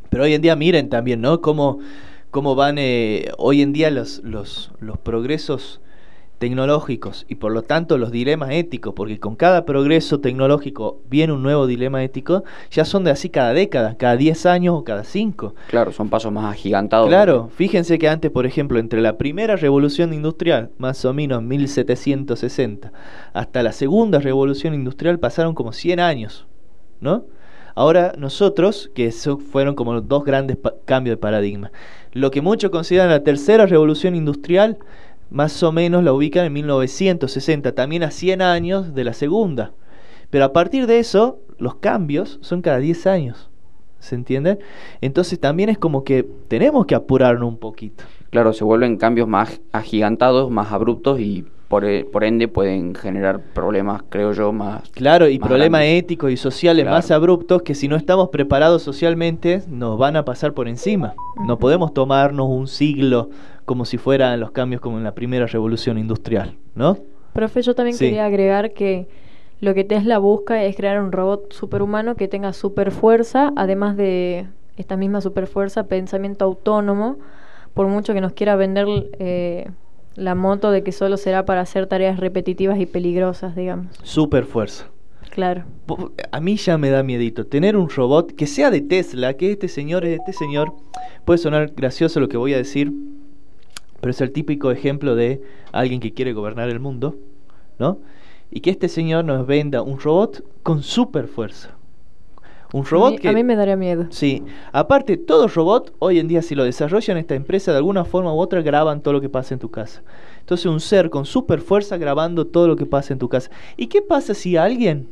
Pero 0.09 0.23
hoy 0.23 0.33
en 0.33 0.41
día 0.41 0.55
miren 0.55 0.89
también, 0.89 1.21
¿no? 1.21 1.41
Cómo, 1.41 1.79
cómo 2.31 2.55
van 2.55 2.77
eh, 2.77 3.31
hoy 3.37 3.61
en 3.61 3.73
día 3.73 3.91
los, 3.91 4.21
los, 4.23 4.71
los 4.79 4.97
progresos 4.97 5.81
tecnológicos 6.39 7.25
y 7.27 7.35
por 7.35 7.51
lo 7.51 7.61
tanto 7.63 7.97
los 7.97 8.11
dilemas 8.11 8.49
éticos, 8.51 8.93
porque 8.95 9.19
con 9.19 9.35
cada 9.35 9.65
progreso 9.65 10.21
tecnológico 10.21 11.01
viene 11.09 11.33
un 11.33 11.43
nuevo 11.43 11.67
dilema 11.67 12.03
ético, 12.03 12.43
ya 12.71 12.85
son 12.85 13.03
de 13.03 13.11
así 13.11 13.29
cada 13.29 13.53
década, 13.53 13.95
cada 13.97 14.15
10 14.15 14.45
años 14.45 14.75
o 14.75 14.83
cada 14.83 15.03
5. 15.03 15.53
Claro, 15.67 15.91
son 15.91 16.09
pasos 16.09 16.31
más 16.31 16.51
agigantados. 16.51 17.09
Claro, 17.09 17.49
fíjense 17.53 17.99
que 17.99 18.07
antes, 18.07 18.31
por 18.31 18.45
ejemplo, 18.45 18.79
entre 18.79 19.01
la 19.01 19.17
primera 19.17 19.57
revolución 19.57 20.13
industrial, 20.13 20.71
más 20.77 21.03
o 21.05 21.13
menos 21.13 21.43
1760, 21.43 22.91
hasta 23.33 23.61
la 23.61 23.73
segunda 23.73 24.19
revolución 24.19 24.73
industrial 24.73 25.19
pasaron 25.19 25.53
como 25.53 25.73
100 25.73 25.99
años, 25.99 26.47
¿no? 27.01 27.25
Ahora 27.75 28.13
nosotros, 28.17 28.91
que 28.93 29.05
eso 29.05 29.37
fueron 29.37 29.75
como 29.75 29.93
los 29.93 30.07
dos 30.07 30.23
grandes 30.23 30.57
cambios 30.85 31.13
de 31.13 31.21
paradigma. 31.21 31.71
Lo 32.11 32.31
que 32.31 32.41
muchos 32.41 32.71
consideran 32.71 33.09
la 33.09 33.23
tercera 33.23 33.65
revolución 33.65 34.15
industrial, 34.15 34.77
más 35.29 35.61
o 35.63 35.71
menos 35.71 36.03
la 36.03 36.13
ubican 36.13 36.45
en 36.45 36.53
1960, 36.53 37.73
también 37.73 38.03
a 38.03 38.11
100 38.11 38.41
años 38.41 38.93
de 38.95 39.03
la 39.03 39.13
segunda. 39.13 39.71
Pero 40.29 40.45
a 40.45 40.53
partir 40.53 40.87
de 40.87 40.99
eso, 40.99 41.39
los 41.57 41.75
cambios 41.75 42.39
son 42.41 42.61
cada 42.61 42.79
10 42.79 43.07
años. 43.07 43.49
¿Se 43.99 44.15
entiende? 44.15 44.59
Entonces 45.01 45.39
también 45.39 45.69
es 45.69 45.77
como 45.77 46.03
que 46.03 46.27
tenemos 46.47 46.85
que 46.85 46.95
apurarnos 46.95 47.47
un 47.47 47.57
poquito. 47.57 48.05
Claro, 48.29 48.53
se 48.53 48.63
vuelven 48.63 48.97
cambios 48.97 49.27
más 49.27 49.59
agigantados, 49.71 50.49
más 50.51 50.71
abruptos 50.71 51.19
y 51.19 51.45
por, 51.69 51.85
e, 51.85 52.03
por 52.03 52.23
ende 52.23 52.47
pueden 52.47 52.95
generar 52.95 53.39
problemas, 53.39 54.01
creo 54.09 54.33
yo, 54.33 54.51
más. 54.51 54.89
Claro, 54.89 55.29
y 55.29 55.37
problemas 55.39 55.83
éticos 55.83 56.31
y 56.31 56.37
sociales 56.37 56.85
más 56.85 57.11
abruptos 57.11 57.61
que 57.61 57.75
si 57.75 57.87
no 57.87 57.95
estamos 57.95 58.29
preparados 58.29 58.81
socialmente 58.81 59.61
nos 59.69 59.97
van 59.97 60.17
a 60.17 60.25
pasar 60.25 60.53
por 60.53 60.67
encima. 60.67 61.13
No 61.47 61.59
podemos 61.59 61.93
tomarnos 61.93 62.47
un 62.49 62.67
siglo 62.67 63.29
como 63.65 63.85
si 63.85 63.97
fueran 63.97 64.39
los 64.39 64.51
cambios 64.51 64.81
como 64.81 64.97
en 64.97 65.03
la 65.03 65.13
primera 65.13 65.45
revolución 65.45 65.99
industrial, 65.99 66.55
¿no? 66.73 66.97
Profe, 67.33 67.61
yo 67.61 67.75
también 67.75 67.95
quería 67.95 68.25
agregar 68.25 68.73
que 68.73 69.07
lo 69.61 69.75
que 69.75 69.83
Tesla 69.83 70.17
busca 70.17 70.63
es 70.63 70.75
crear 70.75 70.99
un 70.99 71.11
robot 71.11 71.53
superhumano 71.53 72.15
que 72.15 72.27
tenga 72.27 72.51
super 72.51 72.89
fuerza, 72.89 73.53
además 73.55 73.95
de 73.95 74.47
esta 74.75 74.97
misma 74.97 75.21
super 75.21 75.45
fuerza, 75.45 75.83
pensamiento 75.83 76.45
autónomo, 76.45 77.17
por 77.75 77.85
mucho 77.87 78.15
que 78.15 78.21
nos 78.21 78.33
quiera 78.33 78.55
vender 78.55 78.87
eh, 79.19 79.69
la 80.19 80.35
moto 80.35 80.71
de 80.71 80.83
que 80.83 80.91
solo 80.91 81.17
será 81.17 81.45
para 81.45 81.61
hacer 81.61 81.87
tareas 81.87 82.19
repetitivas 82.19 82.79
y 82.79 82.85
peligrosas, 82.85 83.55
digamos. 83.55 83.87
Super 84.03 84.45
fuerza. 84.45 84.87
Claro. 85.31 85.63
A 86.31 86.39
mí 86.39 86.57
ya 86.57 86.77
me 86.77 86.89
da 86.89 87.03
miedito 87.03 87.45
tener 87.45 87.77
un 87.77 87.89
robot 87.89 88.33
que 88.33 88.47
sea 88.47 88.71
de 88.71 88.81
Tesla, 88.81 89.35
que 89.35 89.51
este 89.51 89.67
señor 89.67 90.05
es 90.05 90.19
este 90.19 90.33
señor. 90.33 90.73
Puede 91.25 91.37
sonar 91.37 91.71
gracioso 91.75 92.19
lo 92.19 92.29
que 92.29 92.37
voy 92.37 92.53
a 92.53 92.57
decir, 92.57 92.91
pero 94.01 94.11
es 94.11 94.21
el 94.21 94.31
típico 94.31 94.71
ejemplo 94.71 95.15
de 95.15 95.41
alguien 95.71 95.99
que 95.99 96.13
quiere 96.13 96.33
gobernar 96.33 96.69
el 96.69 96.79
mundo, 96.79 97.15
¿no? 97.77 97.99
y 98.51 98.61
que 98.61 98.71
este 98.71 98.89
señor 98.89 99.25
nos 99.25 99.45
venda 99.45 99.81
un 99.81 99.99
robot 99.99 100.43
con 100.63 100.83
super 100.83 101.27
fuerza. 101.27 101.75
Un 102.71 102.85
robot 102.85 103.19
que... 103.19 103.29
A 103.29 103.33
mí 103.33 103.43
me 103.43 103.55
daría 103.55 103.75
miedo. 103.75 104.05
Sí. 104.09 104.43
Aparte, 104.71 105.17
todo 105.17 105.47
robot, 105.47 105.95
hoy 105.99 106.19
en 106.19 106.27
día, 106.27 106.41
si 106.41 106.53
lo 106.53 106.63
desarrollan 106.63 107.17
esta 107.17 107.35
empresa, 107.35 107.71
de 107.71 107.77
alguna 107.77 108.05
forma 108.05 108.33
u 108.33 108.37
otra 108.37 108.61
graban 108.61 109.01
todo 109.01 109.13
lo 109.13 109.21
que 109.21 109.29
pasa 109.29 109.55
en 109.55 109.59
tu 109.59 109.71
casa. 109.71 110.03
Entonces, 110.41 110.67
un 110.67 110.79
ser 110.79 111.09
con 111.09 111.25
super 111.25 111.61
fuerza 111.61 111.97
grabando 111.97 112.45
todo 112.45 112.67
lo 112.67 112.75
que 112.75 112.85
pasa 112.85 113.13
en 113.13 113.19
tu 113.19 113.27
casa. 113.27 113.49
¿Y 113.75 113.87
qué 113.87 114.01
pasa 114.01 114.33
si 114.33 114.55
alguien... 114.57 115.09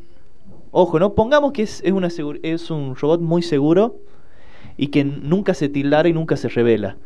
Ojo, 0.71 0.99
¿no? 0.99 1.15
Pongamos 1.15 1.53
que 1.53 1.63
es, 1.63 1.81
es, 1.83 1.91
una 1.91 2.09
es 2.43 2.69
un 2.69 2.95
robot 2.95 3.21
muy 3.21 3.41
seguro 3.41 3.95
y 4.75 4.87
que 4.87 5.03
nunca 5.03 5.53
se 5.53 5.69
tildara 5.69 6.09
y 6.09 6.13
nunca 6.13 6.37
se 6.37 6.49
revela. 6.49 6.97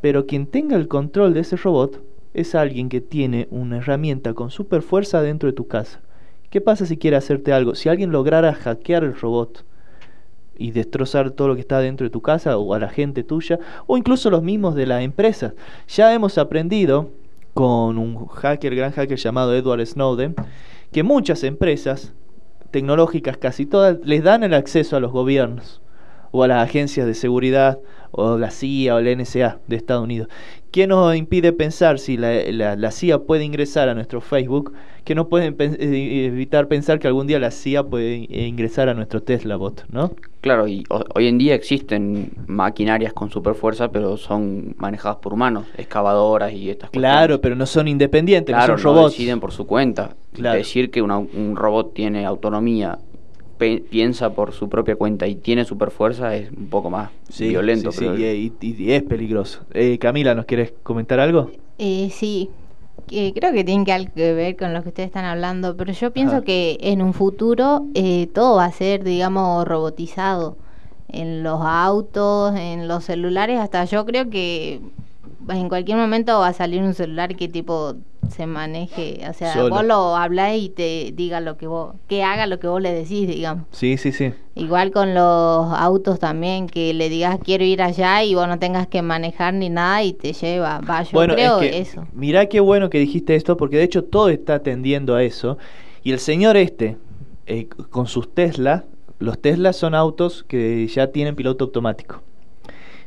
Pero 0.00 0.26
quien 0.26 0.46
tenga 0.46 0.76
el 0.76 0.88
control 0.88 1.34
de 1.34 1.40
ese 1.40 1.56
robot 1.56 2.00
es 2.32 2.54
alguien 2.54 2.88
que 2.88 3.00
tiene 3.00 3.48
una 3.50 3.78
herramienta 3.78 4.32
con 4.32 4.50
super 4.50 4.80
fuerza 4.80 5.20
dentro 5.20 5.48
de 5.48 5.52
tu 5.52 5.66
casa. 5.66 6.00
¿Qué 6.48 6.60
pasa 6.60 6.86
si 6.86 6.96
quiere 6.96 7.16
hacerte 7.16 7.52
algo? 7.52 7.74
Si 7.74 7.88
alguien 7.88 8.12
lograra 8.12 8.54
hackear 8.54 9.04
el 9.04 9.14
robot 9.14 9.64
y 10.56 10.70
destrozar 10.70 11.30
todo 11.30 11.48
lo 11.48 11.54
que 11.54 11.60
está 11.60 11.80
dentro 11.80 12.04
de 12.04 12.10
tu 12.10 12.20
casa 12.20 12.56
o 12.58 12.74
a 12.74 12.78
la 12.78 12.88
gente 12.88 13.24
tuya 13.24 13.58
o 13.86 13.96
incluso 13.96 14.30
los 14.30 14.42
mismos 14.42 14.74
de 14.74 14.86
la 14.86 15.02
empresa. 15.02 15.54
Ya 15.88 16.12
hemos 16.14 16.38
aprendido 16.38 17.10
con 17.54 17.98
un 17.98 18.26
hacker, 18.26 18.74
gran 18.74 18.92
hacker 18.92 19.18
llamado 19.18 19.54
Edward 19.54 19.84
Snowden, 19.86 20.34
que 20.90 21.02
muchas 21.02 21.44
empresas 21.44 22.12
tecnológicas, 22.70 23.36
casi 23.36 23.66
todas, 23.66 23.98
les 24.04 24.22
dan 24.22 24.42
el 24.42 24.54
acceso 24.54 24.96
a 24.96 25.00
los 25.00 25.12
gobiernos 25.12 25.80
o 26.30 26.42
a 26.42 26.48
las 26.48 26.66
agencias 26.66 27.06
de 27.06 27.14
seguridad 27.14 27.78
o 28.10 28.38
la 28.38 28.50
CIA 28.50 28.96
o 28.96 29.00
la 29.00 29.14
NSA 29.14 29.60
de 29.66 29.76
Estados 29.76 30.04
Unidos. 30.04 30.28
¿Qué 30.70 30.86
nos 30.86 31.14
impide 31.14 31.52
pensar 31.52 31.98
si 31.98 32.16
la, 32.16 32.42
la, 32.50 32.90
CIA 32.90 33.20
puede 33.20 33.44
ingresar 33.44 33.90
a 33.90 33.94
nuestro 33.94 34.22
Facebook? 34.22 34.72
Que 35.04 35.14
no 35.14 35.28
pueden 35.28 35.54
eh, 35.60 36.26
evitar 36.26 36.68
pensar 36.68 36.98
que 36.98 37.06
algún 37.06 37.26
día 37.26 37.38
la 37.38 37.50
CIA 37.50 37.84
puede 37.84 38.26
ingresar 38.30 38.88
a 38.88 38.94
nuestro 38.94 39.22
Tesla 39.22 39.56
bot, 39.56 39.84
¿no? 39.90 40.14
Claro, 40.42 40.68
y 40.68 40.84
hoy 41.14 41.28
en 41.28 41.38
día 41.38 41.54
existen 41.54 42.32
maquinarias 42.46 43.12
con 43.12 43.30
super 43.30 43.54
fuerza, 43.54 43.92
pero 43.92 44.16
son 44.16 44.74
manejadas 44.76 45.18
por 45.18 45.32
humanos, 45.32 45.66
excavadoras 45.78 46.52
y 46.52 46.68
estas 46.68 46.90
cosas. 46.90 47.00
Claro, 47.00 47.40
pero 47.40 47.54
no 47.54 47.64
son 47.64 47.88
independientes, 47.88 48.52
claro, 48.52 48.74
no 48.74 48.78
son 48.78 48.96
robots. 48.96 49.12
deciden 49.12 49.38
por 49.38 49.52
su 49.52 49.66
cuenta. 49.66 50.16
Decir 50.32 50.90
que 50.90 51.00
un 51.00 51.56
robot 51.56 51.94
tiene 51.94 52.26
autonomía 52.26 52.98
piensa 53.90 54.34
por 54.34 54.52
su 54.52 54.68
propia 54.68 54.96
cuenta 54.96 55.26
y 55.26 55.36
tiene 55.36 55.64
super 55.64 55.90
fuerza 55.90 56.34
es 56.34 56.50
un 56.50 56.68
poco 56.68 56.90
más 56.90 57.10
violento. 57.38 57.92
Sí, 57.92 58.06
y, 58.06 58.92
es 58.92 59.02
peligroso. 59.02 59.64
Eh, 59.72 59.98
Camila, 59.98 60.34
¿nos 60.34 60.46
quieres 60.46 60.72
comentar 60.82 61.20
algo? 61.20 61.50
Eh, 61.78 62.10
sí, 62.12 62.50
creo 63.06 63.52
que 63.52 63.64
tiene 63.64 63.84
que, 63.84 64.10
que 64.14 64.32
ver 64.32 64.56
con 64.56 64.72
lo 64.72 64.82
que 64.82 64.88
ustedes 64.88 65.08
están 65.08 65.24
hablando, 65.24 65.76
pero 65.76 65.92
yo 65.92 66.12
pienso 66.12 66.42
que 66.42 66.78
en 66.80 67.02
un 67.02 67.12
futuro 67.12 67.86
eh, 67.94 68.28
todo 68.32 68.56
va 68.56 68.66
a 68.66 68.72
ser, 68.72 69.04
digamos, 69.04 69.66
robotizado. 69.66 70.56
En 71.08 71.42
los 71.42 71.60
autos, 71.62 72.54
en 72.56 72.88
los 72.88 73.04
celulares, 73.04 73.58
hasta 73.58 73.84
yo 73.84 74.06
creo 74.06 74.30
que 74.30 74.80
en 75.48 75.68
cualquier 75.68 75.98
momento 75.98 76.38
va 76.38 76.48
a 76.48 76.52
salir 76.52 76.82
un 76.82 76.94
celular 76.94 77.36
que 77.36 77.48
tipo 77.48 77.94
se 78.30 78.46
maneje, 78.46 79.20
o 79.28 79.32
sea, 79.32 79.68
vos 79.68 79.84
lo 79.84 80.16
hablas 80.16 80.56
y 80.56 80.68
te 80.68 81.12
diga 81.14 81.40
lo 81.40 81.56
que 81.56 81.66
vos, 81.66 81.94
que 82.08 82.22
haga 82.22 82.46
lo 82.46 82.58
que 82.60 82.68
vos 82.68 82.80
le 82.80 82.92
decís, 82.92 83.26
digamos. 83.26 83.64
Sí, 83.72 83.96
sí, 83.96 84.12
sí. 84.12 84.32
Igual 84.54 84.90
con 84.90 85.14
los 85.14 85.72
autos 85.72 86.18
también, 86.18 86.66
que 86.66 86.94
le 86.94 87.08
digas 87.08 87.38
quiero 87.42 87.64
ir 87.64 87.82
allá 87.82 88.22
y 88.22 88.34
vos 88.34 88.48
no 88.48 88.58
tengas 88.58 88.86
que 88.86 89.02
manejar 89.02 89.54
ni 89.54 89.68
nada 89.68 90.02
y 90.02 90.12
te 90.12 90.32
lleva. 90.32 90.80
Va, 90.80 91.02
yo 91.02 91.18
creo 91.20 91.60
eso. 91.60 92.06
Mirá 92.12 92.46
qué 92.46 92.60
bueno 92.60 92.90
que 92.90 92.98
dijiste 92.98 93.34
esto, 93.34 93.56
porque 93.56 93.76
de 93.76 93.84
hecho 93.84 94.04
todo 94.04 94.28
está 94.28 94.60
tendiendo 94.60 95.14
a 95.14 95.22
eso. 95.22 95.58
Y 96.02 96.12
el 96.12 96.18
señor 96.18 96.56
este, 96.56 96.96
eh, 97.46 97.68
con 97.90 98.06
sus 98.06 98.32
Tesla, 98.32 98.84
los 99.18 99.38
Teslas 99.40 99.76
son 99.76 99.94
autos 99.94 100.44
que 100.44 100.86
ya 100.86 101.08
tienen 101.08 101.36
piloto 101.36 101.64
automático. 101.64 102.22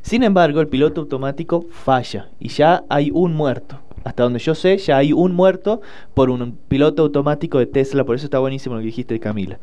Sin 0.05 0.21
embargo, 0.21 0.61
el 0.61 0.67
piloto 0.67 1.01
automático 1.01 1.65
falla 1.71 2.29
y 2.39 2.49
ya 2.49 2.83
hay 2.89 3.09
un 3.11 3.33
muerto. 3.33 3.79
Hasta 4.03 4.21
donde 4.21 4.37
yo 4.37 4.53
sé, 4.53 4.77
ya 4.77 4.97
hay 4.97 5.13
un 5.13 5.33
muerto 5.33 5.81
por 6.13 6.29
un 6.29 6.59
piloto 6.67 7.01
automático 7.01 7.57
de 7.57 7.65
Tesla. 7.65 8.03
Por 8.03 8.15
eso 8.15 8.25
está 8.25 8.37
buenísimo 8.37 8.75
lo 8.75 8.81
que 8.81 8.85
dijiste, 8.85 9.19
Camila. 9.19 9.57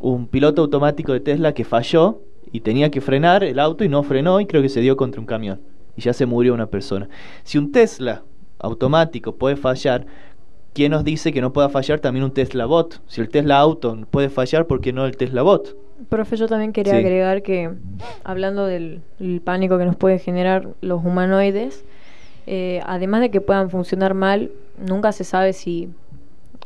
Un 0.00 0.26
piloto 0.26 0.62
automático 0.62 1.12
de 1.12 1.20
Tesla 1.20 1.54
que 1.54 1.64
falló 1.64 2.22
y 2.50 2.58
tenía 2.58 2.90
que 2.90 3.00
frenar 3.00 3.44
el 3.44 3.60
auto 3.60 3.84
y 3.84 3.88
no 3.88 4.02
frenó 4.02 4.40
y 4.40 4.46
creo 4.46 4.62
que 4.62 4.68
se 4.68 4.80
dio 4.80 4.96
contra 4.96 5.20
un 5.20 5.28
camión. 5.28 5.60
Y 5.96 6.02
ya 6.02 6.12
se 6.12 6.26
murió 6.26 6.54
una 6.54 6.66
persona. 6.66 7.08
Si 7.44 7.56
un 7.56 7.70
Tesla 7.70 8.24
automático 8.58 9.36
puede 9.36 9.54
fallar, 9.54 10.06
¿quién 10.78 10.92
nos 10.92 11.02
dice 11.02 11.32
que 11.32 11.40
no 11.40 11.52
pueda 11.52 11.68
fallar 11.68 11.98
también 11.98 12.24
un 12.24 12.30
Tesla 12.30 12.64
bot? 12.64 13.00
Si 13.08 13.20
el 13.20 13.28
Tesla 13.30 13.58
auto 13.58 13.98
puede 14.12 14.28
fallar, 14.28 14.68
¿por 14.68 14.80
qué 14.80 14.92
no 14.92 15.06
el 15.06 15.16
Tesla 15.16 15.42
bot? 15.42 15.76
Profe, 16.08 16.36
yo 16.36 16.46
también 16.46 16.72
quería 16.72 16.94
agregar 16.94 17.42
que, 17.42 17.68
hablando 18.22 18.64
del 18.64 19.02
pánico 19.42 19.76
que 19.76 19.84
nos 19.84 19.96
puede 19.96 20.20
generar 20.20 20.68
los 20.80 21.04
humanoides, 21.04 21.84
eh, 22.46 22.80
además 22.86 23.22
de 23.22 23.32
que 23.32 23.40
puedan 23.40 23.70
funcionar 23.70 24.14
mal, 24.14 24.52
nunca 24.78 25.10
se 25.10 25.24
sabe 25.24 25.52
si, 25.52 25.88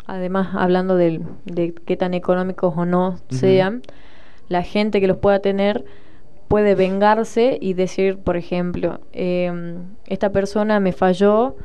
además 0.04 0.48
hablando 0.56 0.96
de 0.96 1.22
qué 1.86 1.96
tan 1.96 2.12
económicos 2.12 2.74
o 2.76 2.84
no 2.84 3.16
sean, 3.30 3.80
la 4.50 4.62
gente 4.62 5.00
que 5.00 5.06
los 5.06 5.16
pueda 5.16 5.38
tener 5.38 5.86
puede 6.48 6.74
vengarse 6.74 7.56
y 7.62 7.72
decir, 7.72 8.18
por 8.18 8.36
ejemplo, 8.36 9.00
em, 9.14 9.76
esta 10.04 10.32
persona 10.32 10.80
me 10.80 10.92
falló 10.92 11.56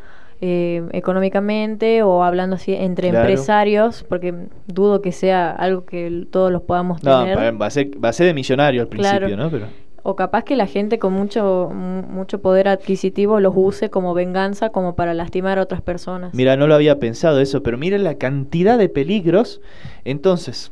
eh, 0.42 0.84
económicamente 0.92 2.04
o 2.04 2.24
hablando 2.24 2.56
así 2.56 2.74
entre 2.74 3.10
empresarios, 3.10 4.06
porque 4.08 4.34
dudo 4.68 5.02
que 5.02 5.12
sea 5.12 5.52
algo 5.52 5.86
que 5.86 6.28
todos 6.30 6.52
los 6.52 6.62
podamos 6.62 7.02
tener. 7.02 7.54
No, 7.54 7.60
va 7.60 7.66
a 7.66 7.70
ser, 7.70 7.90
va 8.04 8.10
a 8.10 8.14
ser 8.14 8.28
de 8.28 8.34
millonario 8.34 8.82
al 8.82 8.88
principio, 8.88 9.36
¿no? 9.36 9.50
Pero 9.50 9.68
o 10.10 10.16
capaz 10.16 10.46
que 10.46 10.56
la 10.56 10.68
gente 10.68 11.00
con 11.00 11.12
mucho 11.12 11.70
mucho 11.74 12.40
poder 12.40 12.70
adquisitivo 12.70 13.42
los 13.42 13.52
use 13.58 13.90
como 13.90 14.14
venganza, 14.14 14.70
como 14.70 14.96
para 14.96 15.14
lastimar 15.14 15.60
a 15.60 15.64
otras 15.64 15.82
personas. 15.82 16.34
Mira, 16.34 16.56
no 16.56 16.66
lo 16.66 16.76
había 16.76 16.98
pensado 16.98 17.42
eso, 17.42 17.62
pero 17.62 17.78
miren 17.78 18.06
la 18.06 18.16
cantidad 18.16 18.78
de 18.78 18.88
peligros. 18.88 19.60
Entonces, 20.06 20.72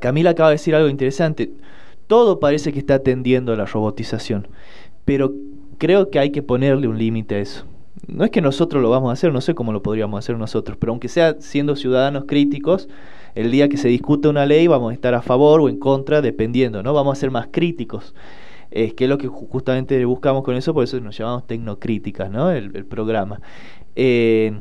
Camila 0.00 0.30
acaba 0.30 0.48
de 0.48 0.54
decir 0.54 0.74
algo 0.74 0.88
interesante. 0.88 1.52
Todo 2.06 2.40
parece 2.40 2.72
que 2.72 2.78
está 2.78 2.94
atendiendo 2.94 3.52
a 3.52 3.56
la 3.56 3.66
robotización, 3.66 4.48
pero 5.04 5.34
creo 5.76 6.08
que 6.08 6.18
hay 6.18 6.30
que 6.30 6.42
ponerle 6.42 6.88
un 6.88 6.96
límite 6.96 7.34
a 7.34 7.38
eso. 7.40 7.66
No 8.06 8.24
es 8.24 8.30
que 8.30 8.40
nosotros 8.40 8.82
lo 8.82 8.90
vamos 8.90 9.10
a 9.10 9.12
hacer, 9.12 9.32
no 9.32 9.40
sé 9.40 9.54
cómo 9.54 9.72
lo 9.72 9.82
podríamos 9.82 10.18
hacer 10.18 10.36
nosotros, 10.36 10.76
pero 10.78 10.92
aunque 10.92 11.08
sea 11.08 11.36
siendo 11.40 11.76
ciudadanos 11.76 12.24
críticos, 12.26 12.88
el 13.34 13.50
día 13.50 13.68
que 13.68 13.76
se 13.76 13.88
discute 13.88 14.28
una 14.28 14.44
ley 14.44 14.66
vamos 14.66 14.90
a 14.90 14.94
estar 14.94 15.14
a 15.14 15.22
favor 15.22 15.60
o 15.60 15.68
en 15.68 15.78
contra, 15.78 16.20
dependiendo, 16.20 16.82
¿no? 16.82 16.92
Vamos 16.94 17.16
a 17.16 17.20
ser 17.20 17.30
más 17.30 17.48
críticos. 17.50 18.14
Es 18.70 18.94
que 18.94 19.04
es 19.04 19.10
lo 19.10 19.18
que 19.18 19.28
justamente 19.28 20.04
buscamos 20.04 20.42
con 20.44 20.56
eso, 20.56 20.74
por 20.74 20.84
eso 20.84 20.98
nos 21.00 21.16
llamamos 21.16 21.46
tecnocríticas, 21.46 22.30
¿no? 22.30 22.50
El, 22.50 22.84
programa. 22.86 23.40
Eh, 23.96 24.60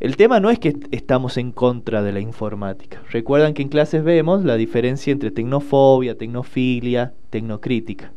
El 0.00 0.16
tema 0.16 0.40
no 0.40 0.50
es 0.50 0.58
que 0.58 0.76
estamos 0.90 1.38
en 1.38 1.52
contra 1.52 2.02
de 2.02 2.12
la 2.12 2.20
informática. 2.20 3.00
Recuerdan 3.10 3.54
que 3.54 3.62
en 3.62 3.68
clases 3.68 4.04
vemos 4.04 4.44
la 4.44 4.56
diferencia 4.56 5.12
entre 5.12 5.30
tecnofobia, 5.30 6.18
tecnofilia, 6.18 7.14
tecnocrítica. 7.30 8.12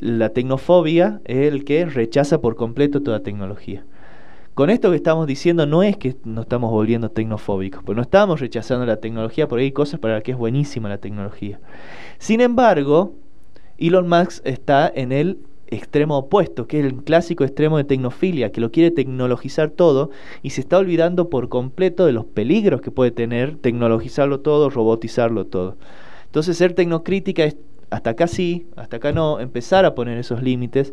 La 0.00 0.30
tecnofobia 0.30 1.20
es 1.24 1.52
el 1.52 1.64
que 1.64 1.84
rechaza 1.86 2.40
por 2.40 2.56
completo 2.56 3.02
toda 3.02 3.22
tecnología. 3.22 3.84
Con 4.54 4.70
esto 4.70 4.90
que 4.90 4.96
estamos 4.96 5.26
diciendo 5.26 5.66
no 5.66 5.82
es 5.82 5.98
que 5.98 6.16
nos 6.24 6.46
estamos 6.46 6.70
volviendo 6.70 7.10
tecnofóbicos, 7.10 7.82
pues 7.84 7.94
no 7.94 8.00
estamos 8.00 8.40
rechazando 8.40 8.86
la 8.86 8.96
tecnología, 8.96 9.48
porque 9.48 9.64
hay 9.64 9.72
cosas 9.72 10.00
para 10.00 10.14
las 10.14 10.22
que 10.22 10.30
es 10.32 10.38
buenísima 10.38 10.88
la 10.88 10.96
tecnología. 10.96 11.60
Sin 12.18 12.40
embargo, 12.40 13.12
Elon 13.76 14.08
Musk 14.08 14.46
está 14.46 14.90
en 14.94 15.12
el 15.12 15.40
extremo 15.66 16.16
opuesto, 16.16 16.66
que 16.66 16.80
es 16.80 16.86
el 16.86 17.04
clásico 17.04 17.44
extremo 17.44 17.76
de 17.76 17.84
tecnofilia, 17.84 18.50
que 18.50 18.62
lo 18.62 18.72
quiere 18.72 18.90
tecnologizar 18.90 19.68
todo 19.68 20.10
y 20.42 20.50
se 20.50 20.62
está 20.62 20.78
olvidando 20.78 21.28
por 21.28 21.50
completo 21.50 22.06
de 22.06 22.12
los 22.12 22.24
peligros 22.24 22.80
que 22.80 22.90
puede 22.90 23.10
tener 23.10 23.56
tecnologizarlo 23.56 24.40
todo, 24.40 24.70
robotizarlo 24.70 25.44
todo. 25.46 25.76
Entonces 26.24 26.56
ser 26.56 26.72
tecnocrítica 26.72 27.44
es 27.44 27.56
hasta 27.90 28.10
acá 28.10 28.26
sí, 28.26 28.68
hasta 28.76 28.96
acá 28.96 29.12
no, 29.12 29.40
empezar 29.40 29.84
a 29.84 29.94
poner 29.94 30.18
esos 30.18 30.42
límites. 30.42 30.92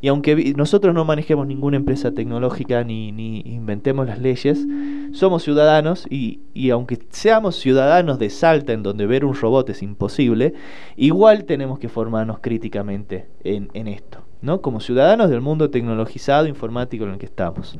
Y 0.00 0.08
aunque 0.08 0.54
nosotros 0.56 0.94
no 0.94 1.04
manejemos 1.04 1.46
ninguna 1.46 1.76
empresa 1.76 2.12
tecnológica 2.12 2.84
ni, 2.84 3.08
inventemos 3.40 4.06
las 4.06 4.20
leyes, 4.20 4.64
somos 5.12 5.42
ciudadanos 5.42 6.06
y, 6.08 6.40
y, 6.54 6.70
aunque 6.70 6.98
seamos 7.10 7.56
ciudadanos 7.56 8.18
de 8.18 8.30
Salta 8.30 8.72
en 8.72 8.82
donde 8.82 9.06
ver 9.06 9.24
un 9.24 9.34
robot 9.34 9.70
es 9.70 9.82
imposible, 9.82 10.54
igual 10.96 11.44
tenemos 11.44 11.78
que 11.78 11.88
formarnos 11.88 12.38
críticamente 12.40 13.26
en, 13.42 13.70
en 13.74 13.88
esto, 13.88 14.18
¿no? 14.40 14.60
Como 14.60 14.80
ciudadanos 14.80 15.30
del 15.30 15.40
mundo 15.40 15.70
tecnologizado, 15.70 16.46
informático 16.46 17.04
en 17.04 17.12
el 17.12 17.18
que 17.18 17.26
estamos. 17.26 17.76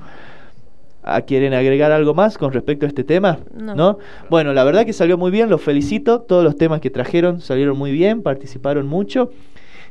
¿Quieren 1.26 1.54
agregar 1.54 1.90
algo 1.90 2.12
más 2.12 2.36
con 2.36 2.52
respecto 2.52 2.84
a 2.84 2.88
este 2.88 3.04
tema? 3.04 3.38
No. 3.54 3.98
Bueno, 4.28 4.52
la 4.52 4.64
verdad 4.64 4.84
que 4.84 4.92
salió 4.92 5.16
muy 5.16 5.30
bien, 5.30 5.48
los 5.48 5.62
felicito. 5.62 6.20
Todos 6.20 6.44
los 6.44 6.56
temas 6.56 6.80
que 6.80 6.90
trajeron 6.90 7.40
salieron 7.40 7.78
muy 7.78 7.92
bien, 7.92 8.22
participaron 8.22 8.86
mucho. 8.86 9.30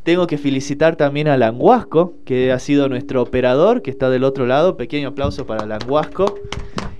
Tengo 0.03 0.27
que 0.27 0.37
felicitar 0.37 0.95
también 0.95 1.27
a 1.27 1.35
Languasco, 1.35 2.13
que 2.23 2.51
ha 2.51 2.59
sido 2.59 2.87
nuestro 2.87 3.21
operador, 3.21 3.81
que 3.81 3.89
está 3.91 4.09
del 4.09 4.23
otro 4.23 4.45
lado. 4.45 4.77
Pequeño 4.77 5.09
aplauso 5.09 5.45
para 5.45 5.65
Languasco, 5.65 6.35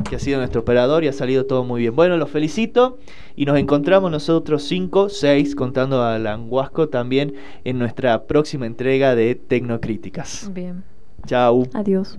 que 0.09 0.15
ha 0.17 0.19
sido 0.19 0.39
nuestro 0.39 0.61
operador 0.61 1.03
y 1.03 1.07
ha 1.07 1.13
salido 1.13 1.45
todo 1.45 1.63
muy 1.63 1.81
bien. 1.81 1.95
Bueno, 1.95 2.17
los 2.17 2.29
felicito 2.29 2.97
y 3.35 3.45
nos 3.45 3.57
encontramos 3.59 4.11
nosotros 4.11 4.63
5, 4.63 5.09
6, 5.09 5.55
contando 5.55 6.03
a 6.03 6.17
Languasco 6.17 6.89
también 6.89 7.35
en 7.63 7.79
nuestra 7.79 8.23
próxima 8.23 8.65
entrega 8.65 9.15
de 9.15 9.35
Tecnocríticas. 9.35 10.51
Bien. 10.53 10.83
Chao. 11.25 11.63
Adiós. 11.73 12.17